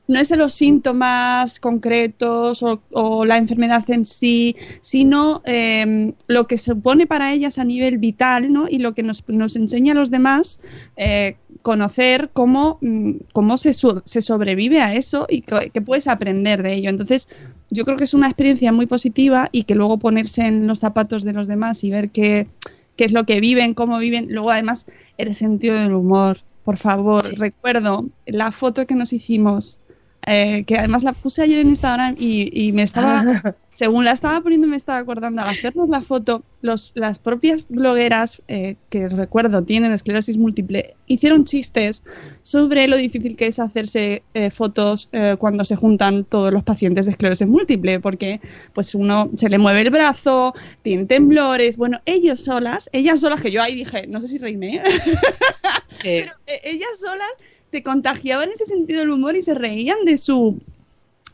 no 0.10 0.20
es 0.20 0.30
de 0.30 0.38
los 0.38 0.54
síntomas 0.54 1.60
concretos 1.60 2.64
o, 2.64 3.26
la 3.26 3.38
enfermedad 3.38 3.88
en 3.92 4.08
sí, 4.08 4.56
sino 4.82 5.44
em, 5.46 6.14
lo 6.28 6.48
que 6.48 6.58
se 6.58 6.72
supone 6.72 7.06
para 7.06 7.32
ellas 7.32 7.60
a 7.60 7.64
nivel 7.64 8.00
vital 8.00 8.52
¿no? 8.52 8.68
y 8.68 8.80
lo 8.80 8.96
que 8.96 9.04
nos, 9.04 9.24
nos 9.28 9.56
enseña 9.56 9.92
a 9.92 9.96
los 9.96 10.10
demás 10.10 10.60
eh, 10.98 11.38
conocer 11.62 12.32
cómo, 12.34 12.80
mm, 12.82 13.12
cómo 13.34 13.60
se, 13.60 13.72
se, 13.74 14.22
sobrevive 14.22 14.82
a 14.82 14.96
eso 14.96 15.28
y 15.30 15.44
qué 15.44 15.82
puedes 15.82 16.08
aprender 16.08 16.64
de 16.64 16.74
ello. 16.74 16.90
Entonces, 16.90 17.30
yo 17.70 17.86
creo 17.86 17.96
que 17.96 18.06
es 18.06 18.16
una 18.16 18.28
experiencia 18.28 18.72
muy 18.72 18.88
positiva 18.88 19.50
y 19.52 19.64
que 19.64 19.76
luego 19.76 20.00
ponerse 20.00 20.42
en 20.42 20.66
los 20.66 20.80
zapatos 20.80 21.22
de 21.22 21.34
los 21.34 21.48
demás 21.48 21.84
y 21.84 21.92
ver 21.92 22.10
qué, 22.10 22.48
qué 22.96 23.06
es 23.06 23.12
lo 23.12 23.26
que 23.26 23.42
viven, 23.42 23.76
cómo 23.76 24.00
viven, 24.00 24.26
luego 24.32 24.50
además 24.50 24.88
el 25.20 25.36
sentido 25.36 25.76
del 25.76 25.94
humor. 25.94 26.40
Por 26.64 26.78
favor, 26.78 27.26
recuerdo 27.38 28.08
la 28.26 28.52
foto 28.52 28.88
que 28.88 28.96
nos 28.96 29.14
hicimos 29.14 29.80
eh, 30.28 30.64
que 30.66 30.78
además 30.78 31.04
la 31.04 31.14
puse 31.14 31.42
ayer 31.42 31.62
en 31.62 31.70
Instagram 31.70 32.16
y, 32.20 32.72
me 32.74 32.84
estaba, 32.84 33.24
según 33.74 34.04
la 34.04 34.12
estaba 34.12 34.42
poniendo, 34.42 34.68
me 34.68 34.76
estaba 34.76 35.00
acordando 35.00 35.42
al 35.42 35.48
hacernos 35.48 35.88
la 35.88 36.02
foto, 36.02 36.44
los, 36.62 36.92
las 36.94 37.20
propias 37.20 37.66
blogueras, 37.70 38.42
eh, 38.50 38.76
que 38.90 39.08
recuerdo 39.08 39.64
tienen 39.64 39.94
esclerosis 39.94 40.38
múltiple, 40.38 40.96
hicieron 41.08 41.46
chistes 41.46 42.04
sobre 42.42 42.88
lo 42.88 42.98
difícil 42.98 43.38
que 43.38 43.48
es 43.48 43.60
hacerse 43.60 44.22
eh, 44.34 44.50
fotos 44.50 45.10
cuando 45.40 45.64
se 45.66 45.76
juntan 45.76 46.26
todos 46.26 46.52
los 46.54 46.64
pacientes 46.64 47.06
de 47.06 47.14
esclerosis 47.14 47.48
múltiple, 47.48 48.00
porque 48.00 48.42
pues 48.74 48.94
uno 48.94 49.32
se 49.36 49.50
le 49.50 49.58
mueve 49.58 49.82
el 49.82 49.90
brazo, 49.90 50.54
tiene 50.82 51.06
temblores, 51.06 51.78
bueno, 51.78 52.02
ellos 52.06 52.44
solas, 52.44 52.90
ellas 52.92 53.22
solas, 53.22 53.42
que 53.42 53.52
yo 53.52 53.62
ahí 53.62 53.76
dije, 53.76 54.06
no 54.08 54.20
sé 54.22 54.28
si 54.28 54.38
reíme, 54.38 54.84
pero 56.04 56.34
ellas 56.64 57.00
solas 57.00 57.30
te 57.70 57.84
contagiaban 57.84 58.52
ese 58.52 58.66
sentido 58.66 59.02
del 59.02 59.12
humor 59.12 59.36
y 59.36 59.42
se 59.42 59.54
reían 59.54 60.06
de 60.06 60.18
su 60.18 60.60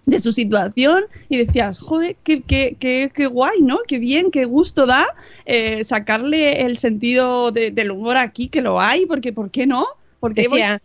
de 0.05 0.19
su 0.19 0.31
situación 0.31 1.05
y 1.29 1.37
decías, 1.37 1.79
joder, 1.79 2.15
qué, 2.23 2.41
qué, 2.41 2.75
qué, 2.79 3.11
qué 3.13 3.25
guay, 3.25 3.61
¿no? 3.61 3.79
Qué 3.87 3.97
bien, 3.97 4.29
qué 4.29 4.45
gusto 4.45 4.85
da 4.85 5.07
eh, 5.45 5.83
sacarle 5.83 6.61
el 6.61 6.77
sentido 6.77 7.51
del 7.51 7.91
humor 7.91 8.17
aquí, 8.17 8.47
que 8.47 8.61
lo 8.61 8.79
hay, 8.79 9.07
porque 9.07 9.33
¿por 9.33 9.49
qué 9.49 9.65
no? 9.65 9.87
Porque 10.19 10.43
decía, 10.43 10.81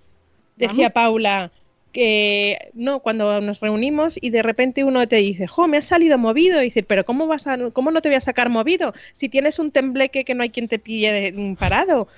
decía 0.56 0.90
Paula 0.90 1.52
que 1.92 2.70
no, 2.74 3.00
cuando 3.00 3.40
nos 3.40 3.60
reunimos 3.60 4.18
y 4.20 4.30
de 4.30 4.42
repente 4.42 4.84
uno 4.84 5.06
te 5.08 5.16
dice, 5.16 5.46
jo, 5.46 5.66
me 5.66 5.76
has 5.76 5.86
salido 5.86 6.18
movido, 6.18 6.60
y 6.60 6.66
dice, 6.66 6.82
pero 6.82 7.04
¿cómo 7.04 7.26
vas 7.26 7.46
a, 7.46 7.58
cómo 7.72 7.90
no 7.90 8.00
te 8.00 8.08
voy 8.08 8.16
a 8.16 8.20
sacar 8.20 8.48
movido? 8.48 8.94
Si 9.12 9.28
tienes 9.28 9.58
un 9.58 9.70
tembleque 9.70 10.24
que 10.24 10.34
no 10.34 10.42
hay 10.42 10.50
quien 10.50 10.68
te 10.68 10.78
pille 10.78 11.34
parado. 11.58 12.08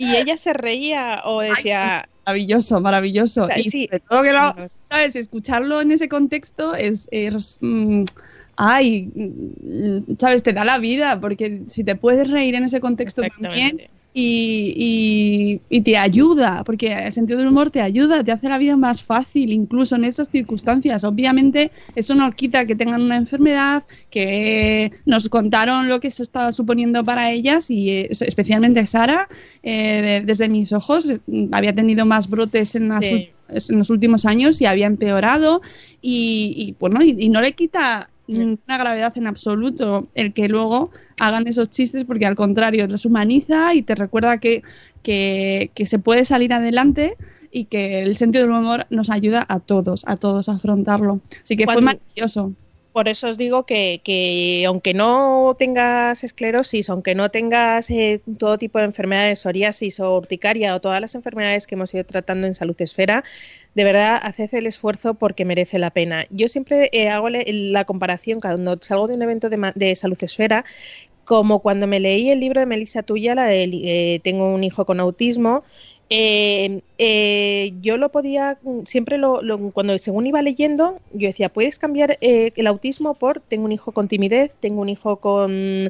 Y 0.00 0.16
ella 0.16 0.38
se 0.38 0.54
reía 0.54 1.20
o 1.26 1.42
decía, 1.42 2.08
Maravilloso, 2.24 2.80
maravilloso. 2.80 3.48
y 3.54 3.86
todo 4.08 4.22
que 4.22 4.32
lo, 4.32 4.54
¿sabes? 4.84 5.14
Escucharlo 5.14 5.82
en 5.82 5.92
ese 5.92 6.08
contexto 6.08 6.74
es, 6.74 7.08
mm, 7.60 8.04
ay, 8.56 9.10
mm, 9.14 10.16
¿sabes? 10.18 10.42
Te 10.42 10.54
da 10.54 10.64
la 10.64 10.78
vida, 10.78 11.20
porque 11.20 11.64
si 11.66 11.84
te 11.84 11.96
puedes 11.96 12.30
reír 12.30 12.54
en 12.54 12.64
ese 12.64 12.80
contexto 12.80 13.22
también 13.22 13.88
y, 14.12 15.60
te 15.84 15.96
ayuda, 15.96 16.62
porque 16.64 16.92
el 16.92 17.12
sentido 17.12 17.38
del 17.38 17.48
humor 17.48 17.70
te 17.70 17.80
ayuda, 17.80 18.24
te 18.24 18.32
hace 18.32 18.48
la 18.48 18.58
vida 18.58 18.76
más 18.76 19.02
fácil, 19.02 19.52
incluso 19.52 19.96
en 19.96 20.04
esas 20.04 20.28
circunstancias. 20.28 21.04
Obviamente, 21.04 21.70
eso 21.94 22.14
no 22.14 22.30
quita 22.32 22.66
que 22.66 22.74
tengan 22.74 23.02
una 23.02 23.16
enfermedad, 23.16 23.84
que 24.10 24.92
nos 25.06 25.28
contaron 25.28 25.88
lo 25.88 26.00
que 26.00 26.08
eso 26.08 26.22
estaba 26.22 26.52
suponiendo 26.52 27.04
para 27.04 27.30
ellas 27.30 27.70
y 27.70 27.90
eh, 27.90 28.08
especialmente 28.10 28.84
Sara, 28.86 29.28
eh, 29.62 30.22
desde 30.24 30.48
mis 30.48 30.72
ojos, 30.72 31.20
había 31.52 31.74
tenido 31.74 32.04
más 32.04 32.28
brotes 32.28 32.74
en, 32.74 32.90
los 33.68 33.90
últimos 33.90 34.26
años 34.26 34.60
y 34.60 34.66
había 34.66 34.86
empeorado 34.86 35.60
y, 36.00 36.76
bueno, 36.78 37.02
y 37.02 37.28
no 37.28 37.40
le 37.40 37.52
quita 37.52 38.08
ninguna 38.38 38.78
gravedad 38.78 39.16
en 39.16 39.26
absoluto 39.26 40.08
el 40.14 40.32
que 40.32 40.48
luego 40.48 40.90
hagan 41.18 41.46
esos 41.46 41.70
chistes 41.70 42.04
porque 42.04 42.26
al 42.26 42.36
contrario 42.36 42.86
los 42.86 43.04
humaniza 43.04 43.74
y 43.74 43.82
te 43.82 43.94
recuerda 43.94 44.38
que, 44.38 44.62
que, 45.02 45.70
se 45.84 45.98
puede 45.98 46.24
salir 46.24 46.52
adelante 46.52 47.16
y 47.50 47.64
que 47.64 48.02
el 48.02 48.16
sentido 48.16 48.44
del 48.44 48.54
humor 48.54 48.86
nos 48.90 49.10
ayuda 49.10 49.44
a 49.48 49.60
todos, 49.60 50.04
a 50.06 50.16
todos 50.16 50.48
a 50.48 50.52
afrontarlo. 50.52 51.20
Así 51.42 51.56
que 51.56 51.64
fue 51.64 51.80
maravilloso. 51.80 52.52
Por 52.92 53.08
eso 53.08 53.28
os 53.28 53.38
digo 53.38 53.66
que, 53.66 54.00
que, 54.02 54.64
aunque 54.66 54.94
no 54.94 55.54
tengas 55.56 56.24
esclerosis, 56.24 56.90
aunque 56.90 57.14
no 57.14 57.30
tengas 57.30 57.88
eh, 57.90 58.20
todo 58.36 58.58
tipo 58.58 58.78
de 58.78 58.86
enfermedades, 58.86 59.38
psoriasis 59.38 60.00
o 60.00 60.16
urticaria 60.16 60.74
o 60.74 60.80
todas 60.80 61.00
las 61.00 61.14
enfermedades 61.14 61.68
que 61.68 61.76
hemos 61.76 61.94
ido 61.94 62.02
tratando 62.04 62.48
en 62.48 62.56
Salud 62.56 62.74
Esfera, 62.78 63.22
de 63.74 63.84
verdad 63.84 64.18
haced 64.22 64.52
el 64.54 64.66
esfuerzo 64.66 65.14
porque 65.14 65.44
merece 65.44 65.78
la 65.78 65.90
pena. 65.90 66.26
Yo 66.30 66.48
siempre 66.48 66.88
eh, 66.92 67.08
hago 67.08 67.28
la 67.30 67.84
comparación 67.84 68.40
cuando 68.40 68.78
salgo 68.80 69.08
de 69.08 69.14
un 69.14 69.22
evento 69.22 69.48
de, 69.48 69.72
de 69.74 69.96
Salud 69.96 70.18
Esfera 70.20 70.64
como 71.24 71.60
cuando 71.60 71.86
me 71.86 72.00
leí 72.00 72.30
el 72.30 72.40
libro 72.40 72.58
de 72.58 72.66
Melissa 72.66 73.04
Tuya, 73.04 73.36
la 73.36 73.46
de 73.46 73.62
eh, 73.62 74.20
Tengo 74.24 74.52
un 74.52 74.64
hijo 74.64 74.84
con 74.84 74.98
autismo, 74.98 75.62
eh, 76.12 76.80
eh, 76.98 77.72
yo 77.80 77.96
lo 77.96 78.08
podía, 78.08 78.58
siempre 78.84 79.16
lo, 79.16 79.42
cuando 79.72 79.96
según 79.98 80.26
iba 80.26 80.42
leyendo, 80.42 80.98
yo 81.12 81.28
decía, 81.28 81.50
puedes 81.50 81.78
cambiar 81.78 82.18
eh, 82.20 82.50
el 82.56 82.66
autismo 82.66 83.14
por 83.14 83.38
tengo 83.38 83.66
un 83.66 83.70
hijo 83.70 83.92
con 83.92 84.08
timidez, 84.08 84.52
tengo 84.58 84.80
un 84.80 84.88
hijo 84.88 85.16
con 85.16 85.88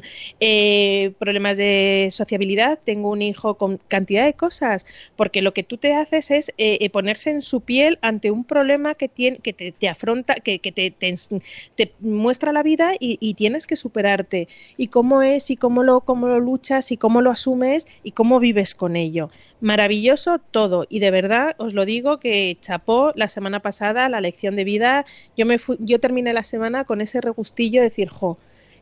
problemas 1.17 1.57
de 1.57 2.09
sociabilidad, 2.11 2.77
tengo 2.83 3.09
un 3.09 3.23
hijo 3.23 3.55
con 3.55 3.79
cantidad 3.87 4.25
de 4.25 4.33
cosas, 4.35 4.85
porque 5.15 5.41
lo 5.41 5.55
que 5.55 5.63
tú 5.63 5.77
te 5.77 5.95
haces 5.95 6.29
es 6.29 6.51
ponerse 6.91 7.31
en 7.31 7.41
su 7.41 7.61
piel 7.61 7.97
ante 8.01 8.29
un 8.29 8.43
problema 8.43 8.93
que, 8.93 9.07
tiene, 9.07 9.37
que 9.37 9.53
te, 9.53 9.89
afronta, 9.89 10.35
que, 10.35 10.59
te, 10.59 10.91
te, 10.91 11.91
muestra 11.99 12.53
la 12.53 12.61
vida 12.61 12.93
y, 12.99 13.17
y, 13.19 13.33
tienes 13.33 13.65
que 13.65 13.75
superarte. 13.75 14.47
Y 14.77 14.87
cómo 14.89 15.23
es, 15.23 15.49
y 15.49 15.57
cómo 15.57 15.81
lo, 15.83 16.01
cómo 16.01 16.27
lo 16.27 16.39
luchas, 16.39 16.91
y 16.91 16.97
cómo 16.97 17.21
lo 17.21 17.31
asumes, 17.31 17.87
y 18.03 18.11
cómo 18.11 18.39
vives 18.39 18.75
con 18.75 18.95
ello 18.95 19.31
maravilloso 19.61 20.39
todo 20.39 20.85
y 20.89 20.99
de 20.99 21.11
verdad 21.11 21.55
os 21.57 21.73
lo 21.73 21.85
digo 21.85 22.19
que 22.19 22.57
chapó 22.61 23.11
la 23.15 23.29
semana 23.29 23.61
pasada 23.61 24.09
la 24.09 24.19
lección 24.19 24.55
de 24.55 24.63
vida 24.63 25.05
yo 25.37 25.45
me 25.45 25.57
yo 25.79 25.99
terminé 25.99 26.33
la 26.33 26.43
semana 26.43 26.83
con 26.83 26.99
ese 26.99 27.21
regustillo 27.21 27.81
de 27.81 27.89
decir 27.89 28.09
jo 28.09 28.37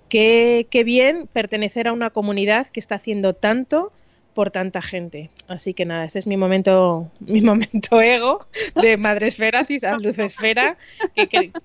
qué, 0.10 0.68
qué 0.70 0.84
bien 0.84 1.28
pertenecer 1.32 1.88
a 1.88 1.94
una 1.94 2.10
comunidad 2.10 2.68
que 2.68 2.80
está 2.80 2.96
haciendo 2.96 3.34
tanto 3.34 3.92
por 4.34 4.52
tanta 4.52 4.82
gente. 4.82 5.30
Así 5.48 5.74
que 5.74 5.84
nada, 5.86 6.06
ese 6.06 6.20
es 6.20 6.28
mi 6.28 6.38
momento, 6.38 7.12
mi 7.20 7.42
momento 7.42 8.00
ego 8.02 8.46
de 8.82 8.96
Madre 8.96 9.28
Esfera, 9.28 9.66
Luz 10.00 10.18
Esfera, 10.20 10.78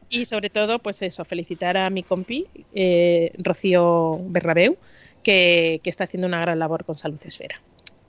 y 0.09 0.25
sobre 0.25 0.51
todo, 0.51 0.79
pues 0.79 1.01
eso, 1.03 1.25
felicitar 1.25 1.77
a 1.77 1.89
mi 1.91 2.03
compi, 2.03 2.47
eh, 2.75 3.33
Rocío 3.39 4.19
Berrabeu, 4.25 4.77
que, 5.23 5.81
que, 5.85 5.91
está 5.91 6.05
haciendo 6.05 6.27
una 6.27 6.41
gran 6.41 6.59
labor 6.59 6.85
con 6.85 6.99
Salud 6.99 7.21
Esfera. 7.25 7.61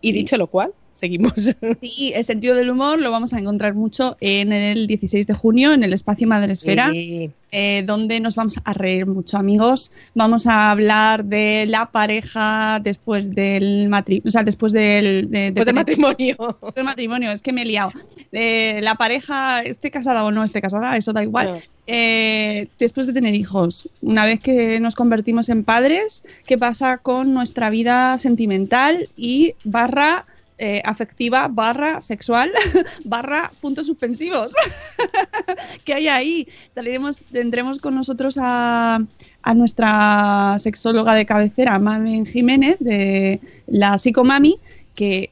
Y 0.01 0.11
dicho 0.11 0.37
lo 0.37 0.47
cual, 0.47 0.73
seguimos. 0.95 1.33
Sí, 1.81 2.13
el 2.15 2.23
sentido 2.23 2.55
del 2.55 2.69
humor 2.69 2.99
lo 2.99 3.11
vamos 3.11 3.33
a 3.33 3.39
encontrar 3.39 3.75
mucho 3.75 4.17
en 4.21 4.51
el 4.51 4.87
16 4.87 5.27
de 5.27 5.33
junio, 5.33 5.73
en 5.73 5.83
el 5.83 5.93
espacio 5.93 6.27
Madresfera, 6.27 6.91
eh, 6.93 7.83
donde 7.85 8.19
nos 8.19 8.35
vamos 8.35 8.55
a 8.63 8.73
reír 8.73 9.05
mucho, 9.05 9.37
amigos. 9.37 9.91
Vamos 10.13 10.47
a 10.47 10.71
hablar 10.71 11.25
de 11.25 11.65
la 11.67 11.87
pareja 11.87 12.79
después 12.81 13.33
del 13.35 13.89
matrimonio, 13.89 14.23
o 14.27 14.31
sea, 14.31 14.43
después 14.43 14.73
del 14.73 15.29
matrimonio. 15.73 16.57
Del 16.75 16.83
matrimonio, 16.83 17.31
es 17.31 17.41
que 17.41 17.53
me 17.53 17.61
he 17.61 17.65
liado. 17.65 17.91
la 18.31 18.95
pareja, 18.95 19.61
esté 19.61 19.91
casada 19.91 20.23
o 20.23 20.31
no 20.31 20.43
esté 20.43 20.61
casada, 20.61 20.97
eso 20.97 21.13
da 21.13 21.23
igual. 21.23 21.59
Eh, 21.87 22.67
después 22.79 23.07
de 23.07 23.13
tener 23.13 23.35
hijos, 23.35 23.89
una 24.01 24.25
vez 24.25 24.39
que 24.39 24.79
nos 24.79 24.95
convertimos 24.95 25.49
en 25.49 25.63
padres, 25.63 26.23
¿qué 26.45 26.57
pasa 26.57 26.97
con 26.97 27.33
nuestra 27.33 27.69
vida 27.69 28.17
sentimental 28.17 29.09
y 29.17 29.53
barra 29.63 30.25
eh, 30.57 30.81
afectiva 30.85 31.49
barra 31.49 31.99
sexual 31.99 32.49
barra 33.03 33.51
puntos 33.59 33.87
suspensivos 33.87 34.53
que 35.83 35.93
hay 35.93 36.07
ahí. 36.07 36.47
Tendremos, 36.73 37.79
con 37.79 37.95
nosotros 37.95 38.37
a, 38.39 38.99
a 39.43 39.53
nuestra 39.53 40.55
sexóloga 40.59 41.13
de 41.13 41.25
cabecera, 41.25 41.77
Mami 41.77 42.25
Jiménez, 42.25 42.77
de 42.79 43.41
la 43.67 43.97
Psicomami, 43.97 44.59
que 44.95 45.29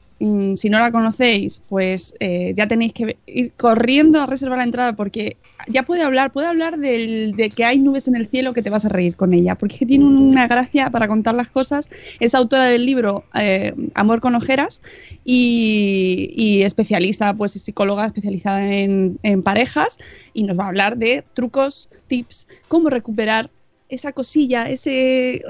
si 0.56 0.70
no 0.70 0.78
la 0.78 0.90
conocéis, 0.92 1.62
pues 1.68 2.14
eh, 2.20 2.52
ya 2.56 2.66
tenéis 2.66 2.92
que 2.92 3.16
ir 3.26 3.52
corriendo 3.56 4.20
a 4.20 4.26
reservar 4.26 4.58
la 4.58 4.64
entrada 4.64 4.94
porque 4.94 5.36
ya 5.68 5.82
puede 5.82 6.02
hablar, 6.02 6.32
puede 6.32 6.46
hablar 6.48 6.78
del- 6.78 7.32
de 7.36 7.48
que 7.48 7.64
hay 7.64 7.78
nubes 7.78 8.06
en 8.08 8.16
el 8.16 8.28
cielo 8.28 8.52
que 8.52 8.62
te 8.62 8.70
vas 8.70 8.84
a 8.84 8.88
reír 8.90 9.16
con 9.16 9.32
ella, 9.32 9.54
porque 9.54 9.74
es 9.76 9.78
que 9.80 9.86
tiene 9.86 10.04
una 10.04 10.46
gracia 10.46 10.90
para 10.90 11.08
contar 11.08 11.34
las 11.34 11.48
cosas. 11.48 11.88
Es 12.20 12.34
autora 12.34 12.64
del 12.66 12.84
libro 12.84 13.24
eh, 13.34 13.72
Amor 13.94 14.20
con 14.20 14.34
ojeras 14.34 14.82
y, 15.24 16.62
especialista, 16.62 17.32
pues 17.34 17.56
es 17.56 17.62
psicóloga 17.62 18.06
especializada 18.06 18.70
en, 18.70 19.18
en 19.22 19.42
parejas 19.42 19.98
y 20.32 20.42
nos 20.44 20.58
va 20.58 20.64
a 20.64 20.68
hablar 20.68 20.96
de 20.96 21.24
trucos, 21.34 21.88
tips, 22.08 22.46
cómo 22.68 22.90
recuperar 22.90 23.50
esa 23.88 24.12
cosilla, 24.12 24.68
ese... 24.68 25.42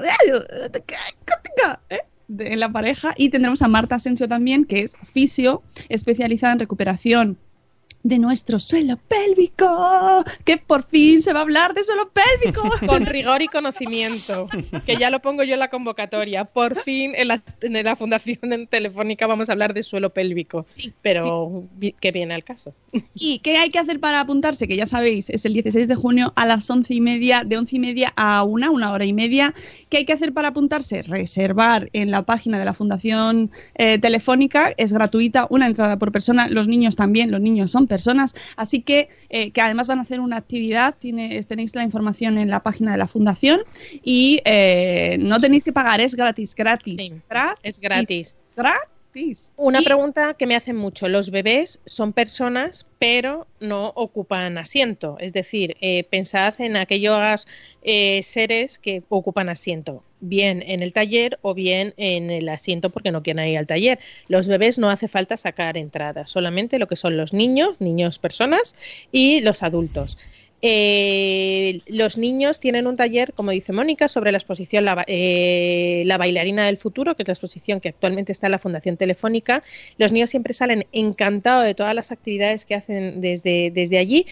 ¿eh? 1.89 1.99
De 2.27 2.53
en 2.53 2.59
la 2.59 2.71
pareja 2.71 3.13
y 3.17 3.29
tendremos 3.29 3.61
a 3.61 3.67
Marta 3.67 3.95
Asensio 3.95 4.27
también, 4.27 4.65
que 4.65 4.81
es 4.81 4.95
fisio 5.05 5.63
especializada 5.89 6.53
en 6.53 6.59
recuperación 6.59 7.37
de 8.05 8.19
nuestro 8.19 8.59
suelo 8.59 8.97
pélvico, 9.07 10.23
que 10.43 10.57
por 10.57 10.83
fin 10.83 11.23
se 11.23 11.33
va 11.33 11.39
a 11.39 11.41
hablar 11.41 11.73
de 11.73 11.83
suelo 11.83 12.11
pélvico. 12.11 12.69
Con 12.85 13.05
rigor 13.05 13.41
y 13.41 13.47
conocimiento, 13.47 14.47
que 14.85 14.97
ya 14.97 15.09
lo 15.09 15.21
pongo 15.21 15.43
yo 15.43 15.53
en 15.53 15.59
la 15.59 15.69
convocatoria. 15.69 16.45
Por 16.45 16.79
fin 16.83 17.13
en 17.15 17.29
la, 17.29 17.41
en 17.61 17.83
la 17.83 17.95
Fundación 17.95 18.67
Telefónica 18.69 19.25
vamos 19.27 19.49
a 19.49 19.53
hablar 19.53 19.73
de 19.73 19.81
suelo 19.81 20.11
pélvico, 20.11 20.67
pero 21.01 21.63
vi- 21.75 21.93
que 21.99 22.11
viene 22.11 22.35
al 22.35 22.43
caso. 22.43 22.73
¿Y 23.15 23.39
qué 23.39 23.57
hay 23.57 23.69
que 23.71 23.79
hacer 23.79 23.99
para 23.99 24.19
apuntarse? 24.21 24.67
Que 24.67 24.75
ya 24.77 24.85
sabéis, 24.85 25.29
es 25.31 25.43
el 25.45 25.53
16 25.53 25.87
de 25.87 25.95
junio 25.95 26.31
a 26.35 26.45
las 26.45 26.69
once 26.69 26.93
y 26.93 27.01
media, 27.01 27.43
de 27.43 27.57
once 27.57 27.75
y 27.75 27.79
media 27.79 28.13
a 28.15 28.43
una, 28.43 28.69
una 28.69 28.91
hora 28.91 29.05
y 29.05 29.13
media. 29.13 29.53
¿Qué 29.89 29.97
hay 29.97 30.05
que 30.05 30.13
hacer 30.13 30.31
para 30.31 30.49
apuntarse? 30.49 31.01
Reservar 31.01 31.89
en 31.93 32.11
la 32.11 32.21
página 32.21 32.59
de 32.59 32.65
la 32.65 32.73
Fundación 32.75 33.49
eh, 33.75 33.97
Telefónica, 33.97 34.73
es 34.77 34.93
gratuita, 34.93 35.47
una 35.49 35.65
entrada 35.65 35.97
por 35.97 36.11
persona, 36.11 36.47
los 36.49 36.67
niños 36.67 36.95
también, 36.95 37.31
los 37.31 37.41
niños 37.41 37.71
son 37.71 37.87
personas, 37.95 38.35
así 38.57 38.81
que, 38.81 39.07
eh, 39.29 39.51
que 39.51 39.61
además 39.61 39.87
van 39.87 39.99
a 39.99 40.01
hacer 40.01 40.19
una 40.19 40.37
actividad, 40.37 40.95
tiene- 40.99 41.41
tenéis 41.43 41.73
la 41.75 41.83
información 41.83 42.37
en 42.37 42.49
la 42.49 42.61
página 42.61 42.91
de 42.91 42.97
la 42.97 43.07
Fundación 43.07 43.59
y 44.03 44.39
eh, 44.45 45.17
no 45.19 45.39
tenéis 45.39 45.63
que 45.63 45.71
pagar, 45.73 46.01
es 46.01 46.13
gratis, 46.15 46.53
gratis. 46.55 46.95
Sí, 46.99 47.09
Es 47.63 47.79
gratis. 47.79 48.37
Gratis. 48.55 48.94
Una 49.55 49.79
Y- 49.81 49.85
pregunta 49.85 50.33
que 50.33 50.45
me 50.45 50.55
hacen 50.55 50.75
mucho. 50.75 51.07
Los 51.07 51.29
bebés 51.31 51.79
son 51.85 52.11
personas, 52.11 52.85
pero 52.99 53.47
no 53.61 53.93
ocupan 53.95 54.57
asiento. 54.57 55.15
Es 55.19 55.31
decir, 55.31 55.77
eh, 55.79 56.03
pensad 56.03 56.59
en 56.59 56.75
aquellos 56.75 57.47
eh, 57.81 58.21
seres 58.23 58.77
que 58.77 59.03
ocupan 59.07 59.47
asiento, 59.47 60.03
bien 60.19 60.61
en 60.65 60.81
el 60.81 60.91
taller 60.91 61.39
o 61.43 61.53
bien 61.53 61.93
en 61.95 62.29
el 62.29 62.49
asiento 62.49 62.89
porque 62.89 63.11
no 63.11 63.23
quieren 63.23 63.47
ir 63.47 63.57
al 63.57 63.67
taller. 63.67 63.99
Los 64.27 64.47
bebés 64.47 64.77
no 64.77 64.89
hace 64.89 65.07
falta 65.07 65.37
sacar 65.37 65.77
entradas, 65.77 66.29
solamente 66.29 66.77
lo 66.77 66.87
que 66.87 66.95
son 66.97 67.15
los 67.15 67.31
niños, 67.31 67.79
niños 67.79 68.19
personas 68.19 68.75
y 69.13 69.39
los 69.41 69.63
adultos. 69.63 70.17
Eh, 70.67 71.81
los 71.85 72.17
niños 72.17 72.59
tienen 72.59 72.87
un 72.87 72.95
taller, 72.95 73.33
como 73.33 73.51
dice 73.51 73.71
Mónica, 73.71 74.07
sobre 74.07 74.31
la 74.31 74.39
exposición 74.39 74.83
eh, 75.05 76.01
La 76.07 76.17
bailarina 76.17 76.65
del 76.65 76.77
futuro, 76.77 77.15
que 77.15 77.21
es 77.21 77.27
la 77.27 77.33
exposición 77.33 77.79
que 77.79 77.89
actualmente 77.89 78.31
está 78.31 78.47
en 78.47 78.51
la 78.53 78.57
Fundación 78.57 78.97
Telefónica. 78.97 79.61
Los 79.99 80.11
niños 80.11 80.31
siempre 80.31 80.55
salen 80.55 80.87
encantados 80.91 81.65
de 81.65 81.75
todas 81.75 81.93
las 81.93 82.11
actividades 82.11 82.65
que 82.65 82.73
hacen 82.73 83.21
desde, 83.21 83.69
desde 83.69 83.99
allí, 83.99 84.25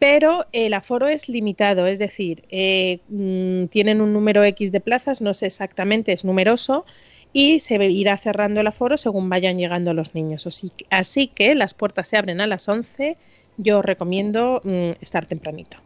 pero 0.00 0.46
el 0.50 0.74
aforo 0.74 1.06
es 1.06 1.28
limitado, 1.28 1.86
es 1.86 2.00
decir, 2.00 2.42
eh, 2.50 2.98
mm, 3.08 3.66
tienen 3.66 4.00
un 4.00 4.12
número 4.12 4.42
X 4.42 4.72
de 4.72 4.80
plazas, 4.80 5.20
no 5.20 5.34
sé 5.34 5.46
exactamente, 5.46 6.12
es 6.12 6.24
numeroso. 6.24 6.84
Y 7.32 7.60
se 7.60 7.76
irá 7.84 8.16
cerrando 8.16 8.60
el 8.60 8.66
aforo 8.66 8.96
según 8.96 9.28
vayan 9.30 9.56
llegando 9.56 9.94
los 9.94 10.16
niños. 10.16 10.48
Así, 10.48 10.72
así 10.90 11.28
que 11.28 11.54
las 11.54 11.74
puertas 11.74 12.08
se 12.08 12.16
abren 12.16 12.40
a 12.40 12.48
las 12.48 12.68
11. 12.68 13.16
Yo 13.56 13.82
recomiendo 13.82 14.60
mm, 14.64 15.02
estar 15.02 15.26
tempranito. 15.26 15.78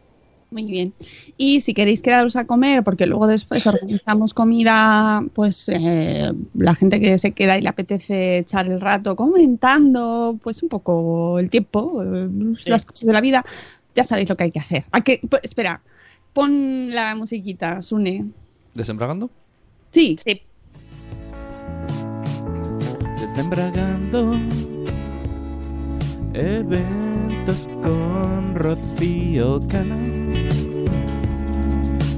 Muy 0.51 0.65
bien. 0.65 0.93
Y 1.37 1.61
si 1.61 1.73
queréis 1.73 2.01
quedaros 2.01 2.35
a 2.35 2.45
comer, 2.45 2.83
porque 2.83 3.05
luego 3.05 3.25
después 3.25 3.65
organizamos 3.65 4.33
comida, 4.33 5.23
pues 5.33 5.69
eh, 5.69 6.33
la 6.53 6.75
gente 6.75 6.99
que 6.99 7.17
se 7.17 7.31
queda 7.31 7.57
y 7.57 7.61
le 7.61 7.69
apetece 7.69 8.39
echar 8.39 8.67
el 8.67 8.81
rato 8.81 9.15
comentando, 9.15 10.37
pues 10.43 10.61
un 10.61 10.67
poco 10.67 11.39
el 11.39 11.49
tiempo, 11.49 12.03
eh, 12.03 12.27
las 12.65 12.83
cosas 12.83 13.07
de 13.07 13.13
la 13.13 13.21
vida, 13.21 13.45
ya 13.95 14.03
sabéis 14.03 14.27
lo 14.27 14.35
que 14.35 14.43
hay 14.43 14.51
que 14.51 14.59
hacer. 14.59 14.83
¿A 14.91 15.01
qué? 15.01 15.21
Pues, 15.29 15.41
espera, 15.45 15.81
pon 16.33 16.93
la 16.93 17.15
musiquita, 17.15 17.81
Sune. 17.81 18.25
¿Desembragando? 18.73 19.29
Sí. 19.91 20.17
Sí. 20.21 20.41
Desembragando 23.21 24.37
con 27.81 28.55
Rocío 28.55 29.61
Cala. 29.67 29.97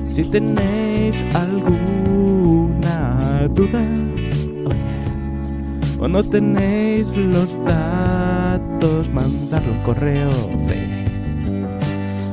Si 0.09 0.23
tenéis 0.25 1.15
alguna 1.33 2.97
duda 3.47 3.81
oye, 4.65 5.05
o 5.99 6.07
no 6.07 6.21
tenéis 6.23 7.07
los 7.17 7.49
datos, 7.65 9.09
mandarlo 9.11 9.73
un 9.73 9.79
correo. 9.83 10.31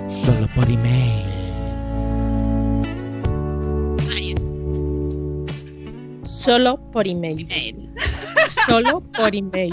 Solo 0.09 0.49
por 0.55 0.70
email. 0.70 1.30
Solo 6.41 6.78
por 6.93 7.07
email. 7.07 7.47
Solo 8.66 9.01
por 9.12 9.34
email. 9.34 9.72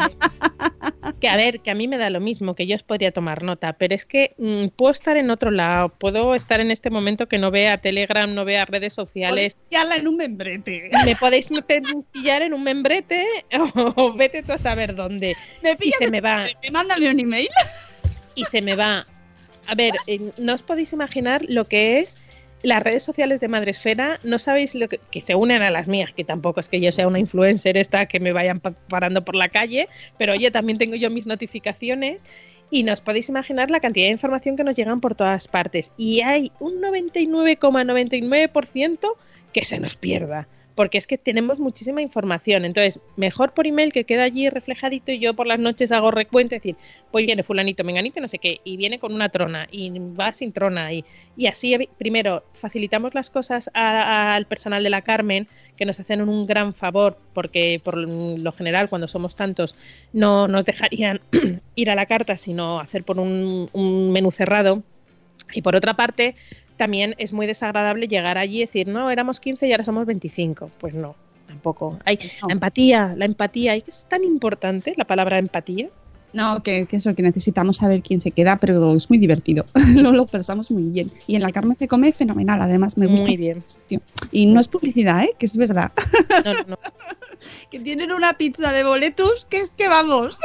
Que 1.22 1.30
a 1.30 1.38
ver, 1.38 1.61
que 1.61 1.72
a 1.72 1.76
mí 1.76 1.88
me 1.88 1.97
da 1.97 2.09
lo 2.09 2.20
mismo, 2.20 2.53
que 2.55 2.68
yo 2.68 2.76
os 2.76 2.84
podría 2.84 3.11
tomar 3.11 3.41
nota, 3.41 3.74
pero 3.74 3.95
es 3.95 4.05
que 4.05 4.36
mm, 4.38 4.68
puedo 4.76 4.91
estar 4.91 5.15
en 5.18 5.30
otro 5.32 5.49
lado, 5.49 5.89
puedo 5.89 6.36
estar 6.36 6.59
en 6.59 6.70
este 6.70 6.89
momento 6.89 7.28
que 7.28 7.38
no 7.38 7.49
vea 7.51 7.78
Telegram, 7.78 8.34
no 8.34 8.43
vea 8.43 8.65
redes 8.65 8.93
sociales, 8.93 9.57
pillarla 9.70 9.95
en 9.95 10.07
un 10.09 10.18
membrete. 10.18 10.91
me 11.05 11.15
podéis 11.15 11.49
meter- 11.49 11.82
pillar 12.11 12.41
en 12.41 12.53
un 12.53 12.63
membrete 12.63 13.26
o 13.95 14.13
vete 14.13 14.43
tú 14.43 14.51
a 14.51 14.57
saber 14.57 14.93
dónde. 14.95 15.36
Me 15.63 15.78
Y 15.82 15.91
se 15.91 16.11
me 16.11 16.20
va, 16.22 16.38
membrete, 16.39 16.72
Mándame 16.72 17.09
un 17.09 17.20
email. 17.22 17.47
y 18.36 18.43
se 18.43 18.61
me 18.61 18.76
va. 18.76 19.07
A 19.68 19.76
ver, 19.76 19.93
eh, 20.07 20.32
no 20.38 20.53
os 20.53 20.63
podéis 20.63 20.91
imaginar 20.93 21.43
lo 21.47 21.65
que 21.68 21.99
es 21.99 22.18
las 22.64 22.82
redes 22.84 23.03
sociales 23.03 23.39
de 23.39 23.47
Madresfera. 23.47 24.20
No 24.24 24.39
sabéis 24.39 24.76
lo 24.76 24.89
que, 24.89 24.99
que 25.12 25.22
se 25.22 25.36
unen 25.36 25.62
a 25.62 25.70
las 25.72 25.88
mías, 25.88 26.12
que 26.14 26.24
tampoco 26.24 26.60
es 26.60 26.70
que 26.70 26.82
yo 26.82 26.91
sea 26.91 27.08
una 27.08 27.20
influencer 27.20 27.78
esta 27.78 28.05
que 28.08 28.20
me 28.20 28.32
vayan 28.34 28.60
pa- 28.60 28.72
parando 28.89 29.24
por 29.24 29.36
la 29.36 29.49
calle, 29.49 29.88
pero 30.18 30.34
oye, 30.34 30.51
también 30.51 30.78
tengo 30.78 30.95
yo 30.95 31.10
mis 31.10 31.26
notificaciones. 31.26 32.26
Y 32.70 32.84
no 32.84 32.91
os 32.91 32.99
podéis 32.99 33.30
imaginar 33.30 33.72
la 33.72 33.80
cantidad 33.80 34.08
de 34.08 34.12
información 34.12 34.58
que 34.58 34.64
nos 34.66 34.76
llegan 34.76 34.99
por 34.99 35.16
todas 35.16 35.47
partes. 35.47 35.93
Y 35.95 36.20
hay 36.20 36.51
un 36.60 36.82
99,99% 36.82 39.08
que 39.53 39.66
se 39.66 39.80
nos 39.80 39.95
pierda. 39.95 40.47
Porque 40.78 41.00
es 41.00 41.08
que 41.08 41.18
tenemos 41.18 41.58
muchísima 41.58 42.04
información. 42.04 42.64
Entonces, 42.64 43.00
mejor 43.16 43.54
por 43.54 43.66
email 43.66 43.92
que 43.92 44.04
queda 44.04 44.24
allí 44.24 44.48
reflejadito 44.48 45.12
y 45.12 45.18
yo 45.18 45.34
por 45.34 45.48
las 45.48 45.58
noches 45.58 45.92
hago 45.92 46.12
recuento, 46.12 46.54
es 46.54 46.62
decir, 46.62 46.76
pues 47.12 47.26
viene 47.26 47.42
fulanito, 47.42 47.84
menganito, 47.84 48.22
no 48.22 48.28
sé 48.28 48.38
qué, 48.38 48.62
y 48.64 48.78
viene 48.78 49.00
con 49.00 49.14
una 49.14 49.30
trona, 49.30 49.68
y 49.72 49.90
va 50.14 50.32
sin 50.34 50.54
trona, 50.54 50.94
y, 50.94 51.04
y 51.36 51.48
así, 51.48 51.76
primero, 51.98 52.44
facilitamos 52.54 53.16
las 53.16 53.32
cosas 53.32 53.72
al 53.74 54.46
personal 54.46 54.84
de 54.84 54.92
la 54.92 55.02
Carmen, 55.02 55.48
que 55.76 55.86
nos 55.86 56.00
hacen 56.00 56.22
un 56.22 56.46
gran 56.46 56.76
favor, 56.76 57.18
porque 57.34 57.82
por 57.84 57.98
lo 57.98 58.52
general, 58.52 58.88
cuando 58.88 59.08
somos 59.08 59.36
tantos, 59.36 59.76
no 60.14 60.48
nos 60.48 60.64
dejarían 60.64 61.22
ir 61.76 61.90
a 61.90 61.96
la 61.96 62.06
carta, 62.06 62.38
sino 62.38 62.80
hacer 62.80 63.04
por 63.04 63.20
un, 63.20 63.70
un 63.74 64.12
menú 64.12 64.30
cerrado. 64.30 64.84
Y 65.54 65.62
por 65.62 65.76
otra 65.76 65.96
parte, 65.96 66.36
también 66.78 67.16
es 67.18 67.34
muy 67.34 67.48
desagradable 67.48 68.08
llegar 68.08 68.38
allí 68.38 68.58
y 68.58 68.66
decir, 68.66 68.88
no, 68.88 69.12
éramos 69.12 69.40
15 69.40 69.68
y 69.68 69.72
ahora 69.72 69.84
somos 69.84 70.06
25. 70.06 70.72
Pues 70.80 70.94
no, 70.96 71.16
tampoco. 71.48 72.00
Hay 72.06 72.18
No. 72.42 72.48
la 72.48 72.54
empatía, 72.54 73.14
la 73.18 73.26
empatía, 73.26 73.76
es 73.76 74.06
tan 74.10 74.24
importante 74.24 74.94
la 74.98 75.06
palabra 75.06 75.38
empatía. 75.38 75.90
No, 76.34 76.62
que, 76.62 76.86
que 76.86 76.98
eso, 76.98 77.16
que 77.16 77.24
necesitamos 77.24 77.78
saber 77.78 78.02
quién 78.04 78.20
se 78.22 78.32
queda, 78.32 78.58
pero 78.58 78.94
es 78.96 79.10
muy 79.10 79.18
divertido. 79.18 79.66
lo, 79.96 80.12
lo 80.12 80.28
pensamos 80.28 80.70
muy 80.70 80.84
bien. 80.84 81.12
Y 81.26 81.36
en 81.36 81.42
la 81.42 81.52
Carmen 81.52 81.78
se 81.78 81.88
come 81.88 82.12
fenomenal, 82.12 82.62
además, 82.62 82.98
me 82.98 83.08
gusta. 83.08 83.26
Muy 83.26 83.38
bien. 83.38 83.64
Y 84.32 84.46
no 84.46 84.60
es 84.60 84.68
publicidad, 84.68 85.24
¿eh? 85.24 85.30
Que 85.40 85.46
es 85.46 85.58
verdad. 85.58 85.92
No, 86.46 86.54
no, 86.54 86.64
no. 86.68 86.80
que 87.72 87.80
tienen 87.80 88.12
una 88.12 88.34
pizza 88.34 88.72
de 88.74 88.84
boletus 88.84 89.46
que 89.50 89.62
es 89.62 89.70
que 89.72 89.88
vamos. 89.88 90.38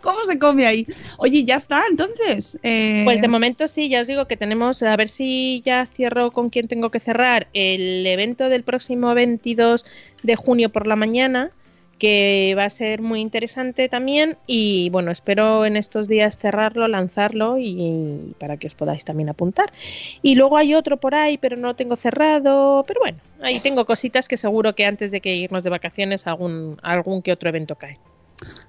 ¿Cómo 0.00 0.24
se 0.24 0.38
come 0.38 0.66
ahí? 0.66 0.86
Oye, 1.18 1.44
ya 1.44 1.56
está, 1.56 1.82
entonces. 1.88 2.58
Eh, 2.62 3.02
Pues 3.04 3.20
de 3.20 3.28
momento 3.28 3.66
sí, 3.68 3.88
ya 3.88 4.00
os 4.00 4.06
digo 4.06 4.26
que 4.26 4.36
tenemos, 4.36 4.82
a 4.82 4.96
ver 4.96 5.08
si 5.08 5.60
ya 5.64 5.86
cierro 5.86 6.30
con 6.30 6.50
quién 6.50 6.68
tengo 6.68 6.90
que 6.90 7.00
cerrar, 7.00 7.48
el 7.52 8.06
evento 8.06 8.48
del 8.48 8.62
próximo 8.62 9.14
22 9.14 9.84
de 10.22 10.36
junio 10.36 10.70
por 10.70 10.86
la 10.86 10.96
mañana, 10.96 11.50
que 11.98 12.54
va 12.58 12.64
a 12.64 12.70
ser 12.70 13.00
muy 13.00 13.20
interesante 13.20 13.88
también 13.88 14.36
y 14.46 14.90
bueno, 14.90 15.10
espero 15.12 15.64
en 15.64 15.76
estos 15.76 16.08
días 16.08 16.36
cerrarlo, 16.36 16.88
lanzarlo 16.88 17.56
y 17.58 18.34
para 18.38 18.56
que 18.56 18.66
os 18.66 18.74
podáis 18.74 19.04
también 19.04 19.28
apuntar. 19.28 19.72
Y 20.20 20.34
luego 20.34 20.56
hay 20.56 20.74
otro 20.74 20.98
por 20.98 21.14
ahí, 21.14 21.38
pero 21.38 21.56
no 21.56 21.68
lo 21.68 21.76
tengo 21.76 21.96
cerrado, 21.96 22.84
pero 22.86 23.00
bueno, 23.00 23.18
ahí 23.40 23.60
tengo 23.60 23.84
cositas 23.84 24.28
que 24.28 24.36
seguro 24.36 24.74
que 24.74 24.84
antes 24.84 25.12
de 25.12 25.20
que 25.20 25.34
irnos 25.36 25.62
de 25.62 25.70
vacaciones 25.70 26.26
algún, 26.26 26.78
algún 26.82 27.22
que 27.22 27.32
otro 27.32 27.48
evento 27.48 27.76
cae. 27.76 27.98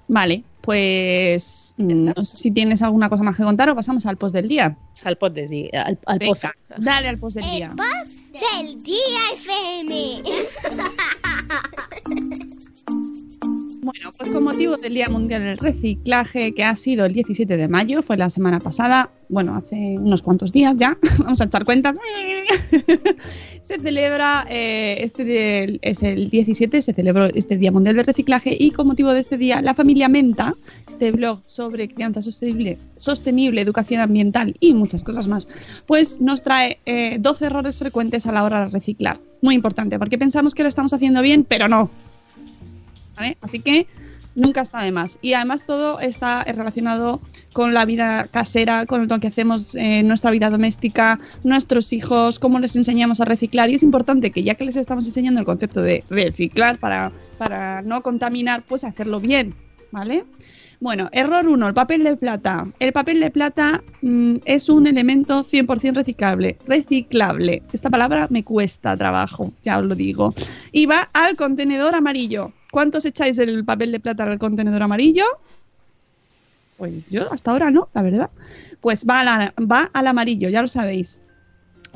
Vale, 0.08 0.44
pues 0.60 1.74
mm, 1.76 2.04
no 2.16 2.24
sé 2.24 2.36
si 2.36 2.50
tienes 2.50 2.82
alguna 2.82 3.08
cosa 3.08 3.22
más 3.22 3.36
que 3.36 3.42
contar 3.42 3.70
o 3.70 3.74
pasamos 3.74 4.06
al 4.06 4.16
post 4.16 4.34
del 4.34 4.48
día. 4.48 4.76
Al 5.04 5.16
post 5.16 5.34
del 5.34 5.48
día. 5.48 5.82
Al, 5.82 5.98
al 6.06 6.18
Venga, 6.18 6.32
post. 6.32 6.54
dale 6.78 7.08
al 7.08 7.18
post 7.18 7.36
del 7.36 7.50
día. 7.50 7.70
El 7.70 7.76
post 7.76 8.18
del 8.32 8.82
día 8.82 9.20
FM. 9.34 10.22
Bueno, 13.86 14.10
pues 14.18 14.30
con 14.30 14.42
motivo 14.42 14.76
del 14.78 14.94
Día 14.94 15.08
Mundial 15.08 15.42
del 15.42 15.58
Reciclaje, 15.58 16.52
que 16.52 16.64
ha 16.64 16.74
sido 16.74 17.06
el 17.06 17.12
17 17.12 17.56
de 17.56 17.68
mayo, 17.68 18.02
fue 18.02 18.16
la 18.16 18.30
semana 18.30 18.58
pasada, 18.58 19.10
bueno, 19.28 19.54
hace 19.54 19.76
unos 19.76 20.22
cuantos 20.22 20.50
días 20.50 20.74
ya, 20.76 20.98
vamos 21.20 21.40
a 21.40 21.44
echar 21.44 21.64
cuentas, 21.64 21.94
se 23.62 23.78
celebra, 23.78 24.44
eh, 24.50 24.96
este 25.02 25.78
es 25.88 26.02
el 26.02 26.30
17, 26.30 26.82
se 26.82 26.92
celebró 26.94 27.26
este 27.26 27.56
Día 27.56 27.70
Mundial 27.70 27.94
del 27.94 28.06
Reciclaje 28.06 28.56
y 28.58 28.72
con 28.72 28.88
motivo 28.88 29.12
de 29.12 29.20
este 29.20 29.38
día, 29.38 29.62
la 29.62 29.72
familia 29.72 30.08
Menta, 30.08 30.56
este 30.88 31.12
blog 31.12 31.42
sobre 31.46 31.86
crianza 31.86 32.22
sostenible, 32.22 32.78
sostenible 32.96 33.60
educación 33.60 34.00
ambiental 34.00 34.56
y 34.58 34.74
muchas 34.74 35.04
cosas 35.04 35.28
más, 35.28 35.46
pues 35.86 36.20
nos 36.20 36.42
trae 36.42 36.80
eh, 36.86 37.18
12 37.20 37.46
errores 37.46 37.78
frecuentes 37.78 38.26
a 38.26 38.32
la 38.32 38.42
hora 38.42 38.64
de 38.64 38.70
reciclar. 38.72 39.20
Muy 39.42 39.54
importante, 39.54 39.96
porque 39.96 40.18
pensamos 40.18 40.56
que 40.56 40.64
lo 40.64 40.68
estamos 40.68 40.92
haciendo 40.92 41.22
bien, 41.22 41.44
pero 41.44 41.68
no, 41.68 41.88
¿vale? 43.16 43.36
Así 43.40 43.60
que 43.60 43.86
nunca 44.36 44.60
está 44.60 44.82
de 44.82 44.92
más. 44.92 45.18
Y 45.22 45.32
además 45.32 45.66
todo 45.66 45.98
está 45.98 46.44
relacionado 46.44 47.20
con 47.52 47.74
la 47.74 47.84
vida 47.84 48.28
casera, 48.30 48.86
con 48.86 49.08
lo 49.08 49.18
que 49.18 49.26
hacemos 49.26 49.74
en 49.74 50.06
nuestra 50.06 50.30
vida 50.30 50.50
doméstica, 50.50 51.18
nuestros 51.42 51.92
hijos, 51.92 52.38
cómo 52.38 52.60
les 52.60 52.76
enseñamos 52.76 53.20
a 53.20 53.24
reciclar. 53.24 53.70
Y 53.70 53.74
es 53.74 53.82
importante 53.82 54.30
que 54.30 54.44
ya 54.44 54.54
que 54.54 54.64
les 54.64 54.76
estamos 54.76 55.06
enseñando 55.06 55.40
el 55.40 55.46
concepto 55.46 55.82
de 55.82 56.04
reciclar 56.10 56.78
para, 56.78 57.10
para 57.38 57.82
no 57.82 58.02
contaminar, 58.02 58.62
pues 58.62 58.84
hacerlo 58.84 59.18
bien, 59.18 59.54
¿vale? 59.90 60.24
Bueno, 60.80 61.08
error 61.12 61.48
1, 61.48 61.68
el 61.68 61.74
papel 61.74 62.04
de 62.04 62.16
plata. 62.16 62.66
El 62.78 62.92
papel 62.92 63.20
de 63.20 63.30
plata 63.30 63.82
mm, 64.02 64.36
es 64.44 64.68
un 64.68 64.86
elemento 64.86 65.42
100% 65.42 65.94
reciclable. 65.94 66.58
Reciclable. 66.66 67.62
Esta 67.72 67.88
palabra 67.88 68.26
me 68.30 68.44
cuesta 68.44 68.96
trabajo, 68.96 69.52
ya 69.64 69.78
os 69.78 69.84
lo 69.86 69.94
digo. 69.94 70.34
Y 70.72 70.86
va 70.86 71.08
al 71.14 71.36
contenedor 71.36 71.94
amarillo. 71.94 72.52
¿Cuántos 72.70 73.06
echáis 73.06 73.38
el 73.38 73.64
papel 73.64 73.92
de 73.92 74.00
plata 74.00 74.24
al 74.24 74.38
contenedor 74.38 74.82
amarillo? 74.82 75.24
Pues 76.76 77.08
yo 77.08 77.32
hasta 77.32 77.52
ahora 77.52 77.70
no, 77.70 77.88
la 77.94 78.02
verdad. 78.02 78.30
Pues 78.82 79.06
va, 79.06 79.52
va 79.58 79.90
al 79.94 80.06
amarillo, 80.06 80.50
ya 80.50 80.60
lo 80.60 80.68
sabéis. 80.68 81.20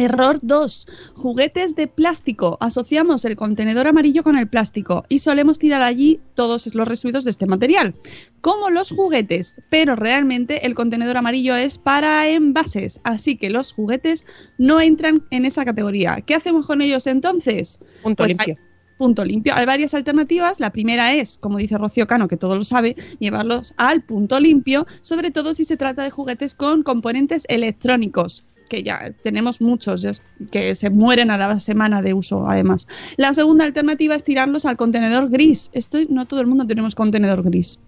Error 0.00 0.38
2. 0.40 0.86
Juguetes 1.14 1.76
de 1.76 1.86
plástico. 1.86 2.56
Asociamos 2.60 3.24
el 3.26 3.36
contenedor 3.36 3.86
amarillo 3.86 4.22
con 4.22 4.38
el 4.38 4.48
plástico 4.48 5.04
y 5.10 5.18
solemos 5.18 5.58
tirar 5.58 5.82
allí 5.82 6.20
todos 6.34 6.74
los 6.74 6.88
residuos 6.88 7.24
de 7.24 7.30
este 7.30 7.46
material, 7.46 7.94
como 8.40 8.70
los 8.70 8.90
juguetes, 8.90 9.60
pero 9.68 9.96
realmente 9.96 10.64
el 10.66 10.74
contenedor 10.74 11.18
amarillo 11.18 11.54
es 11.54 11.76
para 11.76 12.26
envases, 12.28 12.98
así 13.04 13.36
que 13.36 13.50
los 13.50 13.72
juguetes 13.72 14.24
no 14.56 14.80
entran 14.80 15.22
en 15.30 15.44
esa 15.44 15.66
categoría. 15.66 16.22
¿Qué 16.24 16.34
hacemos 16.34 16.66
con 16.66 16.80
ellos 16.80 17.06
entonces? 17.06 17.78
Punto 18.02 18.22
Pues 18.24 18.28
limpio. 18.38 18.54
hay- 18.58 18.70
punto 18.96 19.24
limpio. 19.24 19.54
Hay 19.54 19.64
varias 19.64 19.94
alternativas. 19.94 20.60
La 20.60 20.70
primera 20.72 21.14
es, 21.14 21.38
como 21.38 21.56
dice 21.56 21.78
Rocío 21.78 22.06
Cano, 22.06 22.28
que 22.28 22.36
todo 22.36 22.54
lo 22.56 22.64
sabe, 22.64 22.96
llevarlos 23.18 23.72
al 23.78 24.02
punto 24.02 24.38
limpio, 24.38 24.86
sobre 25.00 25.30
todo 25.30 25.54
si 25.54 25.64
se 25.64 25.78
trata 25.78 26.02
de 26.02 26.10
juguetes 26.10 26.54
con 26.54 26.82
componentes 26.82 27.44
electrónicos 27.48 28.44
que 28.70 28.82
ya 28.82 29.12
tenemos 29.22 29.60
muchos 29.60 30.22
que 30.50 30.74
se 30.74 30.88
mueren 30.88 31.30
a 31.30 31.36
la 31.36 31.58
semana 31.58 32.00
de 32.00 32.14
uso, 32.14 32.48
además. 32.48 32.86
La 33.18 33.34
segunda 33.34 33.66
alternativa 33.66 34.14
es 34.14 34.24
tirarlos 34.24 34.64
al 34.64 34.78
contenedor 34.78 35.28
gris. 35.28 35.70
Esto 35.74 35.98
no 36.08 36.24
todo 36.24 36.40
el 36.40 36.46
mundo 36.46 36.66
tenemos 36.66 36.94
contenedor 36.94 37.42
gris. 37.42 37.78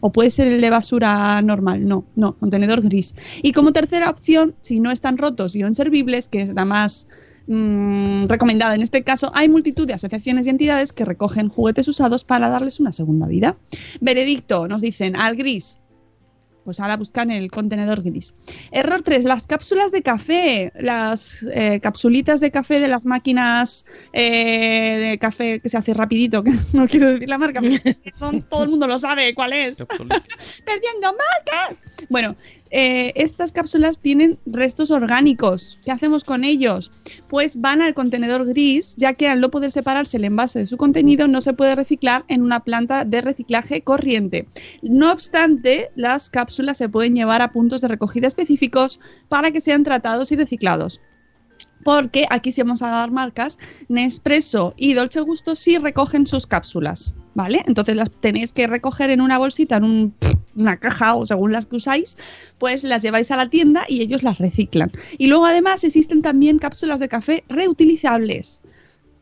O 0.00 0.10
puede 0.12 0.30
ser 0.30 0.48
el 0.48 0.60
de 0.60 0.70
basura 0.70 1.40
normal, 1.42 1.86
no, 1.86 2.04
no, 2.16 2.36
contenedor 2.36 2.82
gris. 2.82 3.14
Y 3.42 3.52
como 3.52 3.72
tercera 3.72 4.10
opción, 4.10 4.54
si 4.60 4.80
no 4.80 4.90
están 4.90 5.16
rotos 5.16 5.54
y 5.54 5.62
o 5.62 5.68
inservibles, 5.68 6.28
que 6.28 6.42
es 6.42 6.54
la 6.54 6.64
más 6.64 7.06
mm, 7.46 8.26
recomendada 8.26 8.74
en 8.74 8.82
este 8.82 9.02
caso, 9.02 9.30
hay 9.34 9.48
multitud 9.48 9.86
de 9.86 9.94
asociaciones 9.94 10.46
y 10.46 10.50
entidades 10.50 10.92
que 10.92 11.04
recogen 11.04 11.48
juguetes 11.48 11.88
usados 11.88 12.24
para 12.24 12.48
darles 12.48 12.80
una 12.80 12.92
segunda 12.92 13.26
vida. 13.26 13.56
Veredicto, 14.00 14.68
nos 14.68 14.82
dicen 14.82 15.16
al 15.16 15.36
gris. 15.36 15.78
Pues 16.64 16.80
ahora 16.80 16.96
buscan 16.96 17.30
el 17.30 17.50
contenedor 17.50 18.02
gris. 18.02 18.34
Error 18.70 19.02
3, 19.02 19.24
las 19.24 19.46
cápsulas 19.46 19.92
de 19.92 20.02
café, 20.02 20.72
las 20.78 21.44
eh, 21.52 21.80
capsulitas 21.80 22.40
de 22.40 22.50
café 22.50 22.80
de 22.80 22.88
las 22.88 23.06
máquinas 23.06 23.84
eh, 24.12 25.10
de 25.10 25.18
café 25.18 25.60
que 25.60 25.68
se 25.68 25.76
hace 25.76 25.94
rapidito, 25.94 26.42
que 26.42 26.52
no 26.72 26.86
quiero 26.86 27.10
decir 27.12 27.28
la 27.28 27.38
marca, 27.38 27.60
pero 27.60 28.42
todo 28.50 28.64
el 28.64 28.70
mundo 28.70 28.86
lo 28.86 28.98
sabe 28.98 29.34
cuál 29.34 29.52
es. 29.52 29.78
Perdiendo 30.64 31.12
marca. 31.12 31.76
Bueno, 32.08 32.36
eh, 32.70 33.12
estas 33.16 33.52
cápsulas 33.52 33.98
tienen 33.98 34.38
restos 34.46 34.90
orgánicos. 34.90 35.78
¿Qué 35.84 35.90
hacemos 35.90 36.24
con 36.24 36.44
ellos? 36.44 36.92
Pues 37.28 37.60
van 37.60 37.82
al 37.82 37.94
contenedor 37.94 38.46
gris, 38.46 38.94
ya 38.96 39.14
que 39.14 39.28
al 39.28 39.40
no 39.40 39.50
poder 39.50 39.70
separarse 39.70 40.16
el 40.16 40.24
envase 40.24 40.60
de 40.60 40.66
su 40.66 40.76
contenido, 40.76 41.28
no 41.28 41.40
se 41.40 41.52
puede 41.52 41.74
reciclar 41.74 42.24
en 42.28 42.42
una 42.42 42.60
planta 42.60 43.04
de 43.04 43.20
reciclaje 43.20 43.80
corriente. 43.82 44.46
No 44.82 45.12
obstante, 45.12 45.90
las 45.96 46.30
cápsulas 46.30 46.78
se 46.78 46.88
pueden 46.88 47.14
llevar 47.14 47.42
a 47.42 47.52
puntos 47.52 47.80
de 47.80 47.88
recogida 47.88 48.28
específicos 48.28 49.00
para 49.28 49.50
que 49.50 49.60
sean 49.60 49.84
tratados 49.84 50.30
y 50.32 50.36
reciclados. 50.36 51.00
Porque 51.84 52.26
aquí 52.30 52.52
sí 52.52 52.62
vamos 52.62 52.82
a 52.82 52.88
dar 52.90 53.10
marcas, 53.10 53.58
Nespresso 53.88 54.74
y 54.76 54.94
Dolce 54.94 55.20
Gusto 55.20 55.54
sí 55.54 55.78
recogen 55.78 56.26
sus 56.26 56.46
cápsulas, 56.46 57.14
¿vale? 57.34 57.62
Entonces 57.66 57.96
las 57.96 58.10
tenéis 58.20 58.52
que 58.52 58.66
recoger 58.66 59.10
en 59.10 59.20
una 59.20 59.38
bolsita, 59.38 59.76
en 59.76 59.84
un- 59.84 60.14
una 60.56 60.76
caja 60.76 61.14
o 61.14 61.24
según 61.24 61.52
las 61.52 61.66
que 61.66 61.76
usáis, 61.76 62.16
pues 62.58 62.84
las 62.84 63.02
lleváis 63.02 63.30
a 63.30 63.36
la 63.36 63.48
tienda 63.48 63.84
y 63.88 64.02
ellos 64.02 64.22
las 64.22 64.38
reciclan. 64.38 64.90
Y 65.16 65.28
luego 65.28 65.46
además 65.46 65.84
existen 65.84 66.22
también 66.22 66.58
cápsulas 66.58 67.00
de 67.00 67.08
café 67.08 67.44
reutilizables 67.48 68.60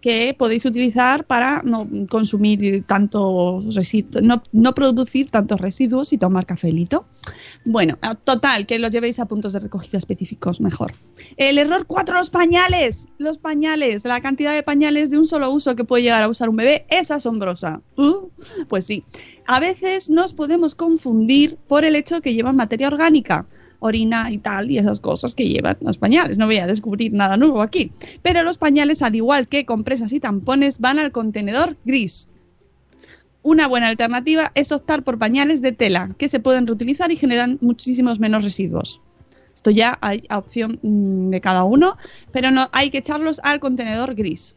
que 0.00 0.34
podéis 0.38 0.64
utilizar 0.64 1.24
para 1.24 1.62
no 1.64 1.88
consumir 2.08 2.84
tantos 2.84 3.74
residuos, 3.74 4.22
no, 4.22 4.42
no 4.52 4.74
producir 4.74 5.30
tantos 5.30 5.60
residuos 5.60 6.12
y 6.12 6.18
tomar 6.18 6.46
cafelito. 6.46 7.06
Bueno, 7.64 7.98
total, 8.24 8.66
que 8.66 8.78
los 8.78 8.90
llevéis 8.90 9.18
a 9.18 9.26
puntos 9.26 9.52
de 9.52 9.60
recogida 9.60 9.98
específicos 9.98 10.60
mejor. 10.60 10.94
El 11.36 11.58
error 11.58 11.84
4, 11.86 12.16
los 12.16 12.30
pañales. 12.30 13.08
Los 13.18 13.38
pañales, 13.38 14.04
la 14.04 14.20
cantidad 14.20 14.54
de 14.54 14.62
pañales 14.62 15.10
de 15.10 15.18
un 15.18 15.26
solo 15.26 15.50
uso 15.50 15.74
que 15.74 15.84
puede 15.84 16.04
llegar 16.04 16.22
a 16.22 16.28
usar 16.28 16.48
un 16.48 16.56
bebé 16.56 16.86
es 16.90 17.10
asombrosa. 17.10 17.80
Uh, 17.96 18.28
pues 18.68 18.86
sí. 18.86 19.04
A 19.46 19.60
veces 19.60 20.10
nos 20.10 20.32
podemos 20.32 20.74
confundir 20.74 21.56
por 21.66 21.84
el 21.84 21.96
hecho 21.96 22.16
de 22.16 22.20
que 22.20 22.34
llevan 22.34 22.56
materia 22.56 22.86
orgánica, 22.86 23.46
orina 23.80 24.30
y 24.30 24.38
tal, 24.38 24.70
y 24.70 24.78
esas 24.78 25.00
cosas 25.00 25.34
que 25.34 25.48
llevan 25.48 25.76
los 25.80 25.98
pañales. 25.98 26.38
No 26.38 26.46
voy 26.46 26.58
a 26.58 26.66
descubrir 26.66 27.12
nada 27.12 27.36
nuevo 27.36 27.62
aquí. 27.62 27.92
Pero 28.22 28.42
los 28.42 28.58
pañales, 28.58 29.02
al 29.02 29.14
igual 29.14 29.48
que 29.48 29.64
compresas 29.64 30.12
y 30.12 30.20
tampones, 30.20 30.78
van 30.80 30.98
al 30.98 31.12
contenedor 31.12 31.76
gris. 31.84 32.28
Una 33.42 33.66
buena 33.68 33.88
alternativa 33.88 34.50
es 34.54 34.72
optar 34.72 35.04
por 35.04 35.18
pañales 35.18 35.62
de 35.62 35.72
tela, 35.72 36.14
que 36.18 36.28
se 36.28 36.40
pueden 36.40 36.66
reutilizar 36.66 37.10
y 37.12 37.16
generan 37.16 37.58
muchísimos 37.60 38.18
menos 38.18 38.44
residuos. 38.44 39.00
Esto 39.54 39.70
ya 39.70 39.98
hay 40.00 40.22
a 40.28 40.38
opción 40.38 40.78
mm, 40.82 41.30
de 41.30 41.40
cada 41.40 41.64
uno, 41.64 41.96
pero 42.32 42.50
no 42.50 42.68
hay 42.72 42.90
que 42.90 42.98
echarlos 42.98 43.40
al 43.42 43.60
contenedor 43.60 44.14
gris. 44.14 44.54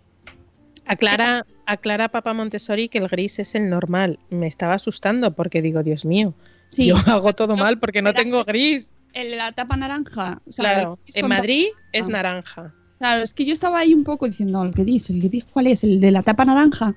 Aclara, 0.85 1.45
aclara 1.65 2.09
Papa 2.09 2.33
Montessori 2.33 2.89
que 2.89 2.97
el 2.97 3.07
gris 3.07 3.39
es 3.39 3.55
el 3.55 3.69
normal. 3.69 4.19
Me 4.29 4.47
estaba 4.47 4.73
asustando 4.73 5.33
porque 5.33 5.61
digo, 5.61 5.83
Dios 5.83 6.05
mío, 6.05 6.33
Sí. 6.69 6.87
yo 6.87 6.95
hago 7.05 7.33
todo 7.33 7.55
mal 7.55 7.79
porque 7.79 8.01
no 8.01 8.13
tengo 8.13 8.43
gris. 8.45 8.91
El 9.13 9.31
de 9.31 9.35
la 9.37 9.51
tapa 9.51 9.75
naranja. 9.77 10.41
o 10.47 10.51
sea, 10.51 10.63
Claro, 10.73 10.99
el 11.07 11.23
en 11.23 11.27
Madrid 11.29 11.65
tapa- 11.73 11.89
es 11.93 12.05
Ah. 12.05 12.09
naranja. 12.09 12.73
Claro, 12.99 13.23
es 13.23 13.33
que 13.33 13.45
yo 13.45 13.53
estaba 13.53 13.79
ahí 13.79 13.93
un 13.95 14.03
poco 14.03 14.27
diciendo, 14.27 14.63
¿el 14.63 14.71
gris? 14.71 15.09
¿El 15.09 15.21
gris 15.23 15.43
cuál 15.45 15.65
es? 15.67 15.83
¿El 15.83 15.99
de 15.99 16.11
la 16.11 16.21
tapa 16.21 16.45
naranja? 16.45 16.93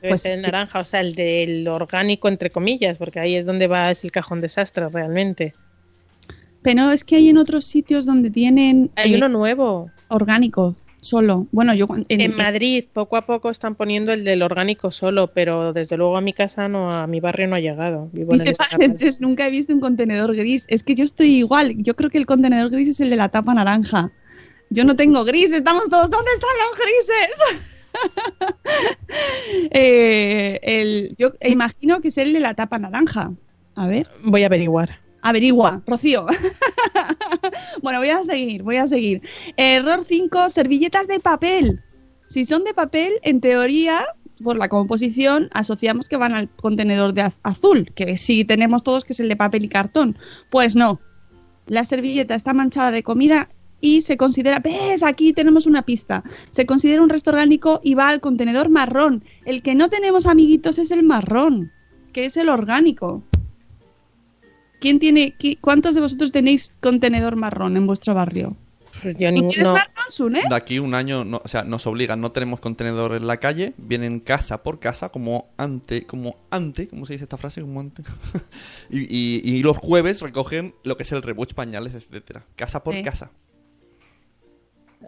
Pues 0.00 0.22
ser 0.22 0.38
naranja, 0.38 0.78
o 0.78 0.84
sea, 0.84 1.00
el 1.00 1.14
del 1.16 1.66
orgánico, 1.66 2.28
entre 2.28 2.50
comillas, 2.50 2.96
porque 2.98 3.18
ahí 3.20 3.34
es 3.34 3.46
donde 3.46 3.66
va, 3.66 3.90
es 3.90 4.04
el 4.04 4.12
cajón 4.12 4.40
desastre 4.40 4.88
realmente. 4.88 5.52
Pero 6.62 6.90
es 6.92 7.04
que 7.04 7.16
hay 7.16 7.30
en 7.30 7.38
otros 7.38 7.64
sitios 7.64 8.06
donde 8.06 8.30
tienen 8.30 8.90
Hay 8.94 9.14
eh, 9.14 9.16
uno 9.16 9.28
nuevo. 9.28 9.90
orgánico 10.08 10.76
solo. 11.00 11.46
Bueno, 11.52 11.74
yo 11.74 11.86
En 12.08 12.36
Madrid, 12.36 12.84
poco 12.92 13.16
a 13.16 13.26
poco 13.26 13.50
están 13.50 13.74
poniendo 13.74 14.12
el 14.12 14.24
del 14.24 14.42
orgánico 14.42 14.90
solo, 14.90 15.28
pero 15.28 15.72
desde 15.72 15.96
luego 15.96 16.16
a 16.16 16.20
mi 16.20 16.32
casa 16.32 16.68
no, 16.68 16.92
a 16.92 17.06
mi 17.06 17.20
barrio 17.20 17.48
no 17.48 17.56
ha 17.56 17.60
llegado. 17.60 18.08
Vivo 18.12 18.34
en 18.34 18.52
paréntesis, 18.52 19.20
nunca 19.20 19.46
he 19.46 19.50
visto 19.50 19.72
un 19.72 19.80
contenedor 19.80 20.34
gris. 20.34 20.64
Es 20.68 20.82
que 20.82 20.94
yo 20.94 21.04
estoy 21.04 21.36
igual. 21.36 21.74
Yo 21.78 21.94
creo 21.96 22.10
que 22.10 22.18
el 22.18 22.26
contenedor 22.26 22.70
gris 22.70 22.88
es 22.88 23.00
el 23.00 23.10
de 23.10 23.16
la 23.16 23.28
tapa 23.28 23.54
naranja. 23.54 24.10
Yo 24.70 24.84
no 24.84 24.94
tengo 24.94 25.24
gris, 25.24 25.52
estamos 25.52 25.88
todos. 25.88 26.10
¿Dónde 26.10 26.30
están 26.34 26.50
los 26.68 26.78
grises? 26.78 27.40
Eh, 29.72 30.60
el, 30.62 31.14
yo 31.18 31.32
imagino 31.42 32.00
que 32.00 32.08
es 32.08 32.18
el 32.18 32.32
de 32.32 32.40
la 32.40 32.54
tapa 32.54 32.78
naranja. 32.78 33.32
A 33.74 33.88
ver. 33.88 34.08
Voy 34.22 34.44
a 34.44 34.46
averiguar. 34.46 35.00
Averigua, 35.22 35.82
Rocío. 35.86 36.26
bueno, 37.82 37.98
voy 37.98 38.08
a 38.10 38.22
seguir, 38.24 38.62
voy 38.62 38.76
a 38.76 38.86
seguir. 38.86 39.22
Error 39.56 40.04
5, 40.04 40.50
servilletas 40.50 41.08
de 41.08 41.20
papel. 41.20 41.82
Si 42.26 42.44
son 42.44 42.64
de 42.64 42.74
papel, 42.74 43.12
en 43.22 43.40
teoría, 43.40 44.04
por 44.42 44.56
la 44.56 44.68
composición, 44.68 45.48
asociamos 45.52 46.08
que 46.08 46.16
van 46.16 46.32
al 46.34 46.48
contenedor 46.56 47.12
de 47.12 47.22
az- 47.22 47.38
azul, 47.42 47.90
que 47.94 48.16
sí 48.16 48.44
tenemos 48.44 48.82
todos, 48.82 49.04
que 49.04 49.12
es 49.12 49.20
el 49.20 49.28
de 49.28 49.36
papel 49.36 49.64
y 49.64 49.68
cartón. 49.68 50.16
Pues 50.50 50.76
no. 50.76 51.00
La 51.66 51.84
servilleta 51.84 52.34
está 52.34 52.52
manchada 52.52 52.90
de 52.90 53.02
comida 53.02 53.48
y 53.80 54.02
se 54.02 54.16
considera, 54.16 54.58
ves, 54.60 55.02
aquí 55.02 55.32
tenemos 55.32 55.66
una 55.66 55.82
pista. 55.82 56.22
Se 56.50 56.66
considera 56.66 57.02
un 57.02 57.08
resto 57.08 57.30
orgánico 57.30 57.80
y 57.82 57.94
va 57.94 58.08
al 58.08 58.20
contenedor 58.20 58.68
marrón. 58.68 59.24
El 59.44 59.62
que 59.62 59.74
no 59.74 59.88
tenemos, 59.88 60.26
amiguitos, 60.26 60.78
es 60.78 60.90
el 60.90 61.02
marrón, 61.02 61.70
que 62.12 62.26
es 62.26 62.36
el 62.36 62.48
orgánico. 62.48 63.22
¿Quién 64.80 64.98
tiene, 64.98 65.34
qui- 65.38 65.58
¿Cuántos 65.60 65.94
de 65.94 66.00
vosotros 66.00 66.32
tenéis 66.32 66.74
contenedor 66.80 67.36
marrón 67.36 67.76
en 67.76 67.86
vuestro 67.86 68.14
barrio? 68.14 68.56
Pues 69.02 69.16
yo 69.16 69.28
¿Tú 69.28 69.34
ni- 69.34 69.40
tienes 69.48 69.58
no. 69.68 69.72
marrón, 69.72 69.94
Sune? 70.10 70.42
De 70.48 70.54
aquí 70.54 70.78
un 70.78 70.94
año, 70.94 71.24
no- 71.24 71.40
o 71.44 71.48
sea, 71.48 71.62
nos 71.62 71.86
obligan, 71.86 72.20
no 72.20 72.32
tenemos 72.32 72.60
contenedor 72.60 73.14
en 73.14 73.26
la 73.26 73.38
calle, 73.38 73.72
vienen 73.78 74.20
casa 74.20 74.62
por 74.62 74.78
casa, 74.80 75.10
como 75.10 75.50
ante, 75.56 76.04
como 76.06 76.36
ante, 76.50 76.88
¿cómo 76.88 77.06
se 77.06 77.12
dice 77.14 77.24
esta 77.24 77.36
frase? 77.36 77.60
Como 77.60 77.80
ante. 77.80 78.02
y, 78.90 79.00
y- 79.00 79.40
y 79.44 79.62
los 79.62 79.76
jueves 79.78 80.20
recogen 80.20 80.74
lo 80.82 80.96
que 80.96 81.04
es 81.04 81.12
el 81.12 81.22
rebuch, 81.22 81.54
pañales, 81.54 81.94
etcétera. 81.94 82.44
Casa 82.56 82.82
por 82.82 82.94
Sí. 82.94 83.02
casa. 83.02 83.30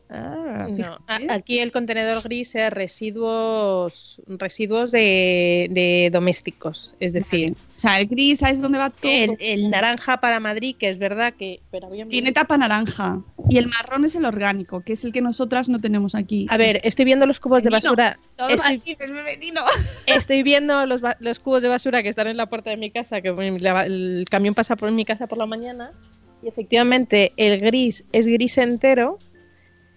Ah, 0.08 0.68
No, 0.70 0.98
aquí 1.28 1.58
el 1.58 1.72
contenedor 1.72 2.22
gris 2.22 2.54
es 2.54 2.72
residuos 2.72 4.20
residuos 4.26 4.90
de, 4.90 5.68
de 5.70 6.10
domésticos, 6.10 6.94
es 7.00 7.12
decir, 7.12 7.54
O 7.76 7.80
sea, 7.80 8.00
el 8.00 8.06
gris, 8.06 8.38
¿sabes 8.40 8.60
dónde 8.60 8.78
va 8.78 8.90
todo? 8.90 9.10
el, 9.10 9.36
el 9.40 9.70
naranja 9.70 10.18
para 10.20 10.40
Madrid, 10.40 10.76
que 10.78 10.88
es 10.88 10.98
verdad 10.98 11.34
que 11.34 11.60
pero. 11.70 11.90
Tiene 12.08 12.32
tapa 12.32 12.56
naranja. 12.56 13.20
Y 13.50 13.58
el 13.58 13.68
marrón 13.68 14.04
es 14.04 14.14
el 14.14 14.24
orgánico, 14.24 14.82
que 14.82 14.94
es 14.94 15.04
el 15.04 15.12
que 15.12 15.20
nosotras 15.20 15.68
no 15.68 15.80
tenemos 15.80 16.14
aquí. 16.14 16.46
A 16.48 16.56
ver, 16.56 16.80
estoy 16.84 17.04
viendo 17.04 17.26
los 17.26 17.40
cubos 17.40 17.62
de 17.62 17.70
basura. 17.70 18.18
Todo 18.36 18.48
Estoy, 18.48 18.82
es 18.86 18.98
estoy 20.06 20.42
viendo 20.42 20.86
los, 20.86 21.02
los 21.20 21.38
cubos 21.40 21.62
de 21.62 21.68
basura 21.68 22.02
que 22.02 22.08
están 22.08 22.28
en 22.28 22.36
la 22.36 22.46
puerta 22.46 22.70
de 22.70 22.76
mi 22.76 22.90
casa, 22.90 23.20
que 23.20 23.28
el 23.28 24.26
camión 24.30 24.54
pasa 24.54 24.76
por 24.76 24.90
mi 24.90 25.04
casa 25.04 25.26
por 25.26 25.38
la 25.38 25.46
mañana. 25.46 25.90
Y 26.42 26.48
efectivamente, 26.48 27.32
el 27.36 27.58
gris 27.60 28.04
es 28.12 28.26
gris 28.26 28.58
entero. 28.58 29.18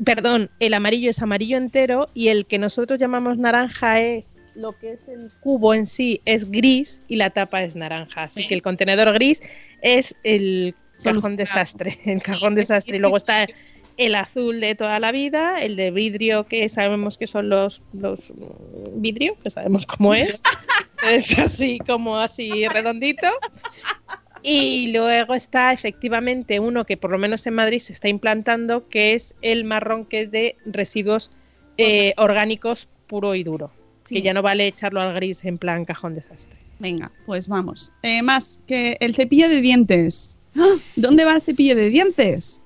Perdón, 0.03 0.49
el 0.59 0.73
amarillo 0.73 1.09
es 1.09 1.21
amarillo 1.21 1.57
entero. 1.57 2.07
Y 2.13 2.29
el 2.29 2.45
que 2.45 2.57
nosotros 2.57 2.99
llamamos 2.99 3.37
naranja 3.37 4.01
es 4.01 4.35
lo 4.55 4.77
que 4.77 4.93
es 4.93 5.07
el 5.07 5.31
cubo 5.41 5.73
en 5.73 5.85
sí, 5.85 6.21
es 6.25 6.49
gris 6.49 7.01
y 7.07 7.17
la 7.17 7.29
tapa 7.29 7.63
es 7.63 7.75
naranja. 7.75 8.23
Así 8.23 8.41
¿Ves? 8.41 8.47
que 8.47 8.53
el 8.55 8.61
contenedor 8.61 9.13
gris 9.13 9.41
es 9.81 10.15
el 10.23 10.73
cajón 11.03 11.21
Solucionado. 11.21 11.37
desastre. 11.37 11.97
El 12.05 12.21
cajón 12.21 12.55
desastre. 12.55 12.97
Y 12.97 12.99
luego 12.99 13.17
está 13.17 13.45
el 13.97 14.15
azul 14.15 14.59
de 14.59 14.75
toda 14.75 14.99
la 14.99 15.11
vida, 15.11 15.61
el 15.61 15.75
de 15.75 15.91
vidrio 15.91 16.45
que 16.47 16.67
sabemos 16.69 17.17
que 17.17 17.27
son 17.27 17.49
los, 17.49 17.81
los 17.93 18.19
mm, 18.29 19.01
vidrio, 19.01 19.37
que 19.41 19.49
sabemos 19.49 19.85
cómo 19.85 20.13
es. 20.13 20.41
es 21.11 21.37
así 21.37 21.79
como 21.79 22.17
así 22.17 22.67
redondito. 22.67 23.27
Y 24.47 24.91
luego 24.91 25.33
está 25.33 25.73
efectivamente 25.73 26.59
uno 26.59 26.85
que 26.85 26.97
por 26.97 27.09
lo 27.09 27.17
menos 27.17 27.47
en 27.47 27.55
Madrid 27.55 27.79
se 27.79 27.93
está 27.93 28.09
implantando, 28.09 28.87
que 28.89 29.13
es 29.13 29.33
el 29.41 29.63
marrón 29.63 30.05
que 30.05 30.21
es 30.21 30.31
de 30.31 30.55
residuos 30.65 31.31
eh, 31.77 32.13
orgánicos 32.17 32.87
puro 33.07 33.33
y 33.33 33.43
duro. 33.43 33.71
Sí. 34.05 34.15
Que 34.15 34.21
ya 34.21 34.33
no 34.35 34.43
vale 34.43 34.67
echarlo 34.67 35.01
al 35.01 35.15
gris 35.15 35.43
en 35.45 35.57
plan 35.57 35.83
cajón 35.83 36.13
desastre. 36.13 36.59
Venga, 36.77 37.11
pues 37.25 37.47
vamos. 37.47 37.91
Eh, 38.03 38.21
más 38.21 38.61
que 38.67 38.97
el 38.99 39.15
cepillo 39.15 39.49
de 39.49 39.61
dientes. 39.61 40.37
¡Ah! 40.55 40.75
¿Dónde 40.95 41.25
va 41.25 41.33
el 41.33 41.41
cepillo 41.41 41.75
de 41.75 41.89
dientes? 41.89 42.61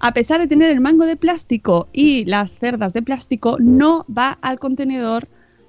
A 0.00 0.14
pesar 0.14 0.40
de 0.40 0.46
tener 0.46 0.70
el 0.70 0.80
mango 0.80 1.04
de 1.04 1.16
plástico 1.16 1.88
y 1.92 2.24
las 2.24 2.52
cerdas 2.52 2.94
de 2.94 3.02
plástico, 3.02 3.58
no 3.60 4.06
va 4.06 4.38
al 4.40 4.58
contenedor 4.58 5.28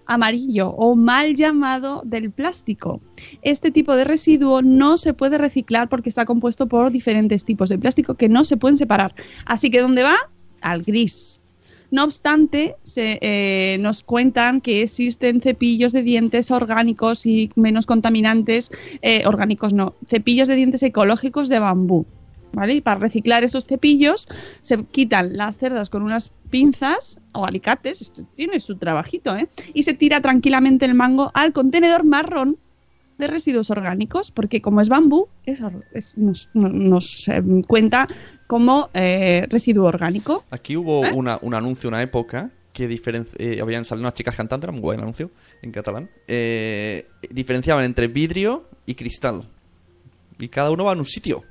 amarillo 0.10 0.72
o 0.72 0.96
mal 0.96 1.36
llamado 1.36 2.02
del 2.04 2.32
plástico. 2.32 3.00
Este 3.44 3.72
tipo 3.72 3.96
de 3.96 4.04
residuo 4.04 4.62
no 4.62 4.98
se 4.98 5.14
puede 5.14 5.38
reciclar 5.38 5.88
porque 5.88 6.10
está 6.10 6.26
compuesto 6.26 6.68
por 6.68 6.92
diferentes 6.92 7.46
tipos 7.46 7.70
de 7.70 7.78
plástico 7.78 8.16
que 8.16 8.28
no 8.28 8.44
se 8.44 8.58
pueden 8.58 8.78
separar. 8.78 9.14
Así 9.46 9.70
que 9.70 9.80
¿dónde 9.80 10.04
va? 10.04 10.16
Al 10.62 10.84
gris. 10.84 11.42
No 11.92 12.04
obstante, 12.04 12.76
se, 12.84 13.18
eh, 13.22 13.78
nos 13.80 14.04
cuentan 14.04 14.62
que 14.62 14.84
existen 14.84 15.42
cepillos 15.42 15.92
de 15.92 16.04
dientes 16.04 16.52
orgánicos 16.52 17.26
y 17.26 17.52
menos 17.56 17.86
contaminantes, 17.86 18.70
eh, 19.02 19.24
orgánicos 19.26 19.74
no, 19.74 19.96
cepillos 20.08 20.48
de 20.48 20.56
dientes 20.56 20.84
ecológicos 20.84 21.50
de 21.50 21.60
bambú. 21.60 22.06
¿Vale? 22.52 22.74
Y 22.76 22.82
para 22.82 23.00
reciclar 23.00 23.44
esos 23.44 23.66
cepillos 23.68 24.28
se 24.62 24.84
quitan 24.86 25.38
las 25.38 25.58
cerdas 25.58 25.90
con 25.90 26.02
unas 26.02 26.32
pinzas 26.50 27.20
o 27.32 27.46
alicates, 27.46 28.02
esto 28.02 28.26
tiene 28.36 28.60
su 28.60 28.76
trabajito, 28.76 29.36
¿eh? 29.36 29.48
Y 29.74 29.84
se 29.84 29.94
tira 29.94 30.20
tranquilamente 30.20 30.86
el 30.86 30.96
mango 30.96 31.30
al 31.36 31.54
contenedor 31.54 32.04
marrón 32.06 32.58
de 33.20 33.28
residuos 33.28 33.70
orgánicos, 33.70 34.32
porque 34.32 34.62
como 34.62 34.82
es 34.82 34.90
bambú, 34.90 35.28
es 35.46 35.62
nos, 36.18 36.50
no- 36.54 36.70
nos, 36.70 37.28
eh, 37.28 37.42
cuenta 37.68 38.08
como 38.48 38.90
eh, 38.94 39.46
residuo 39.50 39.86
orgánico. 39.88 40.44
Aquí 40.50 40.76
hubo 40.76 41.06
¿Eh? 41.06 41.12
una, 41.14 41.38
un 41.42 41.54
anuncio, 41.54 41.88
una 41.90 42.02
época, 42.02 42.50
que 42.74 42.86
eh, 43.38 43.60
habían 43.62 43.84
salido 43.86 44.06
unas 44.08 44.14
chicas 44.16 44.36
cantando, 44.36 44.66
era 44.66 44.72
muy 44.72 44.82
guay 44.82 44.96
el 44.98 45.04
anuncio, 45.04 45.32
en 45.62 45.72
catalán. 45.72 46.10
diferenciaban 47.30 47.84
entre 47.86 48.08
vidrio 48.08 48.70
y 48.86 48.96
cristal. 48.96 49.44
Y 50.40 50.48
cada 50.48 50.72
uno 50.72 50.86
va 50.86 50.94
en 50.94 51.00
un 51.00 51.06
sitio. 51.06 51.44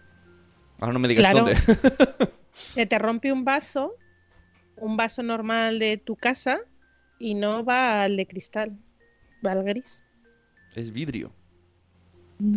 Ahora 0.79 0.93
no 0.93 0.99
me 0.99 1.09
digas 1.09 1.23
Claro. 1.23 1.39
dónde. 1.47 1.57
Se 2.53 2.87
te 2.87 2.99
rompe 2.99 3.33
un 3.33 3.45
vaso, 3.45 3.95
un 4.77 4.97
vaso 4.97 5.23
normal 5.23 5.79
de 5.79 5.97
tu 5.97 6.17
casa, 6.17 6.59
y 7.19 7.35
no 7.35 7.65
va 7.65 8.03
al 8.05 8.17
de 8.17 8.27
cristal, 8.27 8.77
va 9.45 9.53
al 9.53 9.65
gris. 9.65 10.03
es 10.75 10.93
vidrio. 10.93 11.33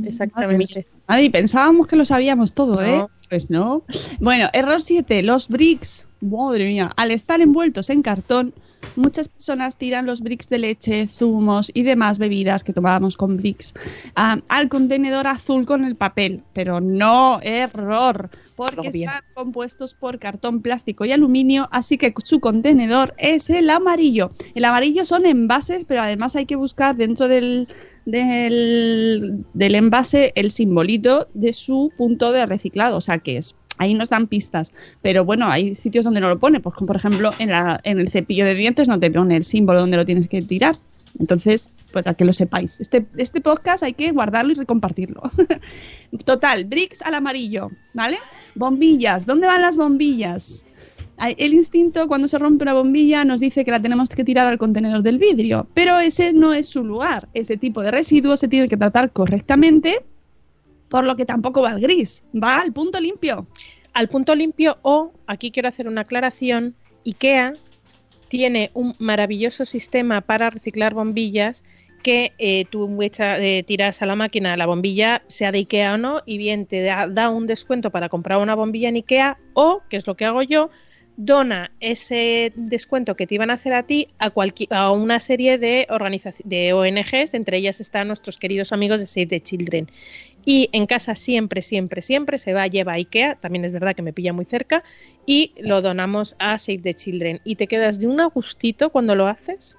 Exactamente. 0.06 0.86
Ay, 1.08 1.30
pensábamos 1.30 1.88
que 1.88 1.96
lo 1.96 2.06
sabíamos 2.06 2.54
todo, 2.54 2.84
¿eh? 2.84 2.98
No. 2.98 3.10
Pues 3.30 3.50
no. 3.50 3.84
Bueno, 4.20 4.48
error 4.54 4.82
7. 4.82 5.24
Los 5.24 5.48
bricks. 5.48 6.08
Madre 6.20 6.66
mía. 6.68 6.92
Al 6.98 7.10
estar 7.12 7.42
envueltos 7.42 7.90
en 7.90 8.04
cartón, 8.04 8.54
muchas 8.96 9.28
personas 9.28 9.78
tiran 9.78 10.06
los 10.06 10.22
bricks 10.22 10.50
de 10.50 10.60
leche, 10.60 11.08
zumos 11.08 11.72
y 11.74 11.84
demás 11.84 12.20
bebidas 12.20 12.64
que 12.64 12.74
tomábamos 12.74 13.18
con 13.18 13.38
bricks 13.38 13.74
ah, 14.16 14.40
al 14.50 14.70
contenedor 14.70 15.28
azul 15.28 15.66
con 15.66 15.86
el 15.86 15.96
papel. 15.96 16.44
Pero 16.54 16.82
no, 16.82 17.40
error. 17.42 18.30
Porque 18.56 18.88
están 18.88 19.24
compuestos 19.34 19.94
por 19.94 20.20
cartón, 20.20 20.62
plástico 20.62 21.06
y 21.06 21.12
aluminio, 21.12 21.68
así 21.72 21.98
que 21.98 22.14
su 22.24 22.40
contenedor 22.40 23.14
es 23.18 23.50
el 23.50 23.70
amarillo. 23.70 24.32
El 24.56 24.66
amarillo 24.66 25.06
son 25.06 25.26
envases, 25.26 25.86
pero 25.86 26.02
además 26.02 26.36
hay 26.36 26.46
que 26.46 26.56
buscar 26.56 26.96
dentro 26.96 27.28
del, 27.28 27.68
del, 28.06 29.44
del 29.54 29.76
envase 29.76 30.32
el 30.36 30.52
simbolito 30.52 31.28
de 31.34 31.54
su 31.54 31.92
punto 31.98 32.32
de 32.32 32.46
reciclado, 32.46 32.98
o 32.98 33.02
sea 33.02 33.20
que 33.20 33.38
es. 33.38 33.56
Ahí 33.78 33.94
nos 33.94 34.10
dan 34.10 34.28
pistas, 34.28 34.74
pero 35.02 35.26
bueno, 35.26 35.48
hay 35.48 35.76
sitios 35.76 36.06
donde 36.06 36.22
no 36.22 36.30
lo 36.30 36.40
pone, 36.40 36.60
pues 36.60 36.76
por 36.78 36.96
ejemplo 36.96 37.32
en, 37.40 37.50
la, 37.50 37.80
el 37.84 38.10
cepillo 38.10 38.46
de 38.46 38.54
dientes 38.54 38.88
no 38.88 39.00
te 39.00 39.10
pone 39.10 39.36
el 39.38 39.44
símbolo 39.44 39.80
donde 39.80 39.98
lo 39.98 40.06
tienes 40.06 40.28
que 40.28 40.42
tirar. 40.42 40.78
Entonces, 41.20 41.72
pues 41.92 42.08
a 42.08 42.14
que 42.14 42.24
lo 42.24 42.32
sepáis. 42.32 42.80
Este, 42.80 43.06
este 43.18 43.42
podcast 43.42 43.84
hay 43.84 43.94
que 43.94 44.12
guardarlo 44.12 44.52
y 44.52 44.56
recompartirlo. 44.56 45.24
Total, 46.26 46.66
bricks 46.66 47.02
al 47.02 47.16
amarillo, 47.16 47.70
¿vale? 47.94 48.18
Bombillas, 48.56 49.26
¿dónde 49.26 49.48
van 49.48 49.62
las 49.62 49.78
bombillas? 49.78 50.66
El 51.38 51.54
instinto 51.54 52.08
cuando 52.08 52.28
se 52.28 52.40
rompe 52.40 52.64
una 52.64 52.74
bombilla 52.74 53.24
nos 53.24 53.40
dice 53.40 53.64
que 53.64 53.70
la 53.70 53.80
tenemos 53.80 54.10
que 54.10 54.24
tirar 54.24 54.48
al 54.48 54.58
contenedor 54.58 55.04
del 55.04 55.20
vidrio, 55.20 55.68
pero 55.76 56.00
ese 56.00 56.34
no 56.34 56.54
es 56.54 56.68
su 56.68 56.84
lugar. 56.84 57.30
Ese 57.36 57.58
tipo 57.58 57.82
de 57.82 57.92
residuos 57.92 58.40
se 58.40 58.48
tiene 58.48 58.68
que 58.68 58.76
tratar 58.76 59.12
correctamente, 59.12 60.04
por 60.92 61.06
lo 61.06 61.16
que 61.16 61.26
tampoco 61.26 61.62
va 61.62 61.70
al 61.70 61.80
gris, 61.80 62.22
va 62.36 62.58
al 62.58 62.74
punto 62.74 63.00
limpio. 63.00 63.48
Al 63.94 64.10
punto 64.10 64.36
limpio 64.36 64.78
o, 64.82 65.14
aquí 65.26 65.50
quiero 65.50 65.70
hacer 65.70 65.88
una 65.88 66.02
aclaración, 66.02 66.76
IKEA 67.06 67.54
tiene 68.28 68.72
un 68.74 68.96
maravilloso 69.00 69.64
sistema 69.66 70.20
para 70.20 70.50
reciclar 70.50 70.94
bombillas 70.94 71.64
que 72.04 72.34
eh, 72.40 72.66
tú 72.70 73.02
echa- 73.02 73.40
eh, 73.40 73.64
tiras 73.64 74.02
a 74.02 74.06
la 74.06 74.18
máquina 74.18 74.58
la 74.58 74.66
bombilla, 74.66 75.22
sea 75.28 75.54
de 75.54 75.60
IKEA 75.60 75.94
o 75.94 75.98
no, 75.98 76.22
y 76.26 76.38
bien 76.38 76.66
te 76.66 76.82
da, 76.82 77.30
un 77.30 77.48
descuento 77.48 77.90
para 77.90 78.10
comprar 78.10 78.40
una 78.40 78.56
bombilla 78.56 78.90
en 78.90 78.98
IKEA 78.98 79.38
o, 79.54 79.82
que 79.90 79.96
es 79.96 80.06
lo 80.06 80.16
que 80.16 80.26
hago 80.26 80.42
yo, 80.42 80.72
dona 81.18 81.72
ese 81.80 82.52
descuento 82.56 83.16
que 83.16 83.28
te 83.28 83.36
iban 83.36 83.52
a 83.52 83.56
hacer 83.56 83.74
a 83.74 83.84
ti 83.84 84.08
a, 84.18 84.32
a 84.72 84.92
una 84.92 85.20
serie 85.20 85.58
de, 85.58 85.88
de 86.44 86.74
ONGs, 86.74 87.34
entre 87.34 87.58
ellas 87.58 87.80
están 87.80 88.08
nuestros 88.08 88.38
queridos 88.38 88.72
amigos 88.72 89.02
de 89.02 89.08
Save 89.08 89.28
the 89.28 89.40
Children. 89.42 89.90
Y 90.46 90.70
en 90.72 90.86
casa 90.86 91.16
siempre, 91.16 91.62
siempre, 91.62 92.02
siempre 92.02 92.38
se 92.38 92.54
va, 92.54 92.68
lleva 92.68 92.94
a 92.94 92.96
IKEA, 92.96 93.36
también 93.36 93.66
es 93.66 93.72
verdad 93.72 93.96
que 93.96 94.02
me 94.02 94.14
pilla 94.14 94.34
muy 94.34 94.46
cerca, 94.46 94.84
y 95.26 95.54
lo 95.60 95.82
donamos 95.82 96.36
a 96.40 96.58
Save 96.58 96.80
the 96.80 96.94
Children. 96.94 97.42
Y 97.44 97.56
te 97.56 97.68
quedas 97.68 98.00
de 98.00 98.08
un 98.08 98.20
agustito 98.20 98.90
cuando 98.90 99.16
lo 99.16 99.28
haces. 99.28 99.78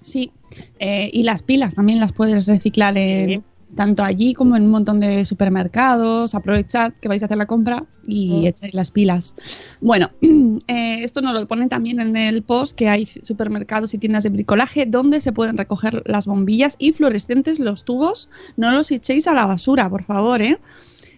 Sí, 0.00 0.30
eh, 0.78 1.10
y 1.12 1.24
las 1.24 1.42
pilas 1.42 1.74
también 1.74 1.98
las 1.98 2.12
puedes 2.12 2.46
reciclar 2.46 2.96
en, 2.96 3.28
Sí. 3.28 3.42
Tanto 3.74 4.02
allí 4.02 4.34
como 4.34 4.56
en 4.56 4.64
un 4.64 4.70
montón 4.70 5.00
de 5.00 5.24
supermercados. 5.24 6.34
Aprovechad 6.34 6.92
que 7.00 7.08
vais 7.08 7.22
a 7.22 7.26
hacer 7.26 7.38
la 7.38 7.46
compra 7.46 7.84
y 8.06 8.30
Mm. 8.42 8.46
echáis 8.46 8.74
las 8.74 8.90
pilas. 8.90 9.34
Bueno, 9.80 10.10
eh, 10.68 11.02
esto 11.02 11.20
nos 11.20 11.34
lo 11.34 11.46
ponen 11.46 11.68
también 11.68 12.00
en 12.00 12.16
el 12.16 12.42
post 12.42 12.72
que 12.76 12.88
hay 12.88 13.06
supermercados 13.06 13.92
y 13.94 13.98
tiendas 13.98 14.24
de 14.24 14.30
bricolaje 14.30 14.86
donde 14.86 15.20
se 15.20 15.32
pueden 15.32 15.56
recoger 15.58 16.02
las 16.06 16.26
bombillas 16.26 16.76
y 16.78 16.92
fluorescentes, 16.92 17.58
los 17.58 17.84
tubos. 17.84 18.30
No 18.56 18.70
los 18.72 18.90
echéis 18.90 19.26
a 19.28 19.34
la 19.34 19.46
basura, 19.46 19.88
por 19.90 20.04
favor, 20.04 20.40
¿eh? 20.42 20.58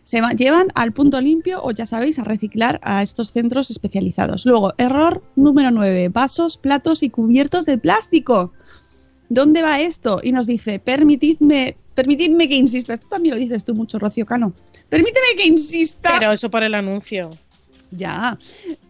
Se 0.02 0.20
va- 0.20 0.30
llevan 0.30 0.68
al 0.74 0.90
punto 0.92 1.20
limpio 1.20 1.60
o 1.62 1.70
ya 1.70 1.86
sabéis 1.86 2.18
a 2.18 2.24
reciclar 2.24 2.80
a 2.82 3.02
estos 3.02 3.30
centros 3.30 3.70
especializados. 3.70 4.44
Luego, 4.44 4.72
error 4.76 5.22
número 5.36 5.70
9, 5.70 6.08
vasos, 6.08 6.56
platos 6.56 7.02
y 7.04 7.10
cubiertos 7.10 7.64
de 7.64 7.78
plástico. 7.78 8.52
¿Dónde 9.28 9.62
va 9.62 9.80
esto? 9.80 10.20
Y 10.24 10.32
nos 10.32 10.48
dice, 10.48 10.80
permitidme, 10.80 11.76
permitidme 11.94 12.48
que 12.48 12.56
insista. 12.56 12.94
Esto 12.94 13.08
también 13.08 13.34
lo 13.34 13.40
dices 13.40 13.64
tú 13.64 13.74
mucho, 13.74 13.98
Rocío 13.98 14.26
Cano. 14.26 14.52
Permíteme 14.88 15.26
que 15.36 15.46
insista. 15.46 16.16
Pero 16.18 16.32
eso 16.32 16.50
por 16.50 16.62
el 16.62 16.74
anuncio. 16.74 17.30
Ya. 17.90 18.38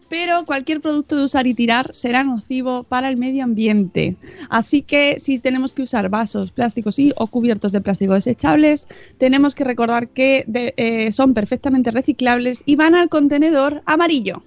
Pero 0.09 0.45
cualquier 0.45 0.81
producto 0.81 1.17
de 1.17 1.25
usar 1.25 1.47
y 1.47 1.55
tirar 1.55 1.95
será 1.95 2.25
nocivo 2.25 2.83
para 2.83 3.09
el 3.09 3.17
medio 3.17 3.45
ambiente. 3.45 4.17
Así 4.49 4.83
que 4.83 5.21
si 5.21 5.39
tenemos 5.39 5.73
que 5.73 5.83
usar 5.83 6.09
vasos, 6.09 6.51
plásticos 6.51 6.99
y 6.99 7.13
o 7.17 7.29
cubiertos 7.29 7.71
de 7.71 7.81
plástico 7.81 8.15
desechables, 8.15 8.89
tenemos 9.19 9.55
que 9.55 9.63
recordar 9.63 10.09
que 10.09 10.45
de- 10.49 10.75
eh, 10.77 11.13
son 11.13 11.33
perfectamente 11.33 11.93
reciclables 11.93 12.63
y 12.67 12.75
van 12.75 12.97
al 12.97 13.09
contenedor 13.09 13.83
amarillo. 13.87 14.43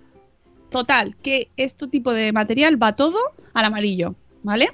Total, 0.69 1.15
que 1.21 1.49
este 1.55 1.87
tipo 1.87 2.13
de 2.13 2.33
material 2.33 2.81
va 2.81 2.95
todo 2.95 3.17
al 3.53 3.63
amarillo, 3.65 4.15
¿vale? 4.41 4.69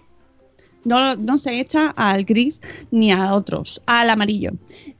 No, 0.90 1.38
se 1.38 1.60
echa 1.60 1.92
al 1.92 2.24
gris 2.26 2.60
ni 2.92 3.12
a 3.12 3.34
otros, 3.34 3.82
al 3.86 4.10
amarillo. 4.10 4.52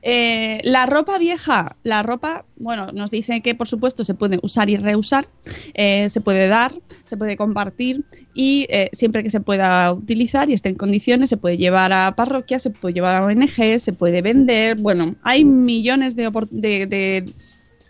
Eh, 0.02 0.60
la 0.62 0.86
ropa 0.86 1.18
vieja, 1.18 1.76
la 1.82 2.02
ropa, 2.02 2.44
bueno, 2.56 2.92
nos 2.92 3.10
dice 3.10 3.40
que 3.40 3.54
por 3.54 3.66
supuesto 3.66 4.04
se 4.04 4.14
puede 4.14 4.38
usar 4.42 4.70
y 4.70 4.76
reusar, 4.76 5.26
eh, 5.74 6.08
se 6.08 6.20
puede 6.20 6.46
dar, 6.48 6.72
se 7.04 7.16
puede 7.16 7.36
compartir 7.36 8.04
y 8.34 8.66
eh, 8.70 8.88
siempre 8.92 9.22
que 9.24 9.30
se 9.30 9.40
pueda 9.40 9.92
utilizar 9.92 10.48
y 10.48 10.52
esté 10.54 10.68
en 10.68 10.76
condiciones 10.76 11.28
se 11.30 11.36
puede 11.36 11.56
llevar 11.56 11.92
a 11.92 12.14
parroquias, 12.14 12.62
se 12.62 12.70
puede 12.70 12.94
llevar 12.94 13.16
a 13.16 13.26
ONG, 13.26 13.80
se 13.80 13.92
puede 13.92 14.22
vender, 14.22 14.76
bueno, 14.76 15.16
hay 15.22 15.44
millones 15.44 16.14
de, 16.16 16.30
de, 16.50 16.86
de- 16.86 17.32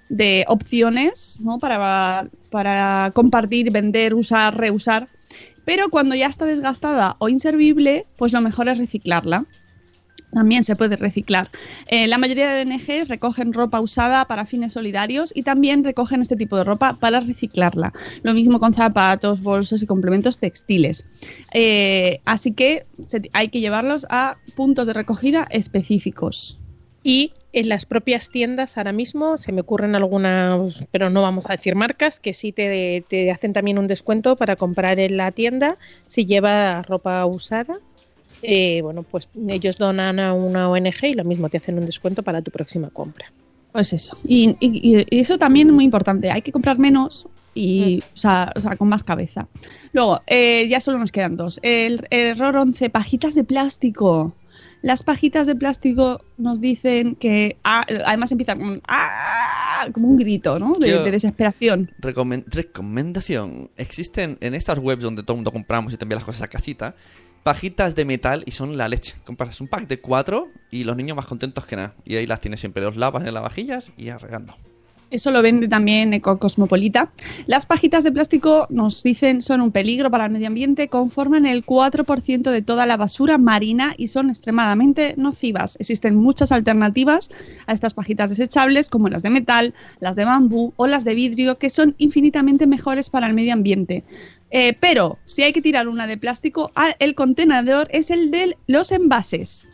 de 0.09 0.45
opciones 0.49 1.39
¿no? 1.41 1.59
para, 1.61 2.27
para 2.51 3.13
compartir, 3.15 3.71
vender, 3.71 4.15
usar, 4.15 4.57
reusar. 4.57 5.09
Pero 5.65 5.91
cuando 5.91 6.15
ya 6.15 6.27
está 6.27 6.45
desgastada 6.45 7.17
o 7.19 7.29
inservible, 7.29 8.07
pues 8.17 8.33
lo 8.33 8.41
mejor 8.41 8.69
es 8.69 8.79
reciclarla. 8.79 9.47
También 10.33 10.63
se 10.63 10.77
puede 10.77 10.97
reciclar. 10.97 11.51
Eh, 11.89 12.07
la 12.07 12.17
mayoría 12.17 12.53
de 12.53 12.63
ONGs 12.63 13.09
recogen 13.09 13.53
ropa 13.53 13.81
usada 13.81 14.25
para 14.27 14.47
fines 14.47 14.73
solidarios 14.73 15.33
y 15.35 15.43
también 15.43 15.83
recogen 15.83 16.23
este 16.23 16.37
tipo 16.37 16.57
de 16.57 16.65
ropa 16.65 16.99
para 17.01 17.21
reciclarla. 17.21 17.93
Lo 18.23 18.33
mismo 18.33 18.61
con 18.61 18.73
zapatos, 18.73 19.43
bolsos 19.43 19.83
y 19.83 19.87
complementos 19.87 20.39
textiles. 20.39 21.05
Eh, 21.53 22.21
así 22.27 22.53
que 22.53 22.87
hay 23.33 23.49
que 23.49 23.61
llevarlos 23.61 24.07
a 24.09 24.37
puntos 24.55 24.87
de 24.87 24.93
recogida 24.93 25.49
específicos. 25.51 26.61
Y 27.03 27.33
en 27.53 27.69
las 27.69 27.85
propias 27.87 28.31
tiendas 28.31 28.77
ahora 28.79 28.93
mismo 28.93 29.37
se 29.37 29.53
me 29.53 29.61
ocurren 29.63 29.95
algunas, 29.95 30.85
pero 30.93 31.11
no 31.11 31.23
vamos 31.23 31.47
a 31.49 31.53
decir 31.57 31.75
marcas, 31.75 32.21
que 32.21 32.33
sí 32.33 32.53
te, 32.53 33.05
te 33.09 33.31
hacen 33.31 33.53
también 33.53 33.79
un 33.79 33.89
descuento 33.89 34.37
para 34.37 34.57
comprar 34.57 34.99
en 35.01 35.17
la 35.17 35.33
tienda 35.33 35.77
si 36.07 36.27
lleva 36.27 36.83
ropa 36.83 37.25
usada. 37.27 37.79
Eh, 38.43 38.81
bueno, 38.83 39.03
pues 39.03 39.29
ellos 39.49 39.77
donan 39.77 40.19
a 40.19 40.33
una 40.33 40.71
ONG 40.71 41.05
y 41.05 41.15
lo 41.15 41.25
mismo 41.25 41.49
te 41.49 41.59
hacen 41.59 41.79
un 41.79 41.87
descuento 41.87 42.23
para 42.23 42.41
tu 42.41 42.51
próxima 42.51 42.89
compra. 42.91 43.31
Pues 43.73 43.93
eso. 43.93 44.17
Y, 44.25 44.57
y- 44.61 45.05
y 45.11 45.21
eso 45.21 45.39
también 45.39 45.69
es 45.69 45.75
muy 45.75 45.85
importante. 45.85 46.31
Hay 46.31 46.43
que 46.43 46.51
comprar 46.53 46.79
menos 46.79 47.29
y, 47.55 48.03
o, 48.15 48.17
sea, 48.17 48.53
o 48.57 48.61
sea, 48.61 48.77
con 48.77 48.89
más 48.89 49.03
cabeza. 49.05 49.47
Luego, 49.93 50.21
eh, 50.27 50.67
ya 50.69 50.81
solo 50.81 50.99
nos 50.99 51.13
quedan 51.13 51.37
dos. 51.37 51.61
El, 51.63 52.07
el 52.11 52.21
error 52.39 52.57
11, 52.57 52.91
pajitas 52.91 53.35
de 53.35 53.45
plástico. 53.45 54.33
Las 54.83 55.03
pajitas 55.03 55.47
de 55.47 55.55
plástico 55.55 56.23
nos 56.39 56.61
dicen 56.61 57.15
que 57.15 57.57
ah, 57.65 57.85
además 58.07 58.33
empieza 58.33 58.57
como, 58.57 58.73
un, 58.73 58.83
ah, 58.89 59.87
como 59.93 60.09
un 60.09 60.17
grito, 60.17 60.59
¿no? 60.59 60.73
De, 60.75 61.11
desesperación. 61.11 61.91
Recomen- 62.01 62.45
recomendación. 62.47 63.71
Existen 63.77 64.39
en 64.41 64.55
estas 64.55 64.79
webs 64.79 65.03
donde 65.03 65.23
todo 65.23 65.35
el 65.35 65.39
mundo 65.39 65.53
compramos 65.53 65.93
y 65.93 65.97
te 65.97 66.05
envía 66.05 66.17
las 66.17 66.25
cosas 66.25 66.43
a 66.43 66.49
casita, 66.49 66.95
pajitas 67.43 67.95
de 67.95 68.05
metal 68.05 68.43
y 68.47 68.53
son 68.53 68.77
la 68.77 68.89
leche. 68.89 69.15
Compras 69.25 69.61
un 69.61 69.69
pack 69.69 69.87
de 69.87 69.99
cuatro 69.99 70.47
y 70.71 70.85
los 70.85 70.97
niños 70.97 71.17
más 71.17 71.27
contentos 71.27 71.67
que 71.67 71.77
nada. 71.77 71.95
Y 72.05 72.17
ahí 72.17 72.27
las 72.27 72.41
tienes 72.41 72.61
siempre, 72.61 72.83
los 72.83 72.97
lavas 72.97 73.27
en 73.27 73.35
las 73.35 73.43
vajillas 73.43 73.91
y 73.97 74.09
arregando. 74.09 74.55
Eso 75.11 75.33
lo 75.33 75.43
vende 75.43 75.67
también 75.67 76.13
Eco 76.13 76.39
Cosmopolita. 76.39 77.11
Las 77.47 77.67
pajitas 77.67 78.05
de 78.05 78.13
plástico 78.13 78.67
nos 78.71 79.03
dicen 79.03 79.43
son 79.43 79.61
un 79.61 79.73
peligro 79.73 80.11
para 80.11 80.27
el 80.27 80.31
medio 80.31 80.47
ambiente, 80.47 80.89
conforman 80.89 81.47
el 81.47 81.67
4% 81.67 82.51
de 82.51 82.63
toda 82.63 82.87
la 82.87 82.97
basura 82.97 83.37
marina 83.37 83.95
y 83.97 84.09
son 84.09 84.31
extremadamente 84.31 85.15
nocivas. 85.17 85.77
Existen 85.81 86.15
muchas 86.15 86.53
alternativas 86.53 87.31
a 87.67 87.73
estas 87.73 87.95
pajitas 87.95 88.31
desechables, 88.31 88.89
como 88.89 89.09
las 89.09 89.23
de 89.23 89.31
metal, 89.31 89.75
las 89.99 90.15
de 90.15 90.25
bambú 90.25 90.73
o 90.77 90.87
las 90.87 91.05
de 91.05 91.15
vidrio, 91.15 91.59
que 91.59 91.71
son 91.71 91.97
infinitamente 91.99 92.69
mejores 92.69 93.11
para 93.11 93.27
el 93.27 93.35
medio 93.35 93.53
ambiente. 93.53 94.05
Eh, 94.53 94.77
pero 94.79 95.19
si 95.25 95.43
hay 95.43 95.53
que 95.53 95.63
tirar 95.63 95.89
una 95.89 96.07
de 96.07 96.19
plástico, 96.19 96.71
ah, 96.75 96.95
el 96.99 97.15
contenedor 97.15 97.89
es 97.91 98.11
el 98.11 98.31
de 98.31 98.57
los 98.67 98.93
envases 98.93 99.69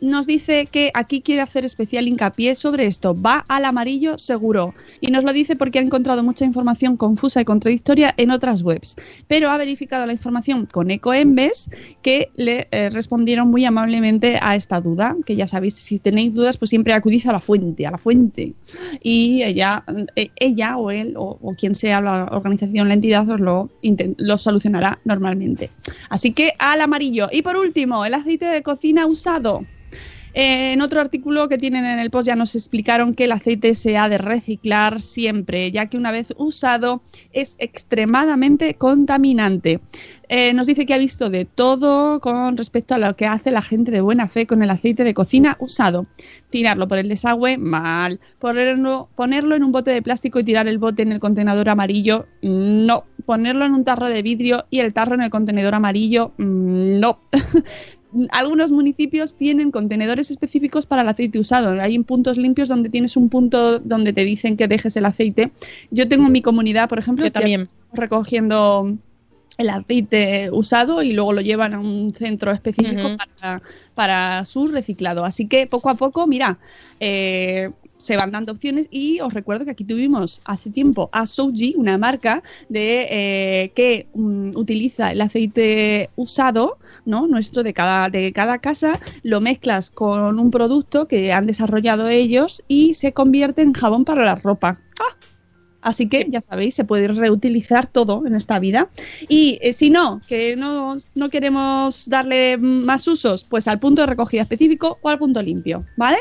nos 0.00 0.26
dice 0.26 0.66
que 0.66 0.90
aquí 0.94 1.20
quiere 1.20 1.42
hacer 1.42 1.64
especial 1.64 2.08
hincapié 2.08 2.54
sobre 2.54 2.86
esto. 2.86 3.20
Va 3.20 3.44
al 3.48 3.64
amarillo 3.64 4.18
seguro. 4.18 4.74
Y 5.00 5.10
nos 5.10 5.24
lo 5.24 5.32
dice 5.32 5.56
porque 5.56 5.78
ha 5.78 5.82
encontrado 5.82 6.22
mucha 6.22 6.44
información 6.44 6.96
confusa 6.96 7.40
y 7.40 7.44
contradictoria 7.44 8.14
en 8.16 8.30
otras 8.30 8.62
webs. 8.62 8.96
Pero 9.28 9.50
ha 9.50 9.58
verificado 9.58 10.06
la 10.06 10.12
información 10.12 10.66
con 10.66 10.90
EcoEmbes 10.90 11.68
que 12.02 12.30
le 12.34 12.68
eh, 12.70 12.90
respondieron 12.90 13.48
muy 13.48 13.64
amablemente 13.64 14.38
a 14.40 14.56
esta 14.56 14.80
duda. 14.80 15.16
Que 15.26 15.36
ya 15.36 15.46
sabéis, 15.46 15.74
si 15.74 15.98
tenéis 15.98 16.34
dudas, 16.34 16.56
pues 16.56 16.70
siempre 16.70 16.92
acudís 16.92 17.26
a 17.26 17.32
la 17.32 17.40
fuente, 17.40 17.86
a 17.86 17.90
la 17.90 17.98
fuente. 17.98 18.54
Y 19.02 19.42
ella, 19.42 19.84
eh, 20.16 20.30
ella 20.36 20.76
o 20.76 20.90
él 20.90 21.14
o, 21.16 21.38
o 21.40 21.54
quien 21.54 21.74
sea 21.74 22.00
la 22.00 22.24
organización, 22.30 22.88
la 22.88 22.94
entidad, 22.94 23.28
os 23.28 23.40
lo, 23.40 23.70
lo 24.16 24.38
solucionará 24.38 24.98
normalmente. 25.04 25.70
Así 26.08 26.32
que 26.32 26.52
al 26.58 26.80
amarillo. 26.80 27.28
Y 27.32 27.42
por 27.42 27.56
último, 27.56 28.04
el 28.04 28.14
aceite 28.14 28.46
de 28.46 28.62
cocina 28.62 29.06
usado. 29.06 29.64
Eh, 30.34 30.72
en 30.72 30.82
otro 30.82 31.00
artículo 31.00 31.48
que 31.48 31.58
tienen 31.58 31.84
en 31.84 31.98
el 31.98 32.10
post 32.10 32.28
ya 32.28 32.36
nos 32.36 32.54
explicaron 32.54 33.14
que 33.14 33.24
el 33.24 33.32
aceite 33.32 33.74
se 33.74 33.98
ha 33.98 34.08
de 34.08 34.18
reciclar 34.18 35.00
siempre, 35.00 35.70
ya 35.72 35.86
que 35.86 35.96
una 35.96 36.12
vez 36.12 36.32
usado 36.36 37.02
es 37.32 37.56
extremadamente 37.58 38.74
contaminante. 38.74 39.80
Eh, 40.28 40.54
nos 40.54 40.68
dice 40.68 40.86
que 40.86 40.94
ha 40.94 40.98
visto 40.98 41.28
de 41.28 41.44
todo 41.44 42.20
con 42.20 42.56
respecto 42.56 42.94
a 42.94 42.98
lo 42.98 43.16
que 43.16 43.26
hace 43.26 43.50
la 43.50 43.62
gente 43.62 43.90
de 43.90 44.00
buena 44.00 44.28
fe 44.28 44.46
con 44.46 44.62
el 44.62 44.70
aceite 44.70 45.02
de 45.02 45.14
cocina 45.14 45.56
usado. 45.58 46.06
Tirarlo 46.50 46.86
por 46.86 46.98
el 46.98 47.08
desagüe, 47.08 47.58
mal. 47.58 48.20
Ponerlo, 48.38 49.08
ponerlo 49.16 49.56
en 49.56 49.64
un 49.64 49.72
bote 49.72 49.90
de 49.90 50.02
plástico 50.02 50.38
y 50.38 50.44
tirar 50.44 50.68
el 50.68 50.78
bote 50.78 51.02
en 51.02 51.12
el 51.12 51.20
contenedor 51.20 51.68
amarillo, 51.68 52.26
no. 52.42 53.04
Ponerlo 53.26 53.64
en 53.64 53.74
un 53.74 53.84
tarro 53.84 54.08
de 54.08 54.22
vidrio 54.22 54.66
y 54.70 54.80
el 54.80 54.94
tarro 54.94 55.14
en 55.14 55.22
el 55.22 55.30
contenedor 55.30 55.74
amarillo, 55.74 56.32
mm, 56.38 57.00
no. 57.00 57.20
algunos 58.30 58.70
municipios 58.70 59.36
tienen 59.36 59.70
contenedores 59.70 60.30
específicos 60.30 60.86
para 60.86 61.02
el 61.02 61.08
aceite 61.08 61.38
usado. 61.38 61.80
Hay 61.80 61.94
en 61.94 62.04
puntos 62.04 62.36
limpios 62.36 62.68
donde 62.68 62.88
tienes 62.88 63.16
un 63.16 63.28
punto 63.28 63.78
donde 63.78 64.12
te 64.12 64.24
dicen 64.24 64.56
que 64.56 64.68
dejes 64.68 64.96
el 64.96 65.06
aceite. 65.06 65.50
Yo 65.90 66.08
tengo 66.08 66.26
en 66.26 66.32
mi 66.32 66.42
comunidad, 66.42 66.88
por 66.88 66.98
ejemplo, 66.98 67.24
Yo 67.24 67.32
también. 67.32 67.68
recogiendo 67.92 68.96
el 69.58 69.70
aceite 69.70 70.48
usado 70.52 71.02
y 71.02 71.12
luego 71.12 71.34
lo 71.34 71.40
llevan 71.40 71.74
a 71.74 71.80
un 71.80 72.14
centro 72.14 72.50
específico 72.50 73.16
para, 73.16 73.62
para 73.94 74.44
su 74.44 74.68
reciclado. 74.68 75.24
Así 75.24 75.46
que 75.46 75.66
poco 75.66 75.90
a 75.90 75.94
poco, 75.94 76.26
mira, 76.26 76.58
eh, 76.98 77.70
se 78.00 78.16
van 78.16 78.32
dando 78.32 78.52
opciones 78.52 78.88
y 78.90 79.20
os 79.20 79.34
recuerdo 79.34 79.64
que 79.66 79.72
aquí 79.72 79.84
tuvimos 79.84 80.40
hace 80.44 80.70
tiempo 80.70 81.10
a 81.12 81.26
Souji, 81.26 81.74
una 81.76 81.98
marca 81.98 82.42
de 82.70 83.06
eh, 83.10 83.72
que 83.74 84.06
mm, 84.14 84.56
utiliza 84.56 85.12
el 85.12 85.20
aceite 85.20 86.08
usado, 86.16 86.78
¿no? 87.04 87.26
Nuestro 87.26 87.62
de 87.62 87.72
cada, 87.72 88.08
de 88.08 88.32
cada 88.32 88.58
casa, 88.58 89.00
lo 89.22 89.40
mezclas 89.40 89.90
con 89.90 90.38
un 90.38 90.50
producto 90.50 91.08
que 91.08 91.32
han 91.32 91.46
desarrollado 91.46 92.08
ellos 92.08 92.62
y 92.68 92.94
se 92.94 93.12
convierte 93.12 93.62
en 93.62 93.72
jabón 93.72 94.04
para 94.04 94.24
la 94.24 94.34
ropa. 94.36 94.80
¡Ah! 95.00 95.16
Así 95.82 96.08
que 96.08 96.26
ya 96.28 96.40
sabéis, 96.40 96.74
se 96.74 96.84
puede 96.84 97.08
reutilizar 97.08 97.86
todo 97.86 98.26
en 98.26 98.34
esta 98.34 98.58
vida. 98.58 98.90
Y 99.28 99.58
eh, 99.62 99.72
si 99.72 99.90
no, 99.90 100.20
que 100.28 100.56
no, 100.56 100.96
no 101.14 101.30
queremos 101.30 102.08
darle 102.08 102.58
más 102.58 103.06
usos, 103.08 103.44
pues 103.44 103.66
al 103.66 103.80
punto 103.80 104.02
de 104.02 104.06
recogida 104.06 104.42
específico 104.42 104.98
o 105.02 105.08
al 105.08 105.18
punto 105.18 105.42
limpio, 105.42 105.84
¿vale? 105.96 106.18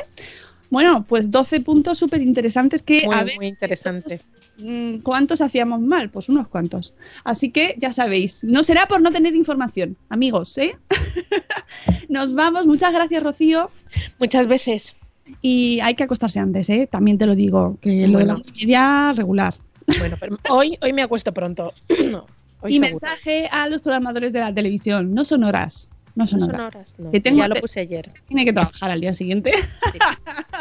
Bueno, 0.69 1.03
pues 1.07 1.31
12 1.31 1.61
puntos 1.61 1.97
súper 1.97 2.21
interesantes 2.21 2.83
que 2.83 3.05
Muy, 3.05 3.15
a 3.15 3.23
ver 3.23 3.35
muy 3.37 3.47
interesante. 3.47 4.19
mm, 4.57 4.97
cuántos 4.99 5.41
hacíamos 5.41 5.81
mal, 5.81 6.09
pues 6.09 6.29
unos 6.29 6.47
cuantos. 6.47 6.93
Así 7.23 7.49
que 7.49 7.75
ya 7.77 7.91
sabéis, 7.91 8.43
no 8.43 8.63
será 8.63 8.87
por 8.87 9.01
no 9.01 9.11
tener 9.11 9.35
información, 9.35 9.97
amigos, 10.09 10.57
¿eh? 10.57 10.77
Nos 12.09 12.33
vamos. 12.33 12.67
Muchas 12.67 12.93
gracias, 12.93 13.23
Rocío. 13.23 13.71
Muchas 14.19 14.47
veces. 14.47 14.95
Y 15.41 15.79
hay 15.81 15.95
que 15.95 16.03
acostarse 16.03 16.39
antes, 16.39 16.69
¿eh? 16.69 16.87
También 16.91 17.17
te 17.17 17.25
lo 17.25 17.35
digo, 17.35 17.77
que 17.81 18.07
lo 18.07 18.19
de 18.19 18.25
la 18.25 18.35
media 18.35 19.13
regular. 19.13 19.55
Bueno, 19.99 20.17
pero 20.19 20.37
hoy, 20.49 20.77
hoy 20.81 20.93
me 20.93 21.01
acuesto 21.01 21.33
pronto. 21.33 21.73
No, 22.09 22.25
hoy 22.61 22.75
y 22.75 22.79
seguro. 22.79 23.07
mensaje 23.07 23.47
a 23.51 23.67
los 23.67 23.79
programadores 23.81 24.33
de 24.33 24.39
la 24.39 24.53
televisión. 24.53 25.13
No 25.13 25.23
son 25.23 25.43
horas. 25.43 25.89
No 26.15 26.27
son 26.27 26.39
No 26.41 26.45
horas. 26.47 26.57
son 26.57 26.65
horas, 26.67 26.95
no. 26.99 27.11
Que 27.11 27.19
tengo- 27.21 27.37
ya 27.39 27.47
lo 27.47 27.55
puse 27.55 27.79
ayer. 27.81 28.11
Tiene 28.27 28.45
que 28.45 28.53
trabajar 28.53 28.91
al 28.91 29.01
día 29.01 29.13
siguiente. 29.13 29.51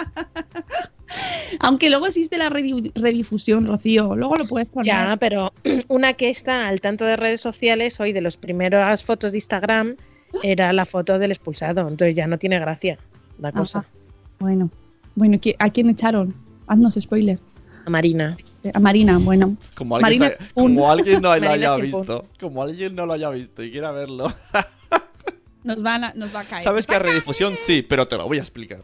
Aunque 1.61 1.91
luego 1.91 2.07
existe 2.07 2.39
la 2.39 2.51
redi- 2.51 2.93
redifusión, 2.95 3.67
Rocío. 3.67 4.15
Luego 4.15 4.37
lo 4.37 4.45
puedes 4.47 4.69
poner. 4.69 4.87
Ya, 4.87 5.17
pero 5.19 5.53
una 5.89 6.13
que 6.13 6.29
está 6.29 6.69
al 6.69 6.81
tanto 6.81 7.05
de 7.05 7.17
redes 7.17 7.41
sociales, 7.41 7.99
hoy 8.01 8.13
de 8.13 8.21
las 8.21 8.37
primeras 8.37 9.03
fotos 9.05 9.33
de 9.33 9.39
Instagram, 9.39 9.97
era 10.43 10.73
la 10.73 10.85
foto 10.85 11.19
del 11.19 11.33
expulsado. 11.33 11.81
Entonces 11.89 12.15
ya 12.15 12.27
no 12.27 12.39
tiene 12.39 12.59
gracia 12.61 12.99
la 13.41 13.53
cosa. 13.53 13.81
Ajá. 13.81 13.89
Bueno. 14.39 14.71
Bueno, 15.15 15.39
¿qui- 15.39 15.57
¿a 15.59 15.71
quién 15.71 15.89
echaron? 15.91 16.35
Haznos 16.67 16.95
spoiler. 17.01 17.39
A 17.87 17.91
Marina. 17.91 18.37
A 18.75 18.79
Marina, 18.79 19.19
bueno. 19.19 19.57
Como 19.75 19.97
alguien, 19.97 20.21
Marina 20.21 20.37
como 20.53 20.91
alguien 20.91 21.23
no 21.23 21.35
lo 21.35 21.41
Marina 21.41 21.73
haya 21.73 21.77
visto. 21.77 22.27
Como 22.39 22.63
alguien 22.63 22.95
no 22.95 23.07
lo 23.07 23.15
haya 23.15 23.31
visto 23.31 23.65
y 23.65 23.73
quiera 23.73 23.91
verlo. 23.93 24.33
Nos, 25.69 25.83
van 25.83 26.03
a- 26.05 26.13
nos 26.15 26.35
va 26.35 26.41
a 26.41 26.45
caer. 26.45 26.65
Sabes 26.65 26.87
que 26.87 26.95
a 26.95 26.99
redifusión 26.99 27.57
sí, 27.57 27.83
pero 27.83 28.09
te 28.09 28.17
lo 28.17 28.27
voy 28.27 28.39
a 28.39 28.41
explicar. 28.41 28.83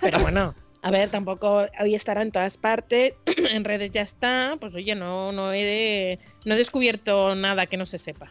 Pero 0.00 0.20
bueno, 0.20 0.54
a 0.82 0.90
ver, 0.90 1.10
tampoco 1.10 1.66
hoy 1.80 1.94
estará 1.94 2.22
en 2.22 2.30
todas 2.32 2.56
partes, 2.56 3.14
en 3.26 3.64
redes 3.64 3.90
ya 3.90 4.02
está, 4.02 4.56
pues 4.60 4.72
oye, 4.74 4.94
no, 4.94 5.32
no 5.32 5.52
he 5.52 5.64
de- 5.64 6.18
no 6.44 6.54
he 6.54 6.58
descubierto 6.58 7.34
nada 7.34 7.66
que 7.66 7.76
no 7.76 7.86
se 7.86 7.98
sepa. 7.98 8.30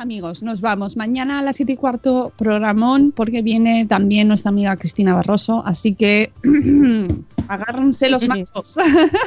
Amigos, 0.00 0.42
nos 0.42 0.62
vamos. 0.62 0.96
Mañana 0.96 1.40
a 1.40 1.42
las 1.42 1.56
7 1.56 1.74
y 1.74 1.76
cuarto, 1.76 2.32
programón, 2.38 3.12
porque 3.12 3.42
viene 3.42 3.84
también 3.84 4.28
nuestra 4.28 4.48
amiga 4.48 4.74
Cristina 4.76 5.12
Barroso. 5.12 5.62
Así 5.66 5.94
que 5.94 6.32
agárrense 7.48 8.08
los 8.08 8.26
machos. 8.26 8.78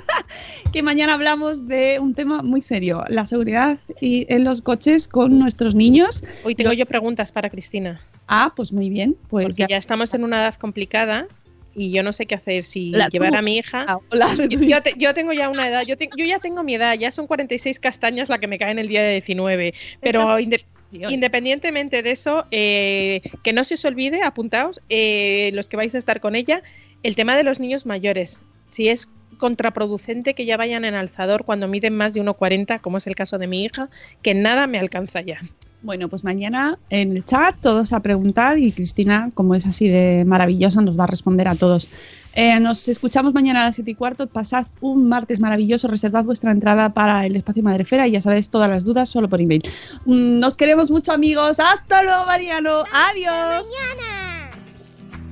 que 0.73 0.81
mañana 0.81 1.13
hablamos 1.13 1.67
de 1.67 1.99
un 2.01 2.15
tema 2.15 2.41
muy 2.41 2.63
serio: 2.63 3.03
la 3.07 3.27
seguridad 3.27 3.77
y 4.01 4.25
en 4.33 4.45
los 4.45 4.63
coches 4.63 5.07
con 5.07 5.37
nuestros 5.37 5.75
niños. 5.75 6.23
Hoy 6.43 6.55
tengo 6.55 6.73
yo 6.73 6.87
preguntas 6.87 7.31
para 7.31 7.51
Cristina, 7.51 8.01
Ah, 8.27 8.51
pues 8.55 8.73
muy 8.73 8.89
bien. 8.89 9.15
Pues 9.29 9.45
porque 9.45 9.67
ya 9.69 9.77
estamos 9.77 10.15
en 10.15 10.23
una 10.23 10.41
edad 10.41 10.55
complicada 10.55 11.27
y 11.75 11.91
yo 11.91 12.03
no 12.03 12.13
sé 12.13 12.25
qué 12.25 12.35
hacer, 12.35 12.65
si 12.65 12.91
La 12.91 13.07
llevar 13.09 13.35
a 13.35 13.41
mi 13.41 13.57
hija. 13.57 13.85
Ah, 13.87 13.97
hola. 14.11 14.27
Yo, 14.49 14.59
yo 14.61 14.81
te- 14.81 14.93
yo 14.97 15.13
tengo 15.13 15.33
ya 15.33 15.49
una 15.49 15.67
edad, 15.67 15.83
yo, 15.87 15.97
te- 15.97 16.09
yo 16.15 16.25
ya 16.25 16.39
tengo 16.39 16.63
mi 16.63 16.75
edad, 16.75 16.97
ya 16.97 17.11
son 17.11 17.27
46 17.27 17.79
castañas 17.79 18.29
la 18.29 18.37
que 18.39 18.47
me 18.47 18.57
cae 18.59 18.71
en 18.71 18.79
el 18.79 18.87
día 18.87 19.01
de 19.03 19.11
19, 19.13 19.73
pero 20.01 20.39
inde- 20.39 20.65
independientemente 21.09 22.03
de 22.03 22.11
eso, 22.11 22.45
eh, 22.51 23.21
que 23.43 23.53
no 23.53 23.63
se 23.63 23.73
os 23.73 23.85
olvide, 23.85 24.21
apuntaos, 24.21 24.81
eh, 24.89 25.49
los 25.53 25.67
que 25.67 25.77
vais 25.77 25.95
a 25.95 25.97
estar 25.97 26.19
con 26.19 26.35
ella, 26.35 26.61
el 27.01 27.15
tema 27.15 27.35
de 27.35 27.43
los 27.43 27.59
niños 27.59 27.85
mayores. 27.85 28.43
Si 28.69 28.89
es 28.89 29.07
contraproducente 29.37 30.35
que 30.35 30.45
ya 30.45 30.57
vayan 30.57 30.85
en 30.85 30.93
alzador 30.95 31.43
cuando 31.45 31.67
miden 31.67 31.95
más 31.95 32.13
de 32.13 32.21
1,40, 32.21 32.79
como 32.79 32.97
es 32.97 33.07
el 33.07 33.15
caso 33.15 33.37
de 33.39 33.47
mi 33.47 33.63
hija, 33.63 33.89
que 34.21 34.33
nada 34.33 34.67
me 34.67 34.77
alcanza 34.79 35.21
ya. 35.21 35.41
Bueno, 35.83 36.07
pues 36.07 36.23
mañana 36.23 36.79
en 36.89 37.11
el 37.11 37.25
chat 37.25 37.55
todos 37.61 37.91
a 37.91 37.99
preguntar 37.99 38.57
y 38.57 38.71
Cristina, 38.71 39.31
como 39.33 39.53
es 39.53 39.65
así 39.65 39.89
de 39.89 40.23
maravillosa, 40.25 40.81
nos 40.81 40.97
va 40.97 41.03
a 41.03 41.07
responder 41.07 41.49
a 41.49 41.55
todos. 41.55 41.89
Eh, 42.35 42.59
nos 42.61 42.87
escuchamos 42.87 43.33
mañana 43.33 43.61
a 43.61 43.65
las 43.65 43.75
7 43.75 43.91
y 43.91 43.95
cuarto. 43.95 44.27
Pasad 44.27 44.65
un 44.79 45.07
martes 45.07 45.39
maravilloso. 45.39 45.87
Reservad 45.87 46.23
vuestra 46.23 46.51
entrada 46.51 46.93
para 46.93 47.25
el 47.25 47.35
espacio 47.35 47.61
Madrefera 47.61 48.07
y 48.07 48.11
ya 48.11 48.21
sabéis 48.21 48.49
todas 48.49 48.69
las 48.69 48.85
dudas 48.85 49.09
solo 49.09 49.29
por 49.29 49.41
email. 49.41 49.61
Mm, 50.05 50.39
Nos 50.39 50.55
queremos 50.55 50.89
mucho, 50.89 51.11
amigos. 51.11 51.59
Hasta 51.59 52.01
luego, 52.01 52.25
Mariano. 52.25 52.83
Adiós. 52.91 53.67
Mañana. 53.67 54.49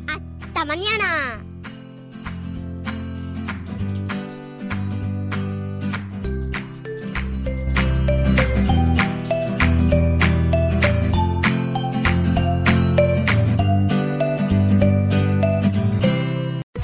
Hasta 0.07 0.65
mañana. 0.65 1.50